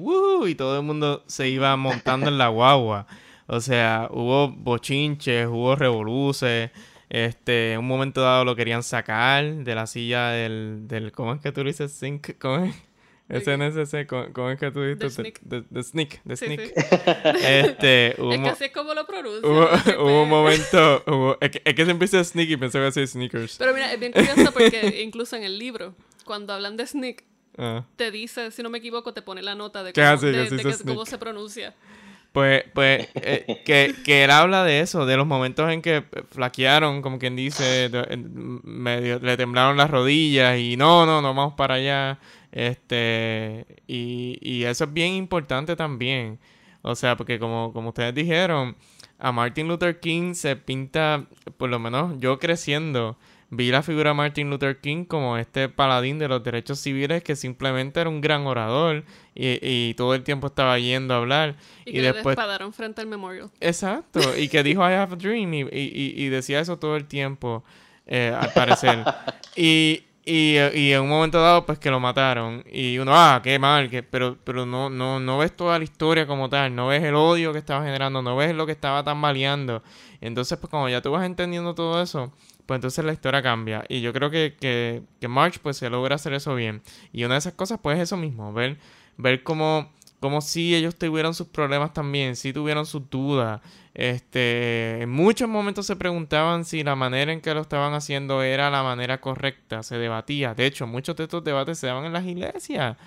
y 0.46 0.56
todo 0.56 0.78
el 0.78 0.86
mundo 0.86 1.24
se 1.28 1.50
iba 1.50 1.76
montando 1.78 2.28
en 2.28 2.38
la 2.38 2.50
guagua. 2.50 3.08
O 3.48 3.62
sea, 3.62 4.10
hubo 4.12 4.50
bochinches, 4.50 5.48
hubo 5.48 5.76
revoluces, 5.76 6.72
este, 7.10 7.74
en 7.74 7.80
un 7.80 7.88
momento 7.88 8.22
dado 8.22 8.46
lo 8.46 8.56
querían 8.56 8.84
sacar 8.84 9.44
de 9.44 9.76
la 9.76 9.88
silla 9.88 10.30
del, 10.30 10.88
del 10.88 11.12
¿cómo 11.12 11.34
es 11.34 11.42
que 11.42 11.52
tú 11.52 11.64
dices? 11.64 11.92
Sync, 11.92 12.38
¿cómo 12.40 12.66
es? 12.66 12.76
SNSC, 13.30 14.08
¿cómo, 14.08 14.50
es 14.50 14.60
que 14.60 14.72
tú 14.72 14.82
dices? 14.82 15.16
De, 15.44 15.64
de, 15.70 15.84
Sneak, 15.84 16.24
de 16.24 16.36
Sneak. 16.36 16.74
Este, 17.44 18.08
es 18.34 18.40
que 18.42 18.50
así 18.50 18.64
es 18.66 18.72
como 18.72 18.96
lo 18.96 19.06
pronuncia. 19.06 19.48
Hubo, 19.48 20.24
un 20.24 20.30
momento, 20.30 21.38
es, 21.40 21.52
que, 21.52 21.62
es 21.64 21.76
que 21.76 21.86
se 21.86 21.92
empieza 21.92 22.24
Sneak 22.24 22.50
y 22.50 22.58
pensé 22.58 22.74
que 22.74 22.78
iba 22.80 22.86
a 22.86 22.90
decir 22.90 23.08
Sneakers. 23.08 23.58
Pero 23.58 23.74
mira, 23.74 23.94
es 23.94 24.00
bien 24.00 24.14
curioso 24.14 24.52
porque 24.52 25.04
incluso 25.04 25.36
en 25.36 25.44
el 25.44 25.60
libro, 25.60 25.94
cuando 26.26 26.54
hablan 26.54 26.76
de 26.76 26.88
Sneak, 26.88 27.24
ah. 27.60 27.86
te 27.98 28.10
dice, 28.10 28.50
si 28.50 28.64
no 28.64 28.72
me 28.72 28.80
equivoco, 28.80 29.14
te 29.14 29.22
pone 29.22 29.44
la 29.44 29.54
nota 29.54 29.84
de, 29.84 29.94
cómo 30.84 31.06
se 31.06 31.20
pronuncia. 31.20 31.76
Pues, 32.32 32.64
pues 32.74 33.08
eh, 33.16 33.62
que, 33.66 33.96
que, 34.06 34.24
él 34.24 34.32
habla 34.32 34.64
de 34.64 34.82
eso, 34.82 35.06
de 35.06 35.18
los 35.18 35.26
momentos 35.26 35.70
en 35.72 35.82
que 35.82 36.04
flaquearon, 36.30 37.02
como 37.02 37.20
quien 37.20 37.36
dice, 37.36 37.90
medio, 38.64 39.20
le 39.20 39.38
temblaron 39.38 39.78
las 39.78 39.90
rodillas 39.90 40.58
y 40.60 40.78
no, 40.78 41.06
no, 41.06 41.22
no 41.22 41.34
vamos 41.34 41.54
para 41.56 41.76
allá. 41.76 42.20
Este, 42.52 43.66
y, 43.88 44.38
y 44.42 44.64
eso 44.64 44.86
es 44.86 44.94
bien 44.94 45.14
importante 45.14 45.76
también. 45.76 46.40
O 46.82 46.96
sea, 46.96 47.18
porque 47.18 47.40
como, 47.40 47.74
como 47.74 47.90
ustedes 47.90 48.14
dijeron, 48.16 48.76
a 49.18 49.32
Martin 49.32 49.68
Luther 49.68 50.00
King 50.00 50.34
se 50.34 50.56
pinta, 50.56 51.26
por 51.58 51.70
lo 51.70 51.80
menos 51.80 52.20
yo 52.20 52.40
creciendo, 52.40 53.18
vi 53.52 53.72
la 53.72 53.82
figura 53.82 54.12
de 54.12 54.14
Martin 54.14 54.50
Luther 54.50 54.80
King 54.80 55.06
como 55.06 55.38
este 55.38 55.70
paladín 55.70 56.20
de 56.20 56.28
los 56.28 56.44
derechos 56.44 56.80
civiles 56.80 57.24
que 57.24 57.36
simplemente 57.36 58.00
era 58.00 58.10
un 58.10 58.22
gran 58.22 58.46
orador 58.46 59.04
y, 59.34 59.94
todo 59.94 60.16
el 60.16 60.24
tiempo 60.24 60.48
estaba 60.48 60.78
yendo 60.80 61.14
a 61.14 61.18
hablar. 61.18 61.56
Y, 61.86 61.94
que 61.94 62.02
después... 62.02 62.38
le 62.38 62.72
frente 62.72 63.02
al 63.02 63.08
memorial. 63.08 63.50
Exacto, 63.62 64.20
y 64.38 64.50
que 64.50 64.64
dijo 64.64 64.82
I 64.82 64.94
have 64.94 65.14
a 65.14 65.16
dream 65.16 65.54
y, 65.54 66.28
decía 66.30 66.60
eso 66.60 66.78
todo 66.78 66.98
el 66.98 67.06
tiempo, 67.06 67.64
eh, 68.06 68.36
al 68.38 68.52
parecer. 68.52 69.04
y, 69.56 70.04
y, 70.26 70.58
en 70.92 71.02
un 71.02 71.10
momento 71.10 71.42
dado, 71.42 71.66
pues 71.66 71.80
que 71.80 71.90
lo 71.90 72.00
mataron. 72.00 72.64
Y 72.70 72.98
uno, 72.98 73.14
ah, 73.16 73.40
qué 73.42 73.58
mal, 73.58 73.90
que, 73.90 74.04
pero, 74.04 74.38
pero 74.44 74.66
no, 74.66 74.90
no, 74.90 75.20
no 75.20 75.38
ves 75.38 75.56
toda 75.56 75.78
la 75.78 75.84
historia 75.84 76.28
como 76.28 76.50
tal, 76.50 76.76
no 76.76 76.88
ves 76.88 77.04
el 77.04 77.16
odio 77.16 77.54
que 77.54 77.60
estaba 77.60 77.84
generando, 77.86 78.22
no 78.22 78.36
ves 78.36 78.54
lo 78.54 78.66
que 78.66 78.74
estaba 78.74 79.04
tambaleando. 79.04 79.82
Entonces, 80.22 80.58
pues 80.60 80.70
como 80.70 80.90
ya 80.90 81.02
tú 81.02 81.12
vas 81.12 81.26
entendiendo 81.26 81.74
todo 81.74 82.02
eso, 82.02 82.34
pues 82.70 82.78
entonces 82.78 83.04
la 83.04 83.14
historia 83.14 83.42
cambia. 83.42 83.84
Y 83.90 84.02
yo 84.02 84.14
creo 84.14 84.30
que, 84.30 84.56
que, 84.60 85.02
que 85.20 85.28
March 85.28 85.58
pues 85.60 85.78
se 85.78 85.90
logra 85.90 86.18
hacer 86.18 86.34
eso 86.34 86.54
bien. 86.54 86.84
Y 87.12 87.24
una 87.24 87.34
de 87.34 87.40
esas 87.40 87.54
cosas 87.54 87.80
pues 87.82 87.98
es 87.98 88.04
eso 88.04 88.16
mismo, 88.16 88.54
ver, 88.54 88.78
ver 89.18 89.42
cómo, 89.42 89.92
cómo 90.20 90.40
si 90.40 90.76
ellos 90.76 90.96
tuvieron 90.96 91.34
sus 91.34 91.48
problemas 91.48 91.94
también, 91.94 92.36
si 92.36 92.54
tuvieron 92.54 92.86
sus 92.86 93.10
dudas. 93.10 93.60
Este, 93.96 95.02
en 95.02 95.10
muchos 95.10 95.50
momentos 95.50 95.88
se 95.88 95.96
preguntaban 95.96 96.64
si 96.64 96.84
la 96.84 96.96
manera 96.96 97.34
en 97.34 97.42
que 97.42 97.56
lo 97.56 97.62
estaban 97.62 97.96
haciendo 97.96 98.44
era 98.44 98.70
la 98.70 98.84
manera 98.84 99.20
correcta, 99.20 99.82
se 99.82 99.98
debatía. 99.98 100.54
De 100.54 100.68
hecho, 100.68 100.86
muchos 100.86 101.16
de 101.16 101.24
estos 101.24 101.44
debates 101.44 101.80
se 101.80 101.88
daban 101.88 102.06
en 102.06 102.14
las 102.14 102.26
iglesias. 102.26 102.98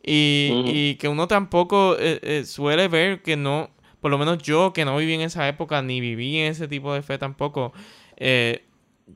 Y, 0.00 0.62
y 0.64 0.94
que 0.94 1.08
uno 1.08 1.26
tampoco 1.26 1.96
eh, 1.98 2.20
eh, 2.22 2.44
suele 2.44 2.86
ver 2.86 3.20
que 3.22 3.36
no, 3.36 3.68
por 4.00 4.12
lo 4.12 4.18
menos 4.18 4.38
yo 4.38 4.72
que 4.72 4.84
no 4.84 4.96
viví 4.96 5.14
en 5.14 5.22
esa 5.22 5.48
época, 5.48 5.82
ni 5.82 6.00
viví 6.00 6.38
en 6.38 6.52
ese 6.52 6.68
tipo 6.68 6.94
de 6.94 7.02
fe 7.02 7.18
tampoco, 7.18 7.72
eh, 8.16 8.62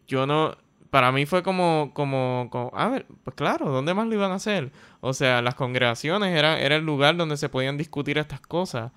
yo 0.07 0.27
no, 0.27 0.57
para 0.93 1.11
mí 1.11 1.25
fue 1.25 1.43
como, 1.43 1.91
como, 1.95 2.49
como, 2.51 2.71
a 2.75 2.89
ver, 2.89 3.07
pues 3.25 3.35
claro, 3.35 3.71
¿dónde 3.71 3.95
más 3.95 4.07
lo 4.07 4.15
iban 4.15 4.31
a 4.31 4.35
hacer? 4.35 4.73
O 5.01 5.15
sea, 5.15 5.41
las 5.41 5.55
congregaciones 5.55 6.37
era, 6.37 6.61
era 6.61 6.77
el 6.77 6.85
lugar 6.85 7.17
donde 7.17 7.39
se 7.39 7.49
podían 7.49 7.79
discutir 7.79 8.19
estas 8.19 8.41
cosas. 8.41 8.93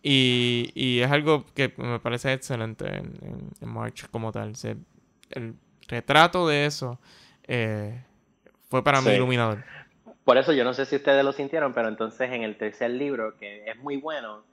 Y, 0.00 0.70
y 0.74 1.00
es 1.00 1.10
algo 1.10 1.44
que 1.54 1.74
me 1.76 1.98
parece 1.98 2.32
excelente 2.32 2.86
en, 2.86 3.18
March 3.62 4.08
como 4.12 4.30
tal. 4.30 4.52
el 5.30 5.54
retrato 5.88 6.46
de 6.46 6.66
eso 6.66 7.00
eh, 7.48 8.00
fue 8.68 8.84
para 8.84 9.00
mí 9.00 9.10
iluminador. 9.10 9.64
Por 10.22 10.38
eso 10.38 10.52
yo 10.52 10.62
no 10.62 10.72
sé 10.72 10.86
si 10.86 10.94
ustedes 10.94 11.24
lo 11.24 11.32
sintieron, 11.32 11.74
pero 11.74 11.88
entonces 11.88 12.30
en 12.30 12.44
el 12.44 12.56
tercer 12.56 12.92
libro, 12.92 13.36
que 13.36 13.68
es 13.68 13.76
muy 13.76 13.96
bueno, 13.96 14.44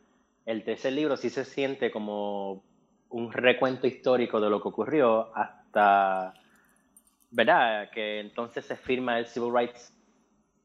el 0.47 0.63
tercer 0.63 0.93
libro 0.93 1.15
sí 1.15 1.29
se 1.29 1.45
siente 1.45 1.91
como 1.91 2.63
un 3.09 3.31
recuento 3.31 3.85
histórico 3.85 4.41
de 4.41 4.49
lo 4.49 4.63
que 4.63 4.69
ocurrió 4.69 5.35
hasta, 5.35 5.66
¿verdad? 5.73 7.89
Que 7.91 8.19
entonces 8.19 8.65
se 8.65 8.75
firma 8.75 9.19
el 9.19 9.27
Civil 9.27 9.53
Rights 9.53 9.93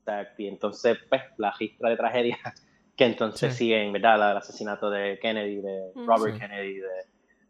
Act 0.07 0.41
y 0.41 0.49
entonces, 0.49 0.99
pues, 1.09 1.23
la 1.37 1.51
registra 1.51 1.91
de 1.91 1.97
tragedia 1.97 2.39
que 2.97 3.05
entonces 3.05 3.55
siguen, 3.55 3.93
¿verdad? 3.93 4.33
El 4.33 4.37
asesinato 4.37 4.91
de 4.91 5.19
Kennedy, 5.21 5.57
de 5.57 5.93
mm. 5.95 6.07
Robert 6.07 6.39
Kennedy, 6.39 6.75
de 6.75 7.07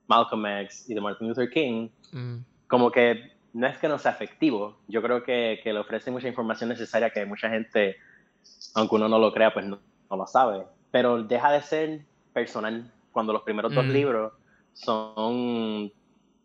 Malcolm 0.07 0.47
X 0.47 0.89
y 0.89 0.95
de 0.95 1.01
Martin 1.01 1.29
Luther 1.29 1.51
King, 1.51 1.89
mm. 2.13 2.37
como 2.69 2.91
que 2.91 3.33
no 3.53 3.67
es 3.67 3.77
que 3.79 3.89
no 3.89 3.99
sea 3.99 4.13
efectivo, 4.13 4.79
yo 4.89 5.03
creo 5.03 5.23
que, 5.23 5.61
que, 5.63 5.73
le 5.73 5.79
ofrece 5.79 6.11
mucha 6.11 6.29
información 6.29 6.71
necesaria 6.71 7.11
que 7.11 7.27
mucha 7.27 7.51
gente, 7.51 7.97
aunque 8.75 8.97
uno 8.97 9.09
no 9.09 9.19
lo 9.19 9.33
crea, 9.33 9.53
pues 9.53 9.67
no, 9.67 9.79
no 10.11 10.17
lo 10.17 10.27
sabe, 10.27 10.65
pero 10.91 11.23
deja 11.23 11.53
de 11.53 11.61
ser 11.61 12.01
personal 12.33 12.91
cuando 13.13 13.33
los 13.33 13.43
primeros 13.43 13.75
dos 13.75 13.85
mm. 13.85 13.91
libros 13.91 14.33
son, 14.73 15.93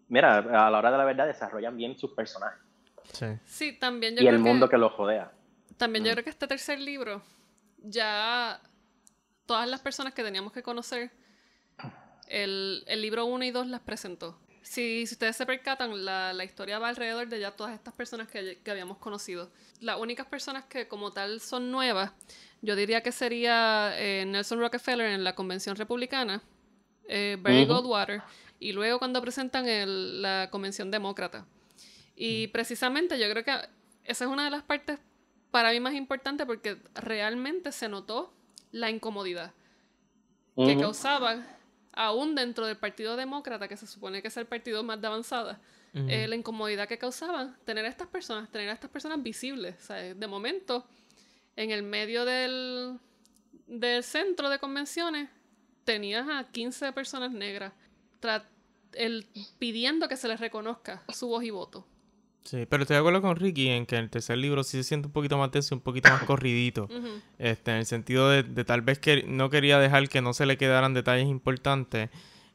mira, 0.07 0.37
a 0.37 0.69
la 0.69 0.77
hora 0.77 0.91
de 0.91 0.97
la 0.97 1.05
verdad 1.05 1.27
desarrollan 1.27 1.75
bien 1.77 1.97
sus 1.97 2.11
personajes. 2.11 2.59
Sí, 3.13 3.25
sí 3.45 3.73
también 3.73 4.15
yo 4.15 4.23
Y 4.23 4.27
el 4.27 4.39
mundo 4.39 4.69
que, 4.69 4.77
los 4.77 4.95
rodea. 4.95 5.31
También 5.77 6.03
yo 6.03 6.11
mm. 6.11 6.13
creo 6.13 6.23
que 6.23 6.29
este 6.29 6.47
tercer 6.47 6.79
libro, 6.79 7.21
ya 7.77 8.59
todas 9.45 9.67
las 9.69 9.79
personas 9.79 10.13
que 10.13 10.23
teníamos 10.23 10.51
que 10.51 10.63
conocer, 10.63 11.11
el, 12.27 12.83
el 12.87 13.01
libro 13.01 13.25
1 13.25 13.45
y 13.45 13.51
2 13.51 13.67
las 13.67 13.81
presentó. 13.81 14.37
Si, 14.61 15.07
si, 15.07 15.13
ustedes 15.13 15.37
se 15.37 15.45
percatan, 15.45 16.03
la, 16.03 16.33
la, 16.33 16.43
historia 16.43 16.77
va 16.77 16.89
alrededor 16.89 17.29
de 17.29 17.39
ya 17.39 17.51
todas 17.51 17.73
estas 17.73 17.93
personas 17.93 18.27
que, 18.27 18.59
que, 18.61 18.71
habíamos 18.71 18.97
conocido. 18.97 19.49
Las 19.79 19.97
únicas 19.97 20.27
personas 20.27 20.65
que 20.65 20.89
como 20.89 21.11
tal 21.13 21.39
son 21.39 21.71
nuevas, 21.71 22.11
yo 22.61 22.75
diría 22.75 23.01
que 23.01 23.13
sería 23.13 23.93
eh, 23.95 24.25
Nelson 24.27 24.59
Rockefeller 24.59 25.11
en 25.11 25.23
la 25.23 25.35
Convención 25.35 25.77
Republicana, 25.77 26.41
eh, 27.07 27.37
Barry 27.39 27.65
Goldwater 27.65 28.21
y 28.59 28.71
luego 28.71 28.99
cuando 28.99 29.21
presentan 29.21 29.67
el, 29.67 30.21
la 30.21 30.49
convención 30.51 30.91
demócrata. 30.91 31.45
Y 32.15 32.47
precisamente 32.47 33.19
yo 33.19 33.29
creo 33.29 33.43
que 33.43 33.51
esa 34.03 34.25
es 34.25 34.31
una 34.31 34.45
de 34.45 34.51
las 34.51 34.63
partes 34.63 34.99
para 35.51 35.71
mí 35.71 35.79
más 35.79 35.93
importantes 35.93 36.45
porque 36.45 36.77
realmente 36.95 37.71
se 37.71 37.89
notó 37.89 38.33
la 38.71 38.89
incomodidad 38.89 39.53
que 40.55 40.75
causaban, 40.77 41.45
aún 41.93 42.33
dentro 42.33 42.65
del 42.65 42.77
Partido 42.77 43.15
Demócrata, 43.15 43.67
que 43.67 43.77
se 43.77 43.85
supone 43.85 44.21
que 44.23 44.29
es 44.29 44.37
el 44.37 44.47
partido 44.47 44.83
más 44.83 44.99
de 44.99 45.07
avanzada, 45.07 45.61
eh, 45.93 46.27
la 46.27 46.35
incomodidad 46.35 46.87
que 46.87 46.97
causaban 46.97 47.55
tener 47.63 47.85
a 47.85 47.89
estas 47.89 48.07
personas, 48.07 48.49
tener 48.51 48.69
a 48.69 48.73
estas 48.73 48.89
personas 48.89 49.21
visibles. 49.21 49.75
De 49.87 50.27
momento, 50.27 50.87
en 51.55 51.71
el 51.71 51.83
medio 51.83 52.25
del, 52.25 52.99
del 53.67 54.03
centro 54.03 54.49
de 54.49 54.57
convenciones, 54.57 55.29
tenías 55.83 56.27
a 56.27 56.43
15 56.51 56.91
personas 56.91 57.31
negras 57.31 57.71
el, 58.93 59.27
pidiendo 59.59 60.07
que 60.07 60.17
se 60.17 60.27
les 60.27 60.39
reconozca 60.39 61.03
su 61.13 61.27
voz 61.27 61.43
y 61.43 61.51
voto. 61.51 61.85
Sí, 62.43 62.65
pero 62.69 62.83
estoy 62.83 62.95
de 62.95 62.99
acuerdo 62.99 63.21
con 63.21 63.35
Ricky 63.35 63.67
en 63.67 63.85
que 63.85 63.97
el 63.97 64.09
tercer 64.09 64.37
libro 64.37 64.63
sí 64.63 64.77
se 64.77 64.83
siente 64.85 65.07
un 65.07 65.11
poquito 65.11 65.37
más 65.37 65.51
tenso, 65.51 65.75
un 65.75 65.81
poquito 65.81 66.09
más 66.09 66.23
corridito. 66.25 66.87
este, 67.37 67.71
en 67.71 67.77
el 67.77 67.85
sentido 67.85 68.29
de, 68.29 68.43
tal 68.63 68.81
vez 68.81 68.99
que 68.99 69.23
no 69.23 69.49
quería 69.49 69.79
dejar 69.79 70.07
que 70.07 70.21
no 70.21 70.33
se 70.33 70.45
le 70.45 70.57
quedaran 70.57 70.93
detalles 70.93 71.27
importantes. 71.27 72.09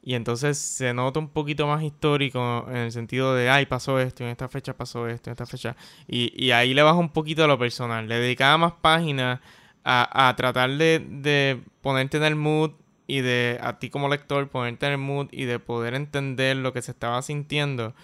Y 0.05 0.15
entonces 0.15 0.59
se 0.59 0.95
nota 0.95 1.21
un 1.21 1.29
poquito 1.29 1.67
más 1.67 1.83
histórico 1.83 2.65
en 2.69 2.77
el 2.77 2.93
sentido 2.93 3.35
de, 3.35 3.51
ay, 3.51 3.67
pasó 3.67 4.01
esto, 4.01 4.25
en 4.25 4.31
esta 4.31 4.49
fecha 4.49 4.75
pasó 4.77 5.07
esto, 5.07 5.29
en 5.31 5.33
esta 5.33 5.47
fecha. 5.47 5.77
Y, 6.09 6.33
y 6.43 6.53
ahí 6.53 6.73
le 6.75 6.83
baja 6.83 6.99
un 6.99 7.11
poquito 7.11 7.45
a 7.45 7.47
lo 7.47 7.59
personal. 7.59 8.09
Le 8.09 8.19
dedicaba 8.19 8.57
más 8.57 8.73
páginas 8.81 9.41
a, 9.85 10.29
a 10.29 10.35
tratar 10.37 10.71
de, 10.71 11.07
de 11.07 11.61
ponerte 11.83 12.17
en 12.17 12.25
el 12.25 12.35
mood 12.35 12.73
y 13.07 13.21
de 13.21 13.59
a 13.63 13.79
ti 13.79 13.91
como 13.91 14.09
lector 14.09 14.49
ponerte 14.49 14.87
en 14.87 14.93
el 14.93 14.99
mood 14.99 15.29
y 15.33 15.45
de 15.45 15.59
poder 15.59 15.95
entender 15.95 16.57
lo 16.57 16.73
que 16.73 16.83
se 16.83 16.93
estaba 16.93 17.21
sintiendo. 17.23 17.95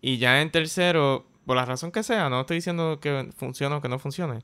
Y 0.00 0.18
ya 0.18 0.40
en 0.42 0.50
tercero, 0.50 1.26
por 1.46 1.56
la 1.56 1.64
razón 1.64 1.92
que 1.92 2.02
sea, 2.02 2.28
no 2.28 2.40
estoy 2.40 2.58
diciendo 2.58 2.98
que 3.00 3.30
funcione 3.36 3.76
o 3.76 3.80
que 3.82 3.88
no 3.88 3.98
funcione. 3.98 4.42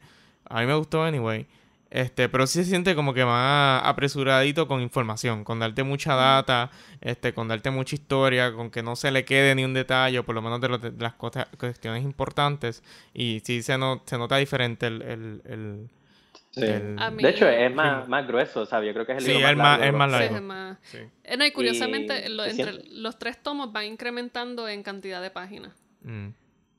A 0.49 0.61
mí 0.61 0.67
me 0.67 0.75
gustó 0.75 1.03
anyway. 1.03 1.47
Este, 1.91 2.29
pero 2.29 2.47
sí 2.49 2.65
se 2.65 2.71
siente 2.71 2.97
como 2.97 3.15
que 3.15 3.25
más 3.25 3.83
apresuradito 3.85 4.67
con 4.67 4.81
información, 4.81 5.45
con 5.45 5.61
darte 5.61 5.85
mucha 5.85 6.17
data, 6.17 6.71
este, 7.01 7.33
con 7.35 7.47
darte 7.47 7.71
mucha 7.71 7.95
historia, 7.95 8.53
con 8.53 8.71
que 8.71 8.83
no 8.83 8.97
se 8.97 9.13
le 9.13 9.25
quede 9.25 9.55
ni 9.55 9.65
un 9.65 9.75
detalle, 9.75 10.23
por 10.25 10.35
lo 10.35 10.43
menos 10.43 10.61
de, 10.61 10.93
las 10.99 11.15
cuestiones 11.15 12.03
importantes. 12.03 12.83
Y 13.15 13.43
sí 13.45 13.63
se, 13.63 13.79
no, 13.79 14.03
se 14.07 14.19
nota 14.19 14.37
diferente 14.39 14.87
el 14.89 15.89
de 16.61 17.29
hecho, 17.29 17.49
es 17.49 17.75
más, 17.75 18.09
más 18.09 18.27
grueso, 18.27 18.67
¿sabes? 18.67 18.89
Yo 18.89 18.95
creo 18.95 19.07
que 19.07 19.13
es 19.13 19.19
el 19.19 19.25
sí, 19.25 19.43
más, 19.43 19.51
es 19.51 19.57
más, 19.57 19.81
es 19.81 19.93
más 19.93 20.11
largo. 20.11 20.77
Sí, 20.83 20.99
eh, 21.25 21.47
y 21.47 21.51
curiosamente, 21.53 22.27
entre 22.27 22.85
los 22.91 23.19
tres 23.19 23.43
tomos 23.43 23.73
van 23.73 23.87
incrementando 23.87 24.69
en 24.69 24.83
cantidad 24.83 25.23
de 25.23 25.31
páginas. 25.31 25.83
Mm. 26.03 26.29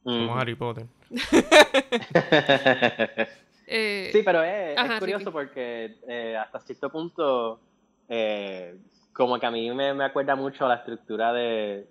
Como 0.04 0.38
Harry 0.38 0.56
Potter. 0.56 0.86
Eh, 3.68 4.12
sí, 4.14 4.22
pero 4.24 4.44
es, 4.44 4.78
curioso 5.00 5.32
porque 5.32 5.98
eh, 6.08 6.38
hasta 6.38 6.60
cierto 6.60 6.92
punto, 6.92 7.60
como 9.12 9.40
que 9.40 9.46
a 9.48 9.50
mí 9.50 9.72
me, 9.72 9.92
me 9.96 10.04
acuerda 10.04 10.36
mucho 10.36 10.68
a 10.68 10.70
la 10.70 10.76
estructura 10.76 11.34
de, 11.34 11.88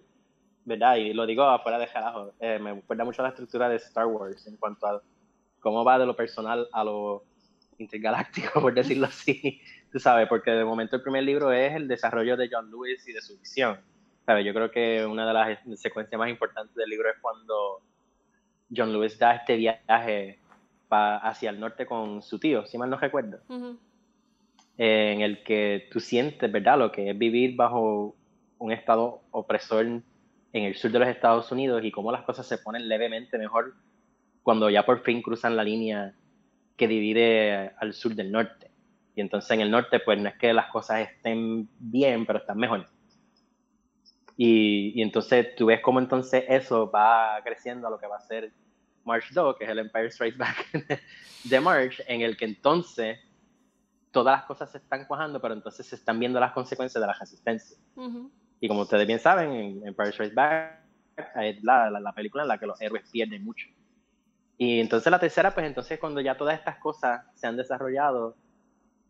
¿verdad? 0.64 0.98
Y 0.98 1.12
lo 1.12 1.26
digo 1.26 1.42
afuera 1.42 1.80
de 1.80 1.88
carajo, 1.88 2.32
me 2.40 2.70
acuerda 2.70 3.04
mucho 3.04 3.22
a 3.22 3.24
la 3.24 3.30
estructura 3.30 3.68
de 3.68 3.74
Star 3.74 4.06
Wars 4.06 4.46
en 4.46 4.56
cuanto 4.56 4.86
a 4.86 5.02
cómo 5.58 5.84
va 5.84 5.98
de 5.98 6.06
lo 6.06 6.14
personal 6.14 6.68
a 6.72 6.84
lo 6.84 7.24
intergaláctico, 7.78 8.60
por 8.60 8.74
decirlo 8.74 9.06
así, 9.06 9.60
tú 9.92 9.98
sabes, 9.98 10.28
porque 10.28 10.50
de 10.50 10.64
momento 10.64 10.96
el 10.96 11.02
primer 11.02 11.24
libro 11.24 11.52
es 11.52 11.74
el 11.74 11.88
desarrollo 11.88 12.36
de 12.36 12.48
John 12.50 12.70
Lewis 12.70 13.06
y 13.08 13.12
de 13.12 13.20
su 13.20 13.38
visión. 13.38 13.78
¿Sabes? 14.26 14.46
Yo 14.46 14.54
creo 14.54 14.70
que 14.70 15.04
una 15.04 15.26
de 15.26 15.34
las 15.34 15.58
secuencias 15.80 16.18
más 16.18 16.30
importantes 16.30 16.74
del 16.74 16.88
libro 16.88 17.10
es 17.10 17.16
cuando 17.20 17.82
John 18.74 18.92
Lewis 18.92 19.18
da 19.18 19.34
este 19.34 19.56
viaje 19.56 20.38
hacia 20.90 21.50
el 21.50 21.60
norte 21.60 21.86
con 21.86 22.22
su 22.22 22.38
tío, 22.38 22.64
si 22.66 22.78
mal 22.78 22.88
no 22.88 22.96
recuerdo, 22.96 23.40
en 24.78 25.20
el 25.20 25.42
que 25.42 25.88
tú 25.90 26.00
sientes, 26.00 26.50
¿verdad?, 26.50 26.78
lo 26.78 26.92
que 26.92 27.10
es 27.10 27.18
vivir 27.18 27.56
bajo 27.56 28.14
un 28.58 28.72
estado 28.72 29.22
opresor 29.30 29.84
en 29.84 30.04
el 30.52 30.76
sur 30.76 30.90
de 30.92 31.00
los 31.00 31.08
Estados 31.08 31.50
Unidos 31.50 31.84
y 31.84 31.90
cómo 31.90 32.12
las 32.12 32.22
cosas 32.22 32.46
se 32.46 32.58
ponen 32.58 32.88
levemente 32.88 33.36
mejor 33.38 33.74
cuando 34.42 34.70
ya 34.70 34.84
por 34.84 35.00
fin 35.00 35.20
cruzan 35.20 35.56
la 35.56 35.64
línea 35.64 36.14
que 36.76 36.88
divide 36.88 37.72
al 37.78 37.92
sur 37.92 38.14
del 38.14 38.32
norte. 38.32 38.70
Y 39.14 39.20
entonces 39.20 39.50
en 39.52 39.60
el 39.60 39.70
norte, 39.70 40.00
pues 40.00 40.20
no 40.20 40.28
es 40.28 40.36
que 40.36 40.52
las 40.52 40.70
cosas 40.70 41.08
estén 41.08 41.68
bien, 41.78 42.26
pero 42.26 42.40
están 42.40 42.58
mejor. 42.58 42.86
Y, 44.36 44.92
y 44.98 45.02
entonces 45.02 45.54
tú 45.54 45.66
ves 45.66 45.80
cómo 45.80 46.00
entonces 46.00 46.44
eso 46.48 46.90
va 46.90 47.40
creciendo 47.44 47.86
a 47.86 47.90
lo 47.90 47.98
que 47.98 48.08
va 48.08 48.16
a 48.16 48.20
ser 48.20 48.52
March 49.04 49.30
2, 49.32 49.56
que 49.56 49.64
es 49.64 49.70
el 49.70 49.78
Empire 49.78 50.10
Strikes 50.10 50.38
Back 50.38 50.66
de 51.44 51.60
March, 51.60 52.02
en 52.08 52.22
el 52.22 52.36
que 52.36 52.46
entonces 52.46 53.18
todas 54.10 54.38
las 54.38 54.46
cosas 54.46 54.70
se 54.70 54.78
están 54.78 55.04
cuajando, 55.06 55.40
pero 55.40 55.54
entonces 55.54 55.86
se 55.86 55.96
están 55.96 56.18
viendo 56.18 56.40
las 56.40 56.52
consecuencias 56.52 57.00
de 57.00 57.06
la 57.06 57.12
resistencia. 57.12 57.76
Y 58.60 58.68
como 58.68 58.82
ustedes 58.82 59.06
bien 59.06 59.18
saben, 59.18 59.52
en 59.52 59.86
Empire 59.86 60.12
Strikes 60.12 60.34
Back 60.34 60.80
es 61.36 61.62
la, 61.62 61.90
la, 61.90 62.00
la 62.00 62.12
película 62.12 62.42
en 62.42 62.48
la 62.48 62.58
que 62.58 62.66
los 62.66 62.80
héroes 62.80 63.08
pierden 63.10 63.44
mucho. 63.44 63.68
Y 64.56 64.80
entonces 64.80 65.10
la 65.10 65.18
tercera, 65.18 65.52
pues 65.52 65.66
entonces 65.66 65.98
cuando 65.98 66.20
ya 66.20 66.36
todas 66.36 66.58
estas 66.58 66.78
cosas 66.78 67.24
se 67.34 67.46
han 67.46 67.56
desarrollado, 67.56 68.36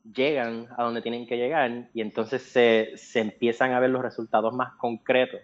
llegan 0.04 0.68
a 0.76 0.84
donde 0.84 1.02
tienen 1.02 1.26
que 1.26 1.36
llegar 1.36 1.88
y 1.92 2.00
entonces 2.00 2.42
se, 2.42 2.92
se 2.96 3.20
empiezan 3.20 3.72
a 3.72 3.80
ver 3.80 3.90
los 3.90 4.02
resultados 4.02 4.52
más 4.54 4.74
concretos 4.74 5.40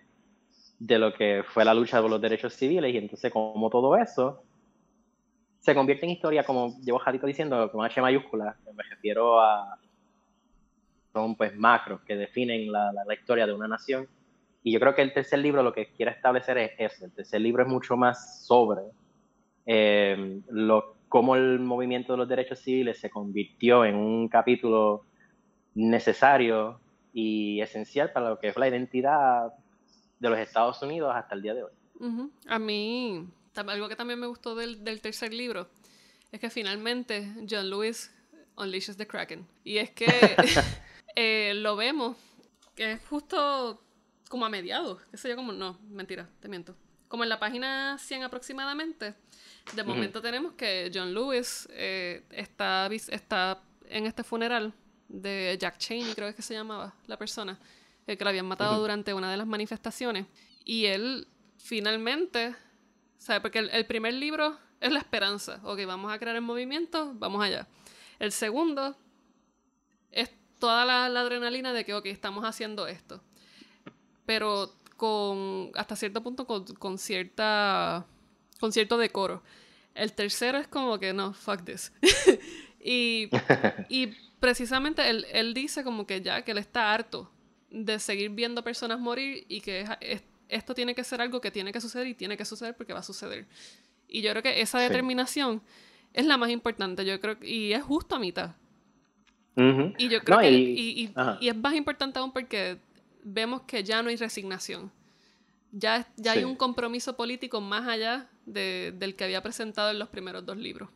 de 0.78 0.98
lo 0.98 1.12
que 1.14 1.44
fue 1.46 1.64
la 1.64 1.74
lucha 1.74 2.00
por 2.00 2.10
los 2.10 2.20
derechos 2.20 2.54
civiles 2.54 2.92
y 2.94 2.98
entonces 2.98 3.32
como 3.32 3.68
todo 3.70 3.96
eso 3.96 4.42
se 5.60 5.74
convierte 5.74 6.06
en 6.06 6.12
historia, 6.12 6.42
como 6.42 6.78
llevo 6.80 6.98
Jadito 6.98 7.26
diciendo, 7.26 7.70
con 7.70 7.84
H 7.84 8.00
mayúscula, 8.00 8.56
me 8.74 8.82
refiero 8.82 9.40
a 9.40 9.78
son 11.12 11.36
pues 11.36 11.54
macros 11.56 12.00
que 12.02 12.16
definen 12.16 12.70
la, 12.70 12.92
la, 12.92 13.04
la, 13.04 13.14
historia 13.14 13.46
de 13.46 13.52
una 13.52 13.68
nación. 13.68 14.08
Y 14.62 14.72
yo 14.72 14.80
creo 14.80 14.94
que 14.94 15.02
el 15.02 15.12
tercer 15.12 15.40
libro 15.40 15.62
lo 15.62 15.72
que 15.72 15.92
quiere 15.92 16.12
establecer 16.12 16.56
es 16.58 16.72
eso. 16.78 17.04
El 17.04 17.12
tercer 17.12 17.40
libro 17.40 17.64
es 17.64 17.68
mucho 17.68 17.96
más 17.96 18.46
sobre 18.46 18.82
eh, 19.66 20.40
lo, 20.48 20.96
cómo 21.08 21.36
el 21.36 21.58
movimiento 21.58 22.12
de 22.12 22.18
los 22.18 22.28
derechos 22.28 22.60
civiles 22.60 22.98
se 22.98 23.10
convirtió 23.10 23.84
en 23.84 23.96
un 23.96 24.28
capítulo 24.28 25.04
necesario 25.74 26.80
y 27.12 27.60
esencial 27.60 28.12
para 28.12 28.30
lo 28.30 28.38
que 28.38 28.48
es 28.48 28.56
la 28.56 28.68
identidad 28.68 29.52
de 30.18 30.30
los 30.30 30.38
Estados 30.38 30.80
Unidos 30.82 31.12
hasta 31.14 31.34
el 31.34 31.42
día 31.42 31.54
de 31.54 31.64
hoy. 31.64 31.72
A 32.46 32.58
mí, 32.58 33.26
algo 33.54 33.88
que 33.88 33.96
también 33.96 34.18
me 34.18 34.26
gustó 34.26 34.54
del, 34.54 35.00
tercer 35.00 35.34
libro 35.34 35.68
es 36.32 36.40
que 36.40 36.48
finalmente 36.48 37.34
John 37.48 37.68
Lewis 37.68 38.14
unleashes 38.56 38.96
the 38.96 39.06
Kraken. 39.06 39.46
Y 39.64 39.78
es 39.78 39.90
que 39.90 40.06
eh, 41.16 41.52
lo 41.56 41.76
vemos, 41.76 42.16
que 42.74 42.92
es 42.92 43.06
justo 43.06 43.82
como 44.28 44.46
a 44.46 44.48
mediados, 44.48 45.02
qué 45.10 45.16
sé 45.16 45.28
yo, 45.28 45.36
como, 45.36 45.52
no, 45.52 45.78
mentira, 45.90 46.28
te 46.40 46.48
miento. 46.48 46.76
Como 47.10 47.24
en 47.24 47.28
la 47.28 47.40
página 47.40 47.98
100 47.98 48.22
aproximadamente, 48.22 49.16
de 49.74 49.82
momento 49.82 50.22
tenemos 50.22 50.52
que 50.52 50.92
John 50.94 51.12
Lewis 51.12 51.66
eh, 51.72 52.22
está, 52.30 52.86
está 52.86 53.60
en 53.88 54.06
este 54.06 54.22
funeral 54.22 54.72
de 55.08 55.58
Jack 55.60 55.78
Cheney, 55.78 56.14
creo 56.14 56.32
que 56.32 56.40
se 56.40 56.54
llamaba 56.54 56.94
la 57.08 57.16
persona, 57.18 57.58
eh, 58.06 58.16
que 58.16 58.22
lo 58.22 58.30
habían 58.30 58.46
matado 58.46 58.78
durante 58.78 59.12
una 59.12 59.28
de 59.28 59.36
las 59.36 59.48
manifestaciones. 59.48 60.26
Y 60.64 60.86
él 60.86 61.26
finalmente, 61.58 62.54
¿sabe? 63.18 63.40
Porque 63.40 63.58
el, 63.58 63.86
primer 63.86 64.14
libro 64.14 64.56
es 64.78 64.92
la 64.92 65.00
esperanza. 65.00 65.60
Ok, 65.64 65.80
vamos 65.86 66.12
a 66.12 66.18
crear 66.20 66.36
el 66.36 66.42
movimiento, 66.42 67.12
vamos 67.16 67.42
allá. 67.42 67.66
El 68.20 68.30
segundo 68.30 68.96
es 70.12 70.30
toda 70.60 70.84
la, 70.84 71.06
adrenalina 71.06 71.72
de 71.72 71.84
que, 71.84 71.92
ok, 71.92 72.06
estamos 72.06 72.44
haciendo 72.44 72.86
esto. 72.86 73.20
Pero 74.26 74.76
con, 75.00 75.70
hasta 75.76 75.96
cierto 75.96 76.22
punto, 76.22 76.46
con 76.46 76.98
cierta 76.98 78.04
con 78.60 78.70
cierto 78.70 78.98
decoro. 78.98 79.42
El 79.94 80.12
tercero 80.12 80.58
es 80.58 80.68
como 80.68 80.98
que 80.98 81.14
no, 81.14 81.32
fuck 81.32 81.64
this. 81.64 81.90
y, 82.84 83.30
y, 83.88 84.08
precisamente 84.40 85.08
él, 85.08 85.24
él, 85.32 85.54
dice 85.54 85.84
como 85.84 86.06
que 86.06 86.20
ya, 86.20 86.42
que 86.42 86.50
él 86.50 86.58
está 86.58 86.92
harto 86.92 87.32
de 87.70 87.98
seguir 87.98 88.28
viendo 88.28 88.62
personas 88.62 89.00
morir 89.00 89.46
y 89.48 89.62
que 89.62 89.86
esto 90.50 90.74
tiene 90.74 90.94
que 90.94 91.02
ser 91.02 91.22
algo 91.22 91.40
que 91.40 91.50
tiene 91.50 91.72
que 91.72 91.80
suceder 91.80 92.06
y 92.06 92.12
tiene 92.12 92.36
que 92.36 92.44
suceder 92.44 92.76
porque 92.76 92.92
va 92.92 92.98
a 92.98 93.02
suceder. 93.02 93.46
Y 94.06 94.20
yo 94.20 94.32
creo 94.32 94.42
que 94.42 94.60
esa 94.60 94.80
determinación 94.80 95.62
es 96.12 96.26
la 96.26 96.36
más 96.36 96.50
importante, 96.50 97.06
yo 97.06 97.18
creo, 97.20 97.38
y 97.40 97.72
es 97.72 97.82
justo 97.82 98.16
a 98.16 98.18
mitad. 98.18 98.54
Y 99.56 100.08
yo 100.10 100.20
creo 100.22 100.40
que, 100.40 100.50
y, 100.50 101.10
y 101.40 101.48
es 101.48 101.56
más 101.56 101.74
importante 101.74 102.18
aún 102.18 102.32
porque 102.32 102.78
vemos 103.22 103.62
que 103.62 103.84
ya 103.84 104.02
no 104.02 104.08
hay 104.08 104.16
resignación. 104.16 104.90
Ya, 105.72 106.06
ya 106.16 106.32
hay 106.32 106.44
un 106.44 106.56
compromiso 106.56 107.16
político 107.16 107.60
más 107.60 107.86
allá 107.86 108.26
de, 108.44 108.92
del 108.96 109.14
que 109.14 109.24
había 109.24 109.42
presentado 109.42 109.90
en 109.90 109.98
los 109.98 110.08
primeros 110.08 110.44
dos 110.44 110.56
libros. 110.56 110.88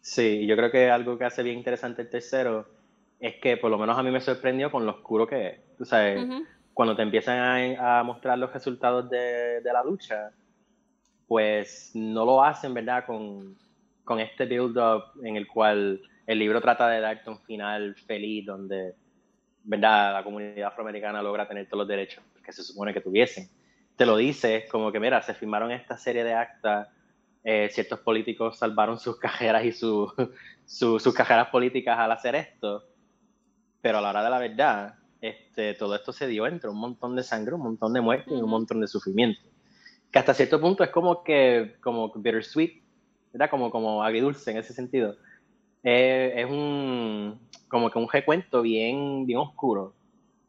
Sí, 0.00 0.46
yo 0.46 0.56
creo 0.56 0.70
que 0.70 0.90
algo 0.90 1.16
que 1.16 1.24
hace 1.24 1.42
bien 1.42 1.58
interesante 1.58 2.02
el 2.02 2.10
tercero 2.10 2.68
es 3.20 3.36
que 3.36 3.56
por 3.56 3.70
lo 3.70 3.78
menos 3.78 3.96
a 3.98 4.02
mí 4.02 4.10
me 4.10 4.20
sorprendió 4.20 4.70
con 4.70 4.84
lo 4.84 4.92
oscuro 4.92 5.26
que 5.26 5.46
es. 5.46 5.76
Tú 5.76 5.84
sabes, 5.84 6.26
cuando 6.74 6.96
te 6.96 7.02
empiezan 7.02 7.76
a, 7.78 8.02
mostrar 8.02 8.38
los 8.38 8.52
resultados 8.52 9.08
de, 9.10 9.60
de, 9.60 9.72
la 9.72 9.84
lucha, 9.84 10.30
pues 11.26 11.92
no 11.94 12.24
lo 12.24 12.42
hacen, 12.42 12.74
¿verdad? 12.74 13.04
Con, 13.06 13.56
con 14.04 14.20
este 14.20 14.46
build-up 14.46 15.04
en 15.22 15.36
el 15.36 15.46
cual 15.46 16.00
el 16.26 16.38
libro 16.38 16.60
trata 16.60 16.88
de 16.88 17.00
darte 17.00 17.28
un 17.28 17.38
final 17.40 17.94
feliz 18.06 18.46
donde, 18.46 18.94
¿verdad? 19.68 20.14
La 20.14 20.24
comunidad 20.24 20.68
afroamericana 20.68 21.22
logra 21.22 21.46
tener 21.46 21.66
todos 21.66 21.80
los 21.80 21.88
derechos 21.88 22.24
que 22.42 22.52
se 22.52 22.62
supone 22.62 22.94
que 22.94 23.02
tuviesen. 23.02 23.50
Te 23.96 24.06
lo 24.06 24.16
dice 24.16 24.66
como 24.70 24.90
que, 24.90 24.98
mira, 24.98 25.20
se 25.20 25.34
firmaron 25.34 25.70
esta 25.70 25.98
serie 25.98 26.24
de 26.24 26.32
actas, 26.32 26.88
eh, 27.44 27.68
ciertos 27.70 28.00
políticos 28.00 28.58
salvaron 28.58 28.98
sus 28.98 29.18
cajeras 29.18 29.64
y 29.66 29.72
sus 30.64 31.14
cajeras 31.14 31.48
políticas 31.48 31.98
al 31.98 32.12
hacer 32.12 32.34
esto, 32.34 32.84
pero 33.82 33.98
a 33.98 34.00
la 34.00 34.08
hora 34.08 34.24
de 34.24 34.30
la 34.30 34.38
verdad, 34.38 34.94
este, 35.20 35.74
todo 35.74 35.94
esto 35.94 36.14
se 36.14 36.26
dio 36.26 36.46
entre 36.46 36.70
un 36.70 36.78
montón 36.78 37.14
de 37.14 37.22
sangre, 37.22 37.54
un 37.54 37.62
montón 37.62 37.92
de 37.92 38.00
muerte 38.00 38.32
y 38.34 38.40
un 38.40 38.48
montón 38.48 38.80
de 38.80 38.86
sufrimiento. 38.86 39.42
Que 40.10 40.18
hasta 40.18 40.32
cierto 40.32 40.58
punto 40.62 40.82
es 40.82 40.88
como 40.88 41.22
que, 41.22 41.76
como 41.82 42.10
bittersweet, 42.14 42.82
¿verdad? 43.34 43.50
Como, 43.50 43.70
como 43.70 44.02
agridulce 44.02 44.50
en 44.50 44.56
ese 44.56 44.72
sentido. 44.72 45.16
Eh, 45.82 46.32
es 46.36 46.50
un, 46.50 47.38
como 47.68 47.90
que 47.90 47.98
un 47.98 48.08
recuento 48.08 48.62
bien, 48.62 49.26
bien 49.26 49.38
oscuro 49.38 49.94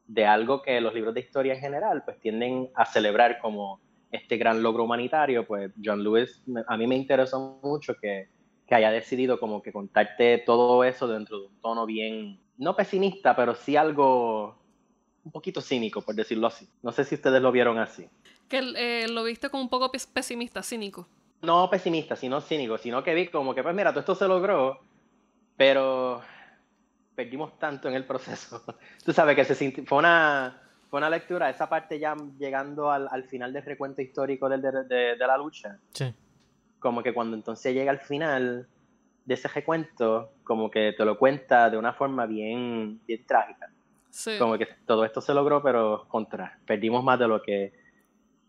de 0.07 0.25
algo 0.25 0.61
que 0.61 0.81
los 0.81 0.93
libros 0.93 1.13
de 1.13 1.19
historia 1.19 1.53
en 1.53 1.59
general 1.59 2.03
pues 2.03 2.19
tienden 2.19 2.69
a 2.73 2.85
celebrar 2.85 3.39
como 3.39 3.79
este 4.11 4.37
gran 4.37 4.63
logro 4.63 4.83
humanitario, 4.85 5.45
pues 5.45 5.71
John 5.83 6.03
Lewis 6.03 6.41
a 6.67 6.77
mí 6.77 6.87
me 6.87 6.95
interesó 6.95 7.59
mucho 7.61 7.93
que, 8.01 8.27
que 8.67 8.75
haya 8.75 8.89
decidido 8.89 9.39
como 9.39 9.61
que 9.61 9.71
contarte 9.71 10.39
todo 10.39 10.83
eso 10.83 11.07
dentro 11.07 11.39
de 11.39 11.47
un 11.47 11.61
tono 11.61 11.85
bien, 11.85 12.39
no 12.57 12.75
pesimista, 12.75 13.35
pero 13.35 13.53
sí 13.53 13.75
algo 13.75 14.57
un 15.23 15.31
poquito 15.31 15.61
cínico, 15.61 16.01
por 16.01 16.15
decirlo 16.15 16.47
así. 16.47 16.67
No 16.81 16.91
sé 16.91 17.03
si 17.03 17.15
ustedes 17.15 17.41
lo 17.41 17.51
vieron 17.51 17.77
así. 17.77 18.07
Que 18.47 18.59
eh, 18.77 19.07
lo 19.07 19.23
viste 19.23 19.49
como 19.49 19.61
un 19.61 19.69
poco 19.69 19.91
pesimista, 19.91 20.63
cínico. 20.63 21.07
No 21.41 21.69
pesimista, 21.69 22.15
sino 22.15 22.41
cínico, 22.41 22.77
sino 22.79 23.03
que 23.03 23.13
vi 23.13 23.27
como 23.27 23.53
que, 23.53 23.61
pues 23.61 23.75
mira, 23.75 23.91
todo 23.91 23.99
esto 23.99 24.15
se 24.15 24.27
logró, 24.27 24.79
pero 25.55 26.21
perdimos 27.19 27.59
tanto 27.59 27.89
en 27.89 27.95
el 27.95 28.05
proceso. 28.05 28.63
Tú 29.03 29.11
sabes 29.11 29.35
que 29.35 29.43
se 29.43 29.71
fue 29.85 29.97
una 29.97 30.61
fue 30.89 30.99
una 30.99 31.09
lectura, 31.09 31.49
esa 31.49 31.67
parte 31.67 31.99
ya 31.99 32.15
llegando 32.37 32.89
al, 32.89 33.09
al 33.11 33.25
final 33.25 33.51
del 33.51 33.63
recuento 33.63 34.01
histórico 34.01 34.47
de, 34.47 34.57
de, 34.57 35.17
la 35.17 35.37
lucha. 35.37 35.77
Sí. 35.91 36.13
Como 36.79 37.03
que 37.03 37.13
cuando 37.13 37.35
entonces 37.35 37.73
llega 37.73 37.91
al 37.91 37.99
final 37.99 38.67
de 39.25 39.33
ese 39.33 39.49
recuento, 39.49 40.31
como 40.45 40.71
que 40.71 40.93
te 40.97 41.03
lo 41.03 41.19
cuenta 41.19 41.69
de 41.69 41.77
una 41.77 41.91
forma 41.91 42.25
bien, 42.25 43.01
bien 43.05 43.25
trágica. 43.27 43.69
Como 44.39 44.57
que 44.57 44.67
todo 44.87 45.03
esto 45.03 45.19
se 45.19 45.33
logró, 45.33 45.61
pero 45.61 46.07
contra, 46.07 46.57
perdimos 46.65 47.03
más 47.03 47.19
de 47.19 47.27
lo 47.27 47.41
que 47.41 47.73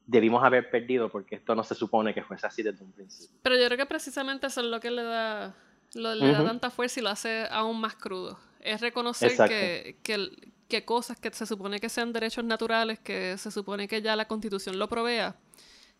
debimos 0.06 0.42
haber 0.44 0.70
perdido 0.70 1.10
porque 1.10 1.34
esto 1.34 1.54
no 1.54 1.64
se 1.64 1.74
supone 1.74 2.14
que 2.14 2.22
fuese 2.22 2.46
así 2.46 2.62
desde 2.62 2.84
un 2.84 2.92
principio. 2.92 3.36
Pero 3.42 3.56
yo 3.56 3.66
creo 3.66 3.78
que 3.78 3.86
precisamente 3.86 4.46
eso 4.46 4.60
es 4.60 4.66
lo 4.68 4.78
que 4.78 4.92
le 4.92 5.02
da, 5.02 5.54
le 5.92 6.32
da 6.32 6.44
tanta 6.44 6.70
fuerza 6.70 7.00
y 7.00 7.02
lo 7.02 7.10
hace 7.10 7.46
aún 7.50 7.80
más 7.80 7.96
crudo. 7.96 8.38
Es 8.60 8.80
reconocer 8.80 9.36
que, 9.36 9.96
que, 10.02 10.52
que, 10.68 10.84
cosas 10.84 11.18
que 11.18 11.30
se 11.32 11.46
supone 11.46 11.80
que 11.80 11.88
sean 11.88 12.12
derechos 12.12 12.44
naturales, 12.44 12.98
que 12.98 13.36
se 13.38 13.50
supone 13.50 13.88
que 13.88 14.02
ya 14.02 14.16
la 14.16 14.28
constitución 14.28 14.78
lo 14.78 14.88
provea, 14.88 15.36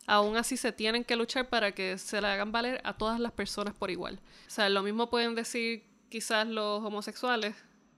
aún 0.07 0.37
así 0.37 0.57
se 0.57 0.73
tienen 0.73 1.05
que 1.05 1.17
luchar 1.17 1.49
para 1.49 1.73
que 1.73 1.99
se 1.99 2.21
le 2.21 2.27
hagan 2.27 2.53
valer 2.53 2.81
a 2.85 2.95
todas 2.95 3.19
las 3.21 3.33
personas 3.33 3.75
por 3.75 3.91
igual. 3.91 4.21
O 4.47 4.51
sea, 4.51 4.69
lo 4.69 4.83
mismo 4.83 5.09
pueden 5.11 5.35
decir 5.35 5.85
quizás 6.09 6.47
los 6.47 6.83
homosexuales, 6.85 7.55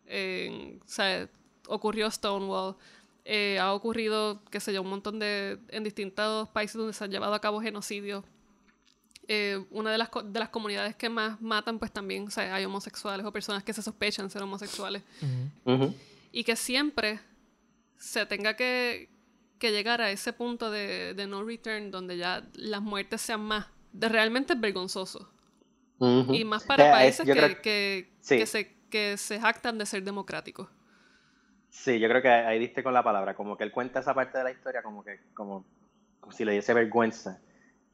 o 0.06 0.86
sea, 0.88 1.28
ocurrió 1.66 2.10
Stonewall, 2.10 2.76
eh, 3.24 3.58
ha 3.60 3.72
ocurrido, 3.72 4.42
qué 4.50 4.60
sé 4.60 4.72
yo, 4.72 4.82
un 4.82 4.90
montón 4.90 5.18
de, 5.18 5.58
en 5.68 5.84
distintos 5.84 6.48
países 6.48 6.76
donde 6.76 6.92
se 6.92 7.04
han 7.04 7.10
llevado 7.10 7.34
a 7.34 7.40
cabo 7.40 7.60
genocidios. 7.60 8.24
Eh, 9.28 9.64
una 9.70 9.92
de 9.92 9.98
las, 9.98 10.10
de 10.24 10.40
las 10.40 10.48
comunidades 10.48 10.96
que 10.96 11.08
más 11.08 11.40
matan, 11.40 11.78
pues 11.78 11.92
también 11.92 12.26
o 12.26 12.30
sea, 12.30 12.54
hay 12.54 12.64
homosexuales 12.64 13.24
o 13.24 13.32
personas 13.32 13.62
que 13.62 13.72
se 13.72 13.82
sospechan 13.82 14.28
ser 14.30 14.42
homosexuales. 14.42 15.02
Y 16.32 16.44
que 16.44 16.56
siempre 16.56 17.20
se 17.96 18.26
tenga 18.26 18.56
que, 18.56 19.08
que 19.58 19.70
llegar 19.70 20.00
a 20.00 20.10
ese 20.10 20.32
punto 20.32 20.70
de, 20.70 21.14
de, 21.14 21.26
no 21.26 21.44
return, 21.44 21.90
donde 21.90 22.16
ya 22.16 22.42
las 22.54 22.82
muertes 22.82 23.20
sean 23.20 23.40
más, 23.42 23.66
de 23.92 24.08
realmente 24.08 24.54
vergonzoso. 24.54 25.30
Y 26.00 26.44
más 26.44 26.64
para 26.64 26.90
países 26.90 27.24
que, 27.24 27.60
que, 27.62 28.10
que, 28.26 28.46
se, 28.46 28.74
que 28.90 29.16
se 29.16 29.38
jactan 29.38 29.78
de 29.78 29.86
ser 29.86 30.02
democráticos. 30.02 30.68
Sí, 31.72 31.98
yo 31.98 32.06
creo 32.08 32.20
que 32.20 32.28
ahí 32.28 32.58
diste 32.58 32.82
con 32.82 32.92
la 32.92 33.02
palabra, 33.02 33.34
como 33.34 33.56
que 33.56 33.64
él 33.64 33.72
cuenta 33.72 34.00
esa 34.00 34.12
parte 34.12 34.36
de 34.36 34.44
la 34.44 34.50
historia 34.50 34.82
como 34.82 35.02
que, 35.02 35.20
como, 35.32 35.64
si 36.30 36.44
le 36.44 36.52
diese 36.52 36.74
vergüenza, 36.74 37.40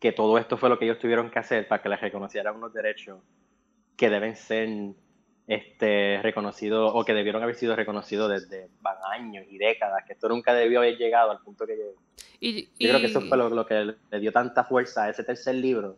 que 0.00 0.12
todo 0.12 0.38
esto 0.38 0.56
fue 0.56 0.68
lo 0.68 0.78
que 0.78 0.84
ellos 0.84 0.98
tuvieron 0.98 1.30
que 1.30 1.38
hacer 1.38 1.66
para 1.66 1.82
que 1.82 1.88
les 1.88 2.00
reconocieran 2.00 2.56
unos 2.56 2.72
derechos 2.72 3.20
que 3.96 4.10
deben 4.10 4.36
ser 4.36 4.68
este, 5.48 6.20
reconocidos 6.22 6.92
o 6.94 7.04
que 7.04 7.14
debieron 7.14 7.42
haber 7.42 7.56
sido 7.56 7.74
reconocidos 7.74 8.30
desde 8.30 8.68
años 9.10 9.46
y 9.50 9.58
décadas, 9.58 10.04
que 10.06 10.12
esto 10.12 10.28
nunca 10.28 10.54
debió 10.54 10.80
haber 10.80 10.96
llegado 10.96 11.30
al 11.30 11.40
punto 11.40 11.66
que 11.66 11.76
llegó. 11.76 11.94
Y, 12.38 12.66
Yo 12.78 12.90
creo 12.90 13.00
que 13.00 13.06
eso 13.06 13.22
fue 13.22 13.36
lo, 13.36 13.66
que 13.66 13.94
le 14.10 14.20
dio 14.20 14.32
tanta 14.32 14.64
fuerza 14.64 15.04
a 15.04 15.10
ese 15.10 15.24
tercer 15.24 15.56
libro, 15.56 15.96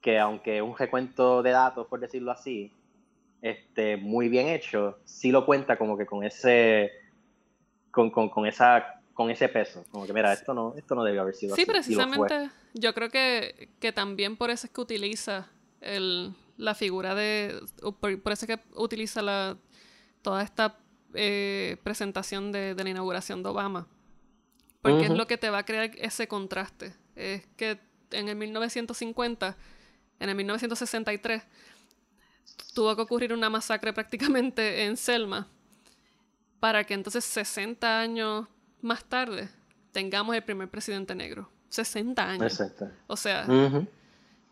que 0.00 0.18
aunque 0.18 0.62
un 0.62 0.76
recuento 0.76 1.42
de 1.42 1.50
datos, 1.50 1.86
por 1.88 2.00
decirlo 2.00 2.30
así, 2.30 2.72
este, 3.42 3.96
muy 3.96 4.28
bien 4.28 4.48
hecho, 4.48 4.98
sí 5.04 5.30
lo 5.30 5.44
cuenta 5.44 5.76
como 5.76 5.98
que 5.98 6.06
con 6.06 6.24
ese 6.24 6.92
con, 7.90 8.10
con, 8.10 8.28
con, 8.28 8.46
esa, 8.46 8.95
con 9.16 9.30
ese 9.30 9.48
peso. 9.48 9.82
Como 9.90 10.06
que, 10.06 10.12
mira, 10.12 10.30
esto 10.30 10.52
no, 10.52 10.74
esto 10.76 10.94
no 10.94 11.02
debió 11.02 11.22
haber 11.22 11.34
sido 11.34 11.54
así. 11.54 11.62
Sí, 11.62 11.66
precisamente. 11.66 12.50
Yo 12.74 12.92
creo 12.92 13.08
que, 13.08 13.70
que, 13.80 13.90
también 13.90 14.36
por 14.36 14.50
eso 14.50 14.66
es 14.66 14.72
que 14.72 14.80
utiliza 14.82 15.48
el, 15.80 16.34
la 16.58 16.74
figura 16.74 17.14
de. 17.14 17.58
Por, 17.98 18.12
eso 18.12 18.44
es 18.44 18.46
que 18.46 18.60
utiliza 18.74 19.22
la, 19.22 19.56
toda 20.20 20.42
esta 20.42 20.76
eh, 21.14 21.78
presentación 21.82 22.52
de, 22.52 22.74
de, 22.74 22.84
la 22.84 22.90
inauguración 22.90 23.42
de 23.42 23.48
Obama. 23.48 23.88
Porque 24.82 25.06
es 25.06 25.10
lo 25.10 25.26
que 25.26 25.38
te 25.38 25.48
va 25.48 25.58
a 25.58 25.64
crear 25.64 25.90
ese 25.96 26.28
contraste. 26.28 26.92
Es 27.16 27.46
que 27.56 27.80
en 28.10 28.28
el 28.28 28.36
1950, 28.36 29.56
en 30.20 30.28
el 30.28 30.34
1963, 30.36 31.42
tuvo 32.74 32.94
que 32.94 33.00
ocurrir 33.00 33.32
una 33.32 33.48
masacre 33.48 33.94
prácticamente 33.94 34.84
en 34.84 34.98
Selma 34.98 35.48
para 36.60 36.84
que 36.84 36.92
entonces 36.92 37.24
60 37.24 37.98
años 37.98 38.46
más 38.80 39.04
tarde 39.04 39.48
tengamos 39.92 40.36
el 40.36 40.42
primer 40.42 40.68
presidente 40.68 41.14
negro. 41.14 41.48
60 41.68 42.30
años. 42.30 42.62
O 43.06 43.16
sea, 43.16 43.46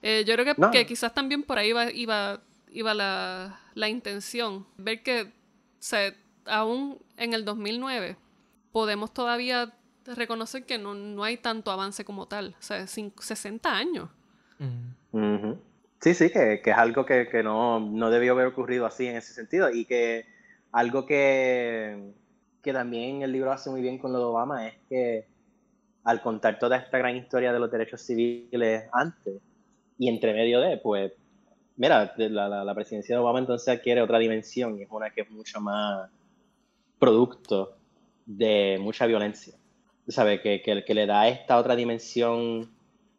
eh, 0.02 0.24
yo 0.26 0.34
creo 0.34 0.70
que, 0.72 0.86
quizás 0.86 1.14
también 1.14 1.42
por 1.42 1.58
ahí 1.58 1.68
iba, 1.68 1.90
iba, 1.90 2.40
iba 2.70 2.94
la, 2.94 3.60
la, 3.74 3.88
intención. 3.88 4.66
Ver 4.76 5.02
que 5.02 5.32
aún 6.46 6.98
en 7.16 7.32
el 7.32 7.44
2009 7.44 8.16
podemos 8.72 9.12
todavía 9.12 9.72
reconocer 10.06 10.64
que 10.64 10.78
no, 10.78 10.94
no 10.94 11.24
hay 11.24 11.36
tanto 11.36 11.70
avance 11.70 12.04
como 12.04 12.26
tal. 12.26 12.56
O 12.58 12.62
sea, 12.62 12.86
60 12.86 13.70
años. 13.70 14.08
Sí, 16.00 16.14
sí, 16.14 16.30
que, 16.30 16.60
que 16.62 16.70
es 16.70 16.76
algo 16.76 17.06
que, 17.06 17.28
que 17.28 17.42
no, 17.42 17.80
no, 17.80 18.10
debió 18.10 18.32
haber 18.32 18.46
ocurrido 18.48 18.84
así 18.84 19.06
en 19.06 19.16
ese 19.16 19.32
sentido 19.32 19.70
y 19.70 19.84
que 19.84 20.26
algo 20.72 21.06
que, 21.06 22.12
que 22.64 22.72
también 22.72 23.22
el 23.22 23.30
libro 23.30 23.52
hace 23.52 23.70
muy 23.70 23.82
bien 23.82 23.98
con 23.98 24.12
lo 24.12 24.18
de 24.18 24.24
Obama 24.24 24.66
es 24.66 24.74
que 24.88 25.26
al 26.02 26.20
contar 26.22 26.58
toda 26.58 26.78
esta 26.78 26.98
gran 26.98 27.16
historia 27.16 27.52
de 27.52 27.60
los 27.60 27.70
derechos 27.70 28.00
civiles 28.00 28.84
antes 28.92 29.40
y 29.98 30.08
entre 30.08 30.32
medio 30.32 30.60
de, 30.60 30.78
pues, 30.78 31.12
mira, 31.76 32.12
la, 32.16 32.64
la, 32.64 32.74
presidencia 32.74 33.14
de 33.14 33.22
Obama 33.22 33.38
entonces 33.38 33.68
adquiere 33.68 34.02
otra 34.02 34.18
dimensión 34.18 34.78
y 34.78 34.82
es 34.82 34.88
una 34.90 35.10
que 35.10 35.20
es 35.20 35.30
mucho 35.30 35.60
más 35.60 36.10
producto 36.98 37.76
de 38.26 38.78
mucha 38.80 39.06
violencia. 39.06 39.54
¿Sabes? 40.08 40.40
Que, 40.40 40.60
que, 40.62 40.84
que 40.84 40.94
le 40.94 41.06
da 41.06 41.28
esta 41.28 41.56
otra 41.56 41.76
dimensión 41.76 42.70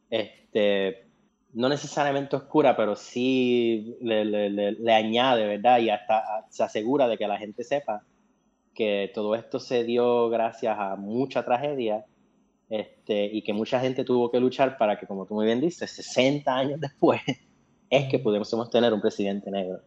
este, 0.10 1.08
no 1.54 1.70
necesariamente 1.70 2.36
oscura, 2.36 2.76
pero 2.76 2.96
sí 2.96 3.98
le, 4.02 4.26
le, 4.26 4.50
le, 4.50 4.94
añade, 4.94 5.48
¿verdad? 5.48 5.80
Y 5.80 5.90
hasta 5.90 6.46
se 6.50 6.64
asegura 6.64 7.08
de 7.08 7.18
que 7.18 7.28
la 7.28 7.38
gente 7.38 7.64
sepa 7.64 8.04
que 8.76 9.12
todo 9.14 9.34
esto 9.34 9.60
se 9.60 9.84
dio 9.84 10.30
gracias 10.30 10.78
a 10.78 10.96
mucha 10.96 11.44
tragedia 11.44 12.06
este, 12.70 13.26
y 13.26 13.42
que 13.44 13.54
mucha 13.54 13.80
gente 13.80 14.04
tuvo 14.04 14.30
que 14.30 14.40
luchar 14.40 14.78
para 14.78 15.00
que, 15.00 15.08
como 15.08 15.26
tú 15.26 15.34
muy 15.36 15.46
bien 15.46 15.62
dices, 15.62 15.90
60 15.92 16.54
años 16.54 16.80
después 16.80 17.22
es 17.90 18.10
que 18.10 18.20
pudimos 18.20 18.70
tener 18.70 18.94
un 18.94 19.02
presidente 19.02 19.50
negro. 19.50 19.82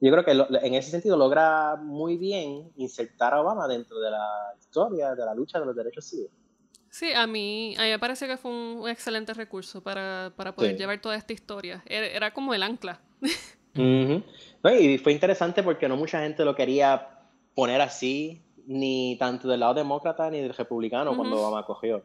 Yo 0.00 0.10
creo 0.10 0.24
que 0.24 0.32
en 0.66 0.74
ese 0.74 0.90
sentido 0.90 1.16
logra 1.16 1.76
muy 1.76 2.16
bien 2.16 2.72
insertar 2.76 3.34
a 3.34 3.40
Obama 3.40 3.68
dentro 3.68 4.00
de 4.00 4.10
la 4.10 4.26
historia 4.58 5.14
de 5.14 5.24
la 5.24 5.32
lucha 5.32 5.60
de 5.60 5.66
los 5.66 5.76
derechos 5.76 6.08
civiles. 6.08 6.32
Sí, 6.90 7.12
a 7.12 7.26
mí, 7.26 7.76
a 7.78 7.84
mí 7.84 7.90
me 7.90 7.98
parece 7.98 8.26
que 8.26 8.36
fue 8.36 8.50
un, 8.50 8.88
excelente 8.88 9.32
recurso 9.32 9.80
para, 9.80 10.32
poder 10.56 10.76
llevar 10.76 11.00
toda 11.00 11.16
esta 11.16 11.32
historia. 11.32 11.82
Era, 11.86 12.34
como 12.34 12.52
el 12.52 12.64
ancla. 12.64 13.00
y 13.74 14.98
fue 14.98 15.12
interesante 15.12 15.62
porque 15.62 15.88
no 15.88 15.96
mucha 15.96 16.20
gente 16.20 16.44
lo 16.44 16.54
quería 16.54 17.11
poner 17.54 17.80
así 17.80 18.42
ni 18.66 19.16
tanto 19.18 19.48
del 19.48 19.60
lado 19.60 19.74
demócrata 19.74 20.30
ni 20.30 20.40
del 20.40 20.54
republicano 20.54 21.16
cuando 21.16 21.40
Obama 21.40 21.66
cogió. 21.66 22.04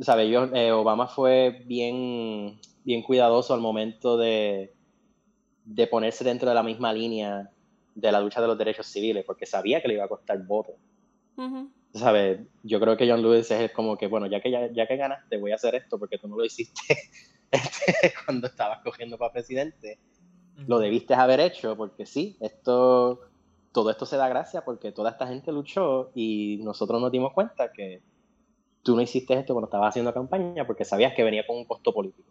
¿Sabe? 0.00 0.28
Yo, 0.28 0.44
eh, 0.52 0.72
Obama 0.72 1.06
fue 1.06 1.62
bien, 1.66 2.58
bien 2.84 3.02
cuidadoso 3.02 3.54
al 3.54 3.60
momento 3.60 4.16
de, 4.16 4.74
de 5.64 5.86
ponerse 5.86 6.24
dentro 6.24 6.48
de 6.48 6.54
la 6.54 6.62
misma 6.62 6.92
línea 6.92 7.50
de 7.94 8.12
la 8.12 8.20
lucha 8.20 8.40
de 8.40 8.48
los 8.48 8.58
derechos 8.58 8.86
civiles, 8.86 9.24
porque 9.24 9.46
sabía 9.46 9.80
que 9.80 9.88
le 9.88 9.94
iba 9.94 10.04
a 10.04 10.08
costar 10.08 10.44
voto. 10.44 10.72
¿Sabes? 11.92 12.40
Yo 12.62 12.80
creo 12.80 12.96
que 12.96 13.08
John 13.08 13.22
Lewis 13.22 13.50
es 13.50 13.70
como 13.70 13.96
que, 13.96 14.08
bueno, 14.08 14.26
ya 14.26 14.40
que, 14.40 14.50
ya, 14.50 14.70
ya 14.72 14.86
que 14.86 14.96
ganaste, 14.96 15.38
voy 15.38 15.52
a 15.52 15.56
hacer 15.56 15.76
esto 15.76 15.98
porque 15.98 16.18
tú 16.18 16.26
no 16.28 16.36
lo 16.36 16.44
hiciste 16.44 16.82
este, 17.50 18.12
cuando 18.24 18.48
estabas 18.48 18.80
cogiendo 18.82 19.16
para 19.16 19.32
presidente. 19.32 19.98
Lo 20.66 20.78
debiste 20.78 21.14
haber 21.14 21.40
hecho 21.40 21.76
porque 21.76 22.06
sí, 22.06 22.36
esto, 22.40 23.20
todo 23.74 23.90
esto 23.90 24.06
se 24.06 24.16
da 24.16 24.28
gracias 24.28 24.62
porque 24.62 24.92
toda 24.92 25.10
esta 25.10 25.26
gente 25.26 25.50
luchó 25.50 26.12
y 26.14 26.60
nosotros 26.62 27.00
nos 27.00 27.10
dimos 27.10 27.32
cuenta 27.32 27.72
que 27.72 28.02
tú 28.84 28.94
no 28.94 29.02
hiciste 29.02 29.34
esto 29.34 29.52
cuando 29.52 29.66
estabas 29.66 29.88
haciendo 29.88 30.14
campaña 30.14 30.64
porque 30.64 30.84
sabías 30.84 31.12
que 31.12 31.24
venía 31.24 31.44
con 31.44 31.56
un 31.56 31.64
costo 31.64 31.92
político. 31.92 32.30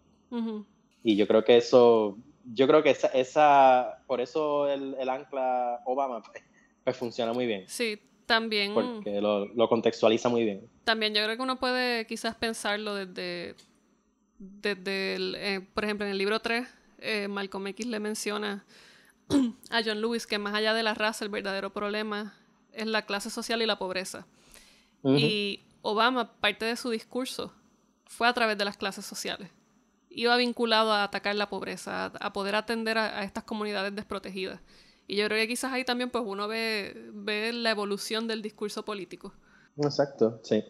Y 1.03 1.17
yo 1.17 1.27
creo 1.27 1.43
que 1.43 1.57
eso, 1.57 2.17
yo 2.45 2.65
creo 2.65 2.81
que 2.81 2.91
esa, 2.91 3.07
esa 3.07 4.03
por 4.07 4.21
eso 4.21 4.69
el, 4.69 4.95
el 4.97 5.09
ancla 5.09 5.81
Obama 5.85 6.23
pues, 6.23 6.43
pues, 6.85 6.95
funciona 6.95 7.33
muy 7.33 7.45
bien. 7.45 7.65
Sí, 7.67 7.99
también. 8.25 8.73
Porque 8.73 9.19
lo, 9.19 9.45
lo, 9.47 9.67
contextualiza 9.67 10.29
muy 10.29 10.45
bien. 10.45 10.69
También 10.85 11.13
yo 11.13 11.23
creo 11.25 11.35
que 11.35 11.43
uno 11.43 11.59
puede 11.59 12.07
quizás 12.07 12.35
pensarlo 12.35 12.95
desde, 12.95 13.55
desde 14.39 15.15
el, 15.15 15.35
eh, 15.37 15.61
por 15.73 15.83
ejemplo, 15.83 16.05
en 16.05 16.13
el 16.13 16.17
libro 16.17 16.39
3, 16.39 16.67
eh, 16.99 17.27
Malcolm 17.27 17.67
X 17.67 17.85
le 17.85 17.99
menciona 17.99 18.65
a 19.69 19.81
John 19.83 20.01
Lewis 20.01 20.27
que 20.27 20.37
más 20.37 20.53
allá 20.53 20.73
de 20.73 20.83
la 20.83 20.93
raza 20.93 21.25
el 21.25 21.31
verdadero 21.31 21.71
problema 21.71 22.33
es 22.71 22.87
la 22.87 23.03
clase 23.05 23.29
social 23.29 23.61
y 23.61 23.65
la 23.65 23.77
pobreza. 23.77 24.25
Y 25.05 25.59
Obama, 25.81 26.33
parte 26.39 26.63
de 26.63 26.77
su 26.77 26.89
discurso 26.89 27.51
fue 28.05 28.27
a 28.27 28.33
través 28.33 28.57
de 28.57 28.63
las 28.63 28.77
clases 28.77 29.05
sociales. 29.05 29.49
Iba 30.09 30.37
vinculado 30.37 30.93
a 30.93 31.03
atacar 31.03 31.35
la 31.35 31.49
pobreza, 31.49 32.05
a, 32.05 32.33
poder 32.33 32.55
atender 32.55 32.97
a, 32.97 33.23
estas 33.23 33.43
comunidades 33.43 33.93
desprotegidas. 33.93 34.61
Y 35.07 35.17
yo 35.17 35.25
creo 35.25 35.37
que 35.39 35.47
quizás 35.49 35.73
ahí 35.73 35.83
también 35.83 36.09
pues 36.09 36.23
uno 36.25 36.47
ve, 36.47 37.09
ve 37.13 37.51
la 37.51 37.71
evolución 37.71 38.27
del 38.27 38.41
discurso 38.41 38.85
político. 38.85 39.33
Exacto, 39.77 40.39
sí. 40.43 40.63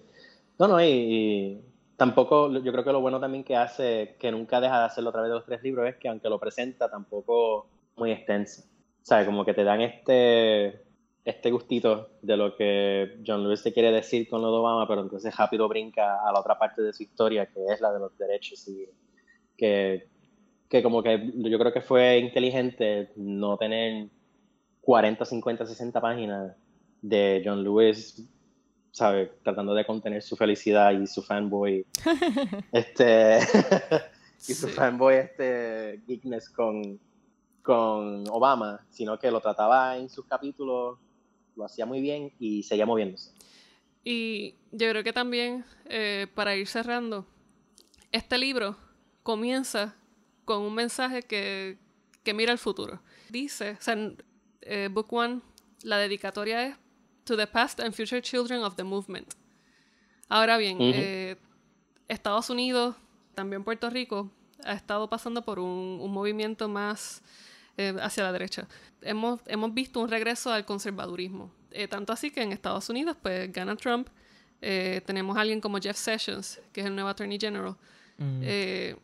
No, 0.58 0.68
no, 0.68 0.84
y, 0.84 1.62
tampoco, 1.98 2.52
yo 2.52 2.72
creo 2.72 2.84
que 2.84 2.92
lo 2.92 3.02
bueno 3.02 3.20
también 3.20 3.44
que 3.44 3.56
hace, 3.56 4.16
que 4.20 4.32
nunca 4.32 4.60
deja 4.60 4.80
de 4.80 4.86
hacerlo 4.86 5.10
a 5.10 5.14
través 5.14 5.30
de 5.30 5.36
los 5.36 5.46
tres 5.46 5.62
libros, 5.62 5.88
es 5.88 5.98
que 5.98 6.08
aunque 6.08 6.30
lo 6.30 6.40
presenta, 6.40 6.90
tampoco 6.90 7.68
muy 7.96 8.12
extenso. 8.12 8.64
O 9.02 9.06
sea, 9.06 9.26
como 9.26 9.44
que 9.44 9.54
te 9.54 9.64
dan 9.64 9.82
este, 9.82 10.82
este 11.26 11.52
gustito 11.52 12.10
de 12.22 12.38
lo 12.38 12.56
que 12.56 13.22
John 13.26 13.44
Lewis 13.44 13.64
te 13.64 13.74
quiere 13.74 13.92
decir 13.92 14.30
con 14.30 14.42
lo 14.42 14.52
de 14.52 14.58
Obama, 14.58 14.88
pero 14.88 15.02
entonces 15.02 15.36
rápido 15.36 15.68
brinca 15.68 16.20
a 16.28 16.32
la 16.32 16.40
otra 16.40 16.58
parte 16.58 16.82
de 16.82 16.94
su 16.94 17.04
historia, 17.04 17.46
que 17.46 17.66
es 17.66 17.82
la 17.82 17.92
de 17.92 18.00
los 18.00 18.18
derechos 18.18 18.68
y 18.68 18.88
que, 19.58 20.08
que 20.70 20.82
como 20.82 21.04
que 21.04 21.32
yo 21.36 21.60
creo 21.60 21.74
que 21.74 21.82
fue 21.82 22.18
inteligente 22.18 23.12
no 23.16 23.58
tener 23.58 24.08
40, 24.82 25.26
50, 25.26 25.66
60 25.66 26.02
páginas 26.02 26.56
de 27.02 27.42
John 27.44 27.64
Lewis, 27.64 28.22
¿sabe? 28.92 29.32
Tratando 29.44 29.74
de 29.74 29.86
contener 29.86 30.22
su 30.22 30.36
felicidad 30.36 30.92
y 30.92 31.08
su 31.08 31.22
fanboy, 31.22 31.86
este, 32.72 33.40
y 34.48 34.54
su 34.54 34.68
fanboy, 34.68 35.16
este, 35.16 36.02
geekness 36.08 36.50
con, 36.50 37.00
con 37.64 38.26
Obama, 38.30 38.86
sino 38.92 39.18
que 39.18 39.32
lo 39.32 39.40
trataba 39.40 39.98
en 39.98 40.10
sus 40.10 40.26
capítulos 40.26 41.00
lo 41.56 41.66
hacía 41.66 41.86
muy 41.86 42.02
bien 42.02 42.32
y 42.40 42.64
seguía 42.64 42.86
moviéndose. 42.86 43.32
Y 44.04 44.56
yo 44.72 44.90
creo 44.90 45.04
que 45.04 45.14
también, 45.14 45.64
eh, 45.86 46.28
para 46.36 46.56
ir 46.56 46.68
cerrando, 46.68 47.26
este 48.12 48.38
libro 48.38 48.76
comienza 49.24 49.96
con 50.46 50.62
un 50.62 50.76
mensaje 50.76 51.22
que, 51.22 51.78
que 52.24 52.34
mira 52.34 52.52
el 52.52 52.58
futuro. 52.58 53.02
Dice, 53.30 53.78
o 53.80 53.82
sea, 53.82 53.98
eh, 54.62 54.90
Book 54.92 55.14
One, 55.14 55.42
la 55.84 55.98
dedicatoria 55.98 56.68
es 56.68 56.76
To 57.24 57.38
the 57.38 57.48
Past 57.48 57.80
and 57.80 57.94
Future 57.94 58.22
Children 58.22 58.64
of 58.64 58.76
the 58.76 58.84
Movement. 58.84 59.34
Ahora 60.28 60.58
bien, 60.58 60.78
eh, 60.82 61.38
Estados 62.10 62.50
Unidos, 62.50 62.96
también 63.36 63.64
Puerto 63.64 63.90
Rico, 63.90 64.30
ha 64.66 64.74
estado 64.74 65.10
pasando 65.10 65.44
por 65.44 65.60
un, 65.60 66.00
un 66.02 66.12
movimiento 66.12 66.68
más 66.68 67.24
hacia 67.78 68.24
la 68.24 68.32
derecha 68.32 68.68
hemos, 69.06 69.42
hemos 69.46 69.74
visto 69.74 70.00
un 70.00 70.10
regreso 70.10 70.52
al 70.52 70.66
conservadurismo. 70.66 71.52
Eh, 71.72 71.88
tanto 71.88 72.14
así 72.14 72.32
que 72.32 72.42
en 72.42 72.52
Estados 72.52 72.90
Unidos, 72.90 73.18
pues 73.22 73.52
gana 73.52 73.76
Trump. 73.76 74.08
Eh, 74.62 75.02
tenemos 75.06 75.36
a 75.38 75.42
alguien 75.42 75.60
como 75.60 75.78
Jeff 75.80 75.98
Sessions, 75.98 76.62
que 76.72 76.82
es 76.82 76.88
el 76.88 76.96
nuevo 76.96 77.10
Attorney 77.10 77.38
General. 77.40 77.76
Mm. 78.18 78.42
Eh, 78.44 78.96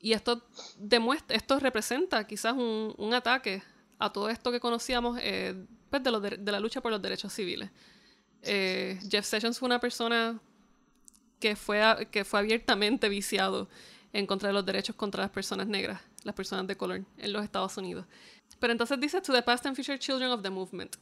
y 0.00 0.12
esto 0.12 0.42
demuestra, 0.78 1.36
esto 1.36 1.58
representa 1.58 2.26
quizás 2.26 2.52
un, 2.52 2.94
un, 2.96 3.14
ataque 3.14 3.62
a 3.98 4.10
todo 4.12 4.30
esto 4.30 4.52
que 4.52 4.60
conocíamos 4.60 5.18
pues 5.90 6.02
de, 6.02 6.38
de, 6.38 6.52
la 6.52 6.60
lucha 6.60 6.80
por 6.80 6.92
los 6.92 7.02
derechos 7.02 7.32
civiles. 7.32 7.68
Jeff 8.40 9.26
Sessions 9.26 9.58
fue 9.58 9.66
una 9.66 9.80
persona 9.80 10.38
que 11.40 11.56
fue, 11.56 12.06
que 12.12 12.24
fue 12.24 12.38
abiertamente 12.38 13.08
viciado 13.08 13.68
en 14.12 14.24
contra 14.26 14.48
de 14.48 14.52
los 14.52 14.64
derechos 14.64 14.94
contra 14.94 15.24
las 15.24 15.30
personas 15.30 15.66
negras, 15.66 16.00
las 16.24 16.34
personas 16.34 16.66
de 16.66 16.76
color 16.76 17.04
en 17.16 17.32
los 17.32 17.44
Estados 17.44 17.76
Unidos. 17.76 18.06
Pero 18.58 18.72
entonces 18.72 18.98
dice 19.00 19.20
To 19.20 19.32
the 19.32 19.42
Past 19.42 19.66
and 19.66 19.76
Future 19.76 19.98
Children 19.98 20.30
of 20.30 20.42
the 20.42 20.50
Movement. 20.50 20.96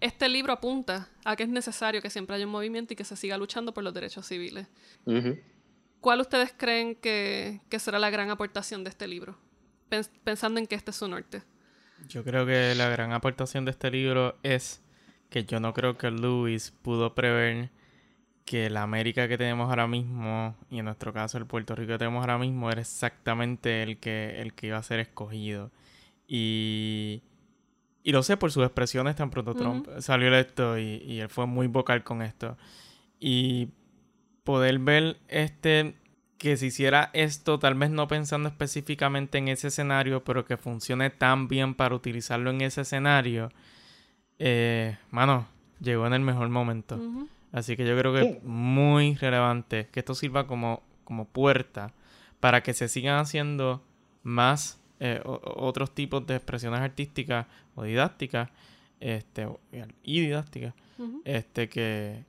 Este 0.00 0.28
libro 0.28 0.52
apunta 0.52 1.08
a 1.24 1.34
que 1.34 1.42
es 1.42 1.48
necesario 1.48 2.00
que 2.00 2.10
siempre 2.10 2.36
haya 2.36 2.46
un 2.46 2.52
movimiento 2.52 2.92
y 2.92 2.96
que 2.96 3.02
se 3.02 3.16
siga 3.16 3.36
luchando 3.36 3.74
por 3.74 3.82
los 3.82 3.92
derechos 3.92 4.26
civiles. 4.26 4.68
¿Cuál 6.00 6.20
ustedes 6.20 6.54
creen 6.56 6.94
que, 6.94 7.60
que, 7.68 7.80
será 7.80 7.98
la 7.98 8.10
gran 8.10 8.30
aportación 8.30 8.84
de 8.84 8.90
este 8.90 9.08
libro? 9.08 9.36
pensando 10.24 10.60
en 10.60 10.66
que 10.66 10.74
este 10.74 10.90
es 10.90 10.96
su 10.96 11.08
norte. 11.08 11.42
Yo 12.08 12.22
creo 12.22 12.46
que 12.46 12.74
la 12.74 12.88
gran 12.88 13.12
aportación 13.12 13.64
de 13.64 13.70
este 13.70 13.90
libro 13.90 14.38
es 14.42 14.82
que 15.30 15.44
yo 15.44 15.60
no 15.60 15.72
creo 15.74 15.96
que 15.96 16.10
Lewis 16.10 16.70
pudo 16.82 17.14
prever 17.14 17.70
que 18.48 18.70
la 18.70 18.82
América 18.82 19.28
que 19.28 19.36
tenemos 19.36 19.68
ahora 19.68 19.86
mismo, 19.86 20.56
y 20.70 20.78
en 20.78 20.86
nuestro 20.86 21.12
caso 21.12 21.36
el 21.36 21.44
Puerto 21.44 21.74
Rico 21.74 21.92
que 21.92 21.98
tenemos 21.98 22.22
ahora 22.22 22.38
mismo, 22.38 22.70
era 22.70 22.80
exactamente 22.80 23.82
el 23.82 23.98
que, 23.98 24.40
el 24.40 24.54
que 24.54 24.68
iba 24.68 24.78
a 24.78 24.82
ser 24.82 25.00
escogido. 25.00 25.70
Y, 26.26 27.20
y 28.02 28.12
lo 28.12 28.22
sé 28.22 28.38
por 28.38 28.50
sus 28.50 28.64
expresiones 28.64 29.16
tan 29.16 29.28
pronto 29.28 29.54
Trump 29.54 29.86
salió 29.98 30.28
electo 30.28 30.78
y, 30.78 31.02
y 31.04 31.20
él 31.20 31.28
fue 31.28 31.44
muy 31.44 31.66
vocal 31.66 32.04
con 32.04 32.22
esto. 32.22 32.56
Y 33.20 33.68
poder 34.44 34.78
ver 34.78 35.18
este 35.28 35.96
que 36.38 36.56
se 36.56 36.68
hiciera 36.68 37.10
esto, 37.12 37.58
tal 37.58 37.74
vez 37.74 37.90
no 37.90 38.08
pensando 38.08 38.48
específicamente 38.48 39.36
en 39.36 39.48
ese 39.48 39.68
escenario, 39.68 40.24
pero 40.24 40.46
que 40.46 40.56
funcione 40.56 41.10
tan 41.10 41.48
bien 41.48 41.74
para 41.74 41.94
utilizarlo 41.94 42.48
en 42.48 42.62
ese 42.62 42.80
escenario, 42.80 43.50
eh, 44.38 44.96
mano, 45.10 45.46
llegó 45.80 46.06
en 46.06 46.14
el 46.14 46.22
mejor 46.22 46.48
momento. 46.48 46.98
Así 47.52 47.76
que 47.76 47.86
yo 47.86 47.96
creo 47.96 48.12
que 48.12 48.20
es 48.20 48.44
muy 48.44 49.14
relevante 49.14 49.88
que 49.90 50.00
esto 50.00 50.14
sirva 50.14 50.46
como, 50.46 50.82
como 51.04 51.26
puerta 51.26 51.94
para 52.40 52.62
que 52.62 52.74
se 52.74 52.88
sigan 52.88 53.18
haciendo 53.18 53.82
más 54.22 54.80
eh, 55.00 55.20
otros 55.24 55.94
tipos 55.94 56.26
de 56.26 56.36
expresiones 56.36 56.80
artísticas 56.80 57.46
o 57.74 57.84
didácticas 57.84 58.50
este, 59.00 59.48
y 60.02 60.20
didácticas 60.20 60.74
este, 61.24 61.68
que, 61.68 62.24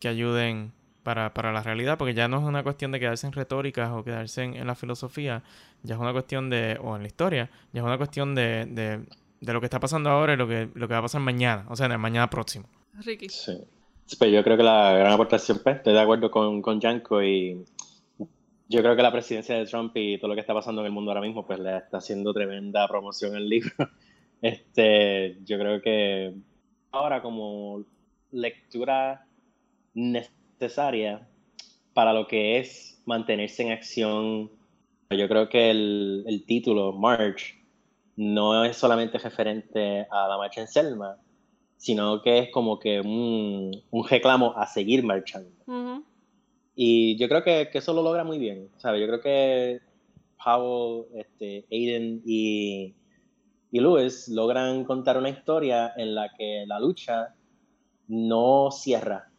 que 0.00 0.08
ayuden 0.08 0.72
para, 1.02 1.32
para, 1.32 1.52
la 1.52 1.62
realidad, 1.62 1.96
porque 1.96 2.12
ya 2.12 2.28
no 2.28 2.38
es 2.38 2.44
una 2.44 2.62
cuestión 2.62 2.92
de 2.92 3.00
quedarse 3.00 3.26
en 3.26 3.32
retóricas 3.32 3.90
o 3.90 4.04
quedarse 4.04 4.42
en, 4.42 4.66
la 4.66 4.74
filosofía, 4.74 5.42
ya 5.82 5.94
es 5.94 6.00
una 6.00 6.12
cuestión 6.12 6.50
de, 6.50 6.78
o 6.82 6.96
en 6.96 7.02
la 7.02 7.08
historia, 7.08 7.50
ya 7.72 7.80
es 7.80 7.86
una 7.86 7.96
cuestión 7.96 8.34
de, 8.34 8.66
de, 8.66 9.06
de, 9.40 9.52
lo 9.52 9.60
que 9.60 9.66
está 9.66 9.80
pasando 9.80 10.10
ahora 10.10 10.34
y 10.34 10.36
lo 10.36 10.48
que, 10.48 10.68
lo 10.74 10.88
que 10.88 10.92
va 10.92 10.98
a 10.98 11.02
pasar 11.02 11.20
mañana, 11.20 11.64
o 11.68 11.76
sea, 11.76 11.86
en 11.86 11.92
el 11.92 11.98
mañana 11.98 12.28
próximo. 12.28 12.68
Ricky. 13.04 13.28
Sí. 13.28 13.58
Pues 14.16 14.32
yo 14.32 14.42
creo 14.42 14.56
que 14.56 14.62
la 14.62 14.92
gran 14.92 15.12
aportación, 15.12 15.60
pues, 15.62 15.76
estoy 15.76 15.92
de 15.92 16.00
acuerdo 16.00 16.30
con, 16.30 16.62
con 16.62 16.80
Janko 16.80 17.22
y 17.22 17.64
yo 18.68 18.80
creo 18.80 18.96
que 18.96 19.02
la 19.02 19.12
presidencia 19.12 19.56
de 19.56 19.66
Trump 19.66 19.92
y 19.96 20.18
todo 20.18 20.28
lo 20.28 20.34
que 20.34 20.40
está 20.40 20.54
pasando 20.54 20.80
en 20.80 20.86
el 20.86 20.92
mundo 20.92 21.10
ahora 21.10 21.20
mismo, 21.20 21.46
pues 21.46 21.58
le 21.58 21.76
está 21.76 21.98
haciendo 21.98 22.32
tremenda 22.32 22.86
promoción 22.88 23.34
al 23.34 23.48
libro. 23.48 23.72
Este, 24.40 25.36
yo 25.44 25.58
creo 25.58 25.82
que 25.82 26.32
ahora 26.92 27.20
como 27.22 27.84
lectura 28.30 29.26
necesaria 29.94 31.26
para 31.92 32.12
lo 32.12 32.28
que 32.28 32.58
es 32.58 33.02
mantenerse 33.04 33.64
en 33.64 33.72
acción, 33.72 34.48
yo 35.10 35.28
creo 35.28 35.48
que 35.48 35.70
el, 35.70 36.22
el 36.28 36.46
título, 36.46 36.92
March, 36.92 37.58
no 38.14 38.64
es 38.64 38.76
solamente 38.76 39.18
referente 39.18 40.06
a 40.08 40.28
la 40.28 40.36
marcha 40.36 40.60
en 40.60 40.68
Selma, 40.68 41.16
sino 41.78 42.20
que 42.20 42.40
es 42.40 42.50
como 42.50 42.78
que 42.78 43.00
un, 43.00 43.70
un 43.90 44.08
reclamo 44.08 44.52
a 44.56 44.66
seguir 44.66 45.02
marchando. 45.02 45.50
Y 46.74 47.16
yo 47.16 47.28
creo 47.28 47.42
que, 47.42 47.70
que, 47.72 47.78
eso 47.78 47.92
lo 47.94 48.02
logra 48.02 48.24
muy 48.24 48.38
bien, 48.38 48.68
¿sabes? 48.76 49.00
Yo 49.00 49.06
creo 49.06 49.20
que 49.20 49.80
Powell, 50.44 51.06
este, 51.14 51.66
Aiden 51.72 52.22
y, 52.24 52.94
y 53.70 53.80
Lewis 53.80 54.28
logran 54.28 54.84
contar 54.84 55.16
una 55.16 55.30
historia 55.30 55.92
en 55.96 56.14
la 56.14 56.30
que 56.36 56.64
la 56.66 56.78
lucha 56.78 57.34
no 58.06 58.70
cierra, 58.70 59.30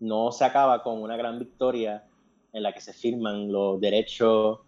no 0.00 0.32
se 0.32 0.44
acaba 0.44 0.82
con 0.82 1.02
una 1.02 1.16
gran 1.16 1.38
victoria 1.38 2.04
en 2.52 2.62
la 2.62 2.72
que 2.72 2.80
se 2.80 2.92
firman 2.92 3.50
los 3.50 3.80
derechos 3.80 4.60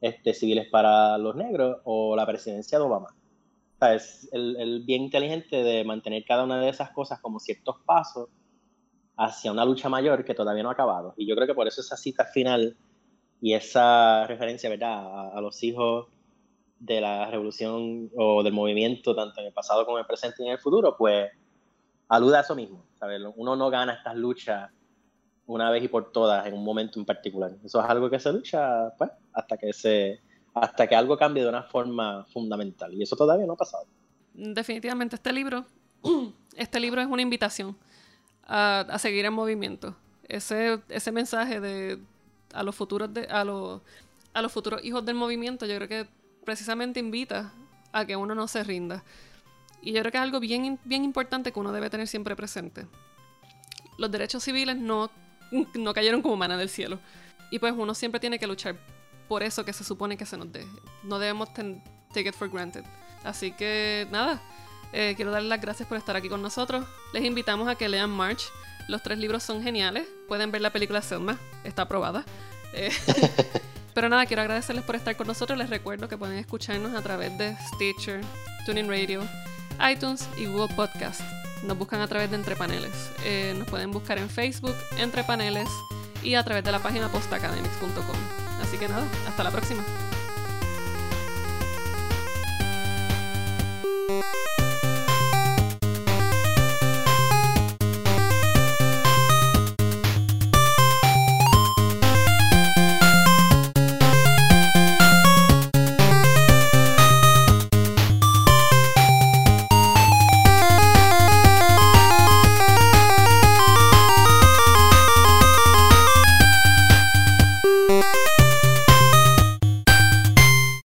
este, 0.00 0.34
civiles 0.34 0.68
para 0.68 1.18
los 1.18 1.34
negros 1.34 1.78
o 1.84 2.14
la 2.14 2.26
presidencia 2.26 2.78
de 2.78 2.84
Obama. 2.84 3.08
Es 3.92 4.28
el, 4.32 4.56
el, 4.56 4.82
bien 4.84 5.02
inteligente 5.02 5.62
de 5.62 5.84
mantener 5.84 6.24
cada 6.24 6.44
una 6.44 6.60
de 6.60 6.70
esas 6.70 6.90
cosas 6.90 7.20
como 7.20 7.40
ciertos 7.40 7.76
pasos 7.84 8.28
hacia 9.16 9.52
una 9.52 9.64
lucha 9.64 9.88
mayor 9.88 10.24
que 10.24 10.34
todavía 10.34 10.62
no 10.62 10.70
ha 10.70 10.72
acabado. 10.72 11.14
Y 11.16 11.26
yo 11.26 11.34
creo 11.34 11.46
que 11.46 11.54
por 11.54 11.68
eso 11.68 11.80
esa 11.80 11.96
cita 11.96 12.24
final 12.24 12.76
y 13.40 13.54
esa 13.54 14.26
referencia, 14.26 14.70
¿verdad?, 14.70 15.36
a, 15.36 15.40
los 15.40 15.62
hijos 15.62 16.08
de 16.78 17.00
la 17.00 17.30
revolución 17.30 18.10
o 18.16 18.42
del 18.42 18.52
movimiento, 18.52 19.14
tanto 19.14 19.40
en 19.40 19.48
el 19.48 19.52
pasado 19.52 19.84
como 19.84 19.98
en 19.98 20.02
el 20.02 20.06
presente 20.06 20.42
y 20.42 20.46
en 20.46 20.52
el 20.52 20.58
futuro, 20.58 20.96
pues 20.96 21.30
aluda 22.08 22.38
a 22.38 22.40
eso 22.42 22.54
mismo. 22.54 22.84
¿sabes? 22.98 23.20
Uno 23.36 23.56
no 23.56 23.70
gana 23.70 23.94
estas 23.94 24.16
luchas 24.16 24.70
una 25.46 25.70
vez 25.70 25.84
y 25.84 25.88
por 25.88 26.10
todas 26.10 26.46
en 26.46 26.54
un 26.54 26.64
momento 26.64 26.98
en 26.98 27.04
particular. 27.04 27.52
Eso 27.62 27.82
es 27.82 27.88
algo 27.88 28.08
que 28.08 28.18
se 28.18 28.32
lucha 28.32 28.94
pues, 28.96 29.10
hasta 29.32 29.56
que 29.56 29.72
se 29.72 30.20
hasta 30.54 30.86
que 30.86 30.94
algo 30.94 31.16
cambie 31.16 31.42
de 31.42 31.48
una 31.48 31.64
forma 31.64 32.24
fundamental 32.32 32.94
y 32.94 33.02
eso 33.02 33.16
todavía 33.16 33.46
no 33.46 33.54
ha 33.54 33.56
pasado. 33.56 33.86
Definitivamente 34.32 35.16
este 35.16 35.32
libro 35.32 35.64
este 36.56 36.80
libro 36.80 37.00
es 37.00 37.06
una 37.06 37.22
invitación 37.22 37.76
a, 38.46 38.98
seguir 38.98 39.24
en 39.24 39.32
movimiento. 39.32 39.94
Ese, 40.28 40.80
ese 40.88 41.12
mensaje 41.12 41.60
de 41.60 41.98
a 42.52 42.62
los 42.62 42.74
futuros 42.74 43.12
de, 43.12 43.24
a 43.24 43.44
los, 43.44 43.80
a 44.32 44.42
los 44.42 44.52
futuros 44.52 44.84
hijos 44.84 45.04
del 45.04 45.16
movimiento, 45.16 45.66
yo 45.66 45.76
creo 45.76 45.88
que 45.88 46.06
precisamente 46.44 47.00
invita 47.00 47.52
a 47.92 48.04
que 48.04 48.16
uno 48.16 48.34
no 48.34 48.46
se 48.48 48.62
rinda. 48.62 49.02
Y 49.82 49.92
yo 49.92 50.00
creo 50.00 50.12
que 50.12 50.18
es 50.18 50.22
algo 50.22 50.40
bien, 50.40 50.78
bien 50.84 51.04
importante 51.04 51.52
que 51.52 51.60
uno 51.60 51.72
debe 51.72 51.90
tener 51.90 52.06
siempre 52.06 52.36
presente. 52.36 52.86
Los 53.98 54.10
derechos 54.10 54.42
civiles 54.44 54.76
no, 54.76 55.10
no 55.74 55.94
cayeron 55.94 56.22
como 56.22 56.36
mana 56.36 56.56
del 56.56 56.68
cielo. 56.68 56.98
Y 57.50 57.58
pues 57.58 57.74
uno 57.76 57.94
siempre 57.94 58.20
tiene 58.20 58.38
que 58.38 58.46
luchar 58.46 58.76
por 59.28 59.42
eso 59.42 59.64
que 59.64 59.72
se 59.72 59.84
supone 59.84 60.16
que 60.16 60.26
se 60.26 60.36
nos 60.36 60.50
dé. 60.52 60.66
No 61.02 61.18
debemos 61.18 61.52
take 61.52 62.28
it 62.28 62.34
for 62.34 62.48
granted. 62.48 62.84
Así 63.24 63.52
que 63.52 64.06
nada, 64.10 64.40
eh, 64.92 65.14
quiero 65.16 65.30
darles 65.30 65.48
las 65.48 65.60
gracias 65.60 65.88
por 65.88 65.98
estar 65.98 66.16
aquí 66.16 66.28
con 66.28 66.42
nosotros. 66.42 66.86
Les 67.12 67.24
invitamos 67.24 67.68
a 67.68 67.74
que 67.74 67.88
lean 67.88 68.10
March. 68.10 68.42
Los 68.88 69.02
tres 69.02 69.18
libros 69.18 69.42
son 69.42 69.62
geniales. 69.62 70.06
Pueden 70.28 70.52
ver 70.52 70.60
la 70.60 70.70
película 70.70 71.02
Selma, 71.02 71.38
está 71.64 71.82
aprobada. 71.82 72.24
Eh, 72.74 72.90
pero 73.94 74.08
nada, 74.08 74.26
quiero 74.26 74.42
agradecerles 74.42 74.84
por 74.84 74.94
estar 74.94 75.16
con 75.16 75.26
nosotros. 75.26 75.58
Les 75.58 75.70
recuerdo 75.70 76.08
que 76.08 76.18
pueden 76.18 76.38
escucharnos 76.38 76.94
a 76.94 77.02
través 77.02 77.36
de 77.38 77.56
Stitcher, 77.74 78.20
Tuning 78.66 78.88
Radio, 78.88 79.22
iTunes 79.90 80.28
y 80.36 80.46
Google 80.46 80.74
Podcast. 80.74 81.22
Nos 81.64 81.78
buscan 81.78 82.00
a 82.00 82.06
través 82.08 82.30
de 82.30 82.36
Entre 82.36 82.56
Paneles. 82.56 83.10
Eh, 83.24 83.54
nos 83.56 83.66
pueden 83.68 83.90
buscar 83.90 84.18
en 84.18 84.28
Facebook, 84.28 84.76
Entre 84.98 85.24
Paneles 85.24 85.68
y 86.22 86.34
a 86.34 86.44
través 86.44 86.62
de 86.62 86.72
la 86.72 86.78
página 86.78 87.08
postacademics.com. 87.08 88.43
Así 88.74 88.80
que 88.80 88.88
nada, 88.88 89.06
hasta 89.24 89.44
la 89.44 89.52
próxima. 89.52 89.84